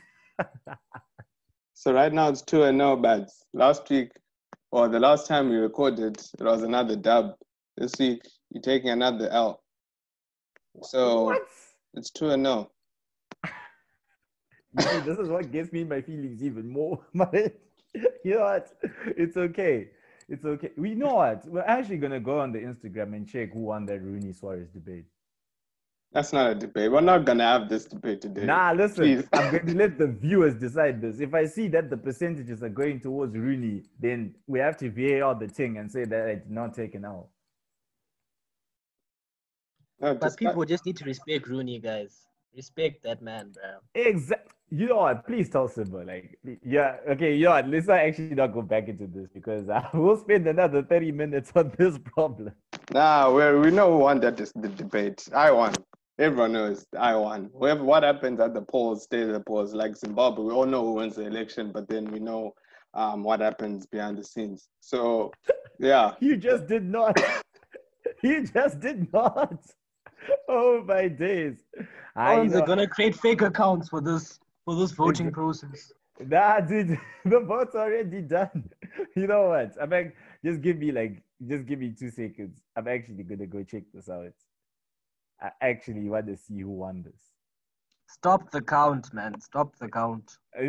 So 1.74 1.92
right 1.92 2.12
now 2.12 2.28
it's 2.28 2.42
two 2.42 2.62
and 2.62 2.78
no 2.78 2.96
bats. 2.96 3.44
Last 3.52 3.88
week, 3.90 4.12
Or 4.76 4.88
the 4.88 5.00
last 5.00 5.26
time 5.26 5.48
we 5.48 5.56
recorded, 5.56 6.18
it 6.38 6.44
was 6.44 6.62
another 6.62 6.96
dub. 6.96 7.32
This 7.78 7.94
week, 7.98 8.20
you're 8.50 8.60
taking 8.60 8.90
another 8.90 9.26
L. 9.30 9.62
So 10.82 11.24
What? 11.24 11.48
it's 11.94 12.10
two 12.10 12.28
and 12.28 12.42
no. 12.42 12.70
You 14.76 14.82
see, 14.82 15.00
this 15.00 15.18
is 15.18 15.30
what 15.30 15.50
gets 15.50 15.72
me 15.72 15.80
in 15.80 15.88
my 15.88 16.02
feelings 16.02 16.42
even 16.42 16.68
more. 16.68 17.00
Man, 17.14 17.52
you 18.22 18.34
know 18.34 18.40
what? 18.40 18.68
It's 19.16 19.38
okay. 19.38 19.88
It's 20.28 20.44
okay. 20.44 20.72
We 20.76 20.94
know 20.94 21.14
what? 21.14 21.46
We're 21.48 21.62
actually 21.62 21.96
gonna 21.96 22.20
go 22.20 22.40
on 22.40 22.52
the 22.52 22.58
Instagram 22.58 23.14
and 23.16 23.26
check 23.26 23.54
who 23.54 23.60
won 23.60 23.86
that 23.86 24.02
Rooney 24.02 24.34
Suarez 24.34 24.68
debate. 24.68 25.06
That's 26.12 26.32
not 26.32 26.50
a 26.50 26.54
debate. 26.54 26.90
We're 26.90 27.00
not 27.02 27.24
gonna 27.24 27.44
have 27.44 27.68
this 27.68 27.84
debate 27.84 28.22
today. 28.22 28.44
Nah, 28.46 28.72
listen, 28.72 28.96
Please. 29.04 29.24
I'm 29.32 29.50
going 29.50 29.66
to 29.72 29.74
let 29.76 29.98
the 29.98 30.06
viewers 30.06 30.54
decide 30.54 31.00
this. 31.02 31.20
If 31.20 31.34
I 31.34 31.44
see 31.46 31.68
that 31.68 31.90
the 31.90 31.96
percentages 31.96 32.62
are 32.62 32.68
going 32.70 33.00
towards 33.00 33.36
Rooney, 33.36 33.82
then 34.00 34.34
we 34.46 34.58
have 34.60 34.76
to 34.78 34.90
VAR 34.90 35.34
the 35.34 35.48
thing 35.48 35.76
and 35.78 35.90
say 35.90 36.04
that 36.04 36.28
it's 36.28 36.48
not 36.48 36.74
taken 36.74 37.04
out. 37.04 37.26
No, 40.00 40.14
But 40.14 40.20
discuss- 40.20 40.36
people 40.36 40.64
just 40.64 40.86
need 40.86 40.96
to 40.98 41.04
respect 41.04 41.48
Rooney, 41.48 41.78
guys. 41.80 42.22
Respect 42.54 43.02
that 43.02 43.20
man, 43.20 43.52
bro. 43.52 43.80
Exactly. 43.94 44.52
You 44.70 44.86
know 44.88 44.96
what? 44.96 45.26
Please 45.26 45.48
tell 45.50 45.68
Simba. 45.68 45.98
Like, 45.98 46.38
yeah, 46.64 46.96
okay. 47.10 47.34
You 47.36 47.44
know 47.44 47.50
what? 47.50 47.68
Let's 47.68 47.86
not 47.86 47.98
actually 47.98 48.34
not 48.34 48.48
go 48.52 48.62
back 48.62 48.88
into 48.88 49.06
this 49.06 49.28
because 49.32 49.68
uh, 49.68 49.82
I 49.92 49.96
will 49.96 50.16
spend 50.16 50.46
another 50.46 50.82
30 50.82 51.12
minutes 51.12 51.52
on 51.54 51.72
this 51.78 51.98
problem. 51.98 52.52
Nah, 52.90 53.30
we 53.30 53.58
we 53.60 53.70
know 53.70 53.92
who 53.92 53.98
won 53.98 54.18
that 54.20 54.36
dis- 54.36 54.52
the 54.56 54.68
debate. 54.68 55.28
I 55.34 55.50
won. 55.52 55.74
Everyone 56.18 56.52
knows 56.52 56.86
I 56.98 57.14
won. 57.14 57.50
Whatever 57.52 57.84
what 57.84 58.02
happens 58.02 58.40
at 58.40 58.54
the 58.54 58.62
polls, 58.62 59.04
stays 59.04 59.28
at 59.28 59.32
the 59.34 59.40
polls. 59.40 59.74
Like 59.74 59.96
Zimbabwe, 59.96 60.44
we 60.46 60.52
all 60.52 60.66
know 60.66 60.82
who 60.82 60.92
wins 60.94 61.16
the 61.16 61.26
election, 61.26 61.72
but 61.72 61.88
then 61.88 62.10
we 62.10 62.18
know 62.20 62.54
um, 62.94 63.22
what 63.22 63.40
happens 63.40 63.86
behind 63.86 64.16
the 64.18 64.24
scenes. 64.24 64.68
So, 64.80 65.30
yeah, 65.78 66.14
You 66.20 66.36
just 66.36 66.66
did 66.66 66.84
not. 66.84 67.20
you 68.22 68.46
just 68.46 68.80
did 68.80 69.12
not. 69.12 69.58
Oh 70.48 70.82
my 70.84 71.06
days. 71.06 71.62
I 72.16 72.38
Ones 72.38 72.52
are 72.54 72.60
know. 72.60 72.66
gonna 72.66 72.88
create 72.88 73.14
fake 73.14 73.42
accounts 73.42 73.88
for 73.88 74.00
this 74.00 74.40
for 74.64 74.74
this 74.74 74.90
voting 74.90 75.30
process. 75.30 75.92
Nah, 76.18 76.60
dude, 76.60 76.98
the 77.24 77.40
vote's 77.40 77.76
already 77.76 78.22
done. 78.22 78.70
You 79.14 79.28
know 79.28 79.48
what? 79.50 79.76
I'm 79.80 79.90
like, 79.90 80.16
just 80.44 80.62
give 80.62 80.78
me 80.78 80.90
like, 80.90 81.22
just 81.46 81.66
give 81.66 81.78
me 81.78 81.92
two 81.96 82.10
seconds. 82.10 82.60
I'm 82.74 82.88
actually 82.88 83.22
gonna 83.22 83.46
go 83.46 83.62
check 83.62 83.84
this 83.94 84.08
out. 84.08 84.32
I 85.40 85.50
actually 85.60 86.08
want 86.08 86.26
to 86.26 86.36
see 86.36 86.60
who 86.60 86.70
won 86.70 87.02
this. 87.02 87.20
Stop 88.08 88.50
the 88.50 88.62
count, 88.62 89.12
man. 89.12 89.40
Stop 89.40 89.76
the 89.78 89.88
count. 89.88 90.38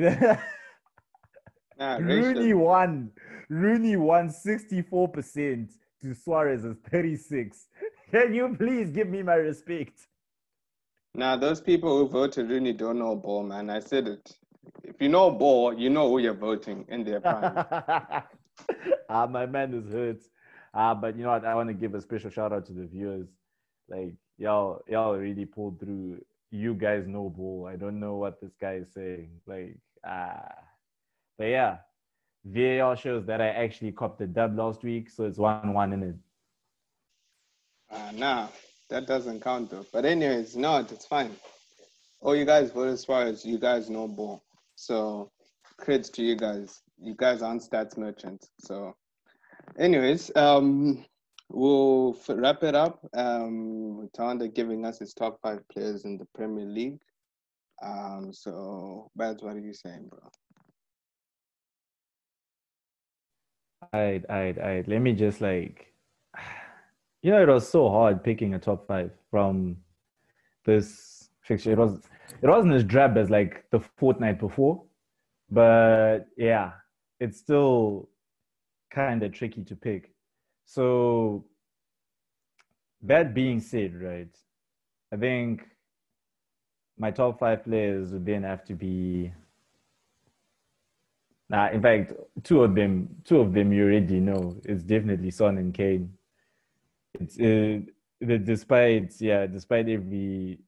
nah, 1.80 1.97
Rooney 1.97 2.53
won. 2.53 3.11
Rooney 3.49 3.95
won 3.95 4.30
64% 4.30 5.70
to 6.01 6.13
Suarez's 6.13 6.76
36. 6.91 7.68
Can 8.11 8.34
you 8.34 8.55
please 8.57 8.89
give 8.89 9.07
me 9.07 9.24
my 9.24 9.36
respect? 9.36 10.07
Now, 11.13 11.36
those 11.36 11.61
people 11.61 11.97
who 11.97 12.07
voted 12.07 12.49
Rooney 12.49 12.74
don't 12.74 12.99
know 12.99 13.15
ball, 13.15 13.43
man. 13.43 13.70
I 13.70 13.80
said 13.80 14.07
it. 14.07 14.38
If 14.84 15.01
you 15.01 15.09
know 15.09 15.32
ball, 15.32 15.74
you 15.74 15.89
know 15.89 16.09
who 16.09 16.20
you're 16.20 16.34
voting 16.34 16.86
in 16.89 17.03
their 17.03 17.22
prime. 17.22 17.65
ah, 19.09 19.28
my 19.28 19.45
man 19.45 19.74
is 19.74 19.91
hurt. 19.91 20.22
Ah, 20.74 20.93
but 20.93 21.15
you 21.18 21.24
know 21.24 21.30
what? 21.30 21.45
I 21.45 21.55
want 21.55 21.70
to 21.70 21.74
give 21.74 21.95
a 21.95 22.01
special 22.01 22.30
shout 22.30 22.53
out 22.53 22.65
to 22.68 22.74
the 22.74 22.86
viewers. 22.86 23.28
Like 23.89 24.15
y'all, 24.38 24.81
y'all 24.88 25.15
really 25.15 25.45
pulled 25.45 25.79
through. 25.79 26.21
You 26.51 26.73
guys 26.73 27.07
know 27.07 27.29
ball. 27.29 27.67
I 27.71 27.75
don't 27.75 27.99
know 27.99 28.15
what 28.15 28.39
this 28.39 28.53
guy 28.59 28.75
is 28.75 28.93
saying. 28.93 29.29
Like 29.45 29.77
ah, 30.05 30.49
but 31.38 31.45
yeah, 31.45 31.77
VAR 32.45 32.95
shows 32.95 33.25
that 33.25 33.41
I 33.41 33.49
actually 33.49 33.91
copped 33.91 34.19
the 34.19 34.27
dub 34.27 34.57
last 34.57 34.83
week, 34.83 35.09
so 35.09 35.25
it's 35.25 35.38
one-one 35.38 35.93
in 35.93 36.03
it. 36.03 36.15
Uh, 37.91 38.11
nah, 38.15 38.47
that 38.89 39.07
doesn't 39.07 39.41
count 39.41 39.69
though. 39.69 39.85
But 39.91 40.05
anyways, 40.05 40.55
no, 40.55 40.77
it's 40.77 41.05
fine. 41.05 41.31
Oh, 42.21 42.33
you 42.33 42.45
guys 42.45 42.71
voted 42.71 42.93
as 42.93 43.05
far 43.05 43.23
as 43.23 43.45
you 43.45 43.59
guys 43.59 43.89
know 43.89 44.07
ball. 44.07 44.43
So 44.75 45.31
credits 45.77 46.09
to 46.11 46.23
you 46.23 46.35
guys. 46.35 46.81
You 46.99 47.15
guys 47.15 47.41
aren't 47.41 47.61
stats 47.61 47.97
merchants. 47.97 48.49
So 48.59 48.95
anyways, 49.77 50.31
um 50.35 51.05
we'll 51.50 52.16
f- 52.20 52.36
wrap 52.38 52.64
it 52.64 52.76
up. 52.76 53.06
Um 53.14 54.10
Tanda 54.14 54.48
giving 54.48 54.86
us 54.86 55.00
his 55.00 55.14
top 55.14 55.39
five 55.41 55.60
players 55.70 56.06
in 56.06 56.18
the 56.18 56.28
Premier 56.36 56.66
League. 56.66 57.00
Um 57.82 58.32
so 58.32 59.12
Bads, 59.16 59.43
what 59.43 59.56
are 59.56 59.60
you 59.60 59.74
saying, 59.74 60.08
bro? 60.10 60.20
Alright, 63.93 64.26
alright, 64.30 64.58
alright. 64.58 64.88
Let 64.88 65.00
me 65.00 65.14
just 65.14 65.39
like, 65.41 65.93
you 67.22 67.32
know, 67.32 67.41
it 67.41 67.48
was 67.48 67.70
so 67.70 67.89
hard 67.89 68.24
picking 68.24 68.54
a 68.54 68.60
top 68.60 68.88
five 68.88 69.12
from 69.32 69.78
this 70.66 71.30
fixture. 71.41 71.72
It 71.72 71.78
was, 71.78 72.02
it 72.41 72.48
wasn't 72.48 72.74
as 72.74 72.84
drab 72.84 73.18
as 73.18 73.30
like 73.30 73.66
the 73.72 73.80
fortnight 73.98 74.39
before, 74.39 74.84
but 75.50 76.28
yeah, 76.38 76.72
it's 77.20 77.38
still 77.39 78.10
kind 78.91 79.24
of 79.24 79.32
tricky 79.32 79.64
to 79.64 79.76
pick. 79.76 80.12
So, 80.68 81.45
that 83.01 83.34
being 83.34 83.61
said, 83.61 83.95
right, 83.99 84.38
I 85.13 85.15
think 85.15 85.63
my 86.97 87.09
top 87.09 87.39
five 87.39 87.63
players 87.63 88.11
would 88.11 88.26
then 88.26 88.43
have 88.43 88.65
to 88.65 88.74
be 88.74 89.32
Nah, 91.49 91.70
in 91.70 91.82
fact, 91.82 92.11
two 92.43 92.61
of 92.63 92.76
them, 92.76 93.07
two 93.24 93.39
of 93.39 93.53
them 93.53 93.72
you 93.72 93.86
already 93.86 94.20
know. 94.20 94.59
It's 94.65 94.84
definitely 94.84 95.32
Son 95.32 95.57
and 95.57 95.74
Kane. 95.74 96.11
It's 97.13 97.39
uh, 97.39 97.80
the 98.20 98.38
despite 98.38 99.13
yeah, 99.22 99.47
despite 99.47 99.88
every 99.88 100.59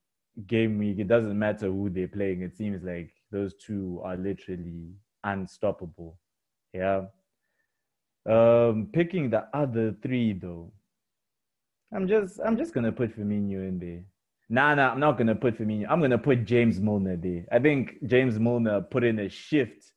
game 0.47 0.77
week, 0.77 0.99
it 0.99 1.09
doesn't 1.09 1.37
matter 1.37 1.67
who 1.67 1.89
they're 1.89 2.07
playing. 2.07 2.43
It 2.43 2.55
seems 2.55 2.81
like 2.81 3.11
those 3.29 3.53
two 3.55 3.99
are 4.05 4.15
literally 4.15 4.93
unstoppable. 5.25 6.17
Yeah. 6.73 7.07
Um, 8.25 8.89
picking 8.91 9.29
the 9.29 9.47
other 9.53 9.95
three 10.01 10.33
though, 10.33 10.71
I'm 11.93 12.07
just 12.07 12.39
I'm 12.43 12.57
just 12.57 12.73
gonna 12.73 12.91
put 12.91 13.17
Firmino 13.17 13.67
in 13.67 13.79
there. 13.79 14.03
Nah, 14.49 14.75
nah, 14.75 14.91
I'm 14.91 14.99
not 14.99 15.17
gonna 15.17 15.35
put 15.35 15.57
Firmino. 15.57 15.85
I'm 15.89 16.01
gonna 16.01 16.17
put 16.17 16.45
James 16.45 16.79
Milner 16.79 17.15
there. 17.15 17.45
I 17.51 17.59
think 17.59 17.97
James 18.05 18.39
Milner 18.39 18.81
put 18.81 19.03
in 19.03 19.19
a 19.19 19.29
shift 19.29 19.93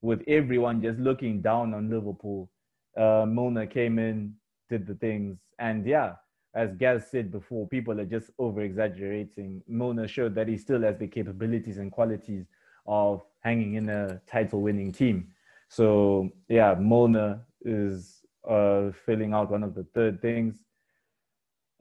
with 0.00 0.22
everyone 0.26 0.82
just 0.82 0.98
looking 0.98 1.40
down 1.40 1.74
on 1.74 1.88
Liverpool. 1.88 2.50
Uh, 2.96 3.24
Milner 3.26 3.66
came 3.66 3.98
in, 3.98 4.34
did 4.68 4.86
the 4.86 4.94
things, 4.94 5.38
and 5.58 5.86
yeah, 5.86 6.14
as 6.54 6.74
Gaz 6.74 7.06
said 7.10 7.30
before, 7.30 7.66
people 7.68 7.98
are 7.98 8.04
just 8.04 8.30
over 8.38 8.60
exaggerating. 8.60 9.62
Milner 9.66 10.06
showed 10.06 10.34
that 10.34 10.48
he 10.48 10.58
still 10.58 10.82
has 10.82 10.98
the 10.98 11.06
capabilities 11.06 11.78
and 11.78 11.90
qualities 11.90 12.44
of 12.86 13.22
hanging 13.40 13.74
in 13.74 13.88
a 13.88 14.20
title 14.26 14.60
winning 14.60 14.92
team. 14.92 15.28
So 15.68 16.28
yeah, 16.48 16.74
Milner 16.74 17.40
is 17.64 18.22
uh, 18.48 18.90
filling 19.06 19.32
out 19.32 19.50
one 19.50 19.62
of 19.62 19.74
the 19.74 19.86
third 19.94 20.20
things. 20.20 20.62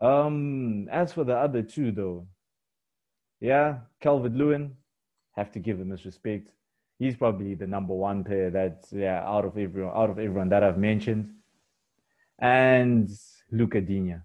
Um, 0.02 0.88
as 0.90 1.14
for 1.14 1.24
the 1.24 1.36
other 1.36 1.62
two, 1.62 1.92
though, 1.92 2.28
yeah, 3.40 3.80
Calvert 4.00 4.34
Lewin, 4.34 4.76
have 5.36 5.52
to 5.52 5.60
give 5.60 5.80
him 5.80 5.90
his 5.92 6.06
respect. 6.06 6.50
He's 7.00 7.16
probably 7.16 7.56
the 7.56 7.68
number 7.68 7.94
one 7.94 8.24
player 8.24 8.52
that's 8.52 8.92
yeah 8.94 9.24
out 9.26 9.46
of 9.46 9.58
everyone 9.58 9.96
out 9.96 10.10
of 10.10 10.20
everyone 10.20 10.50
that 10.50 10.64
I've 10.64 10.78
mentioned, 10.78 11.34
and 12.40 13.10
Lucas 13.52 13.84
Digne. 13.86 14.18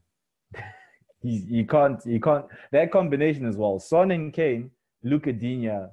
You 1.22 1.66
can't 1.66 2.04
you 2.06 2.20
can't 2.20 2.44
that 2.70 2.92
combination 2.92 3.46
as 3.46 3.56
well. 3.56 3.80
Son 3.80 4.10
and 4.12 4.32
Kane, 4.32 4.70
Lucas 5.02 5.34
Digne, 5.40 5.88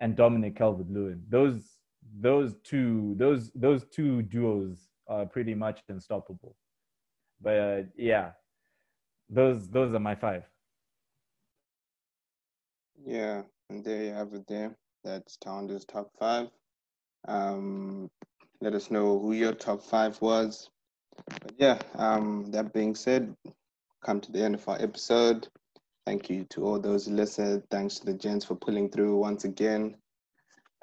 and 0.00 0.16
Dominic 0.16 0.56
Calvert 0.56 0.90
Lewin. 0.90 1.22
Those 1.28 1.62
those 2.18 2.54
two 2.64 3.14
those 3.16 3.50
those 3.54 3.84
two 3.84 4.22
duos 4.22 4.88
are 5.08 5.26
pretty 5.26 5.54
much 5.54 5.80
unstoppable. 5.88 6.56
But 7.40 7.58
uh, 7.58 7.82
yeah, 7.96 8.32
those 9.28 9.68
those 9.68 9.94
are 9.94 10.00
my 10.00 10.14
five. 10.14 10.44
Yeah, 13.04 13.42
and 13.68 13.84
there 13.84 14.04
you 14.04 14.12
have 14.12 14.32
it 14.34 14.46
there. 14.46 14.76
That's 15.04 15.36
Townder's 15.36 15.84
top 15.84 16.10
five. 16.18 16.48
Um, 17.26 18.10
let 18.60 18.74
us 18.74 18.90
know 18.90 19.18
who 19.18 19.32
your 19.32 19.54
top 19.54 19.82
five 19.82 20.20
was. 20.20 20.70
But 21.26 21.52
yeah, 21.58 21.78
um, 21.96 22.50
that 22.52 22.72
being 22.72 22.94
said, 22.94 23.34
come 24.04 24.20
to 24.20 24.32
the 24.32 24.42
end 24.42 24.54
of 24.54 24.68
our 24.68 24.80
episode. 24.80 25.48
Thank 26.06 26.30
you 26.30 26.44
to 26.50 26.64
all 26.64 26.80
those 26.80 27.06
who 27.06 27.14
listened. 27.14 27.64
Thanks 27.70 27.98
to 27.98 28.06
the 28.06 28.14
gents 28.14 28.44
for 28.44 28.54
pulling 28.56 28.88
through 28.90 29.16
once 29.16 29.44
again. 29.44 29.96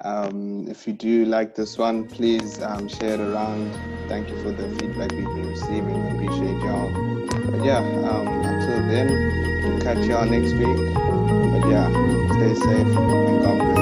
Um, 0.04 0.68
if 0.70 0.88
you 0.88 0.94
do 0.94 1.26
like 1.26 1.56
this 1.56 1.78
one, 1.78 2.08
please 2.08 2.62
um, 2.62 2.88
share 2.88 3.16
it 3.16 3.20
around. 3.20 3.74
Thank 4.08 4.30
you 4.30 4.42
for 4.42 4.52
the 4.52 4.70
feedback 4.78 5.12
we've 5.12 5.26
been 5.26 5.50
receiving. 5.50 6.12
Appreciate 6.12 6.58
y'all. 6.64 6.90
But 7.52 7.66
yeah, 7.66 7.80
um, 7.80 8.28
until 8.28 8.88
then, 8.88 9.08
we'll 9.64 9.82
catch 9.82 10.06
y'all 10.08 10.26
next 10.26 10.54
week. 10.54 10.78
But 11.52 11.70
yeah, 11.70 11.90
stay 12.38 12.56
safe 12.56 12.88
and 12.88 13.44
God 13.44 13.58
bless. 13.60 13.79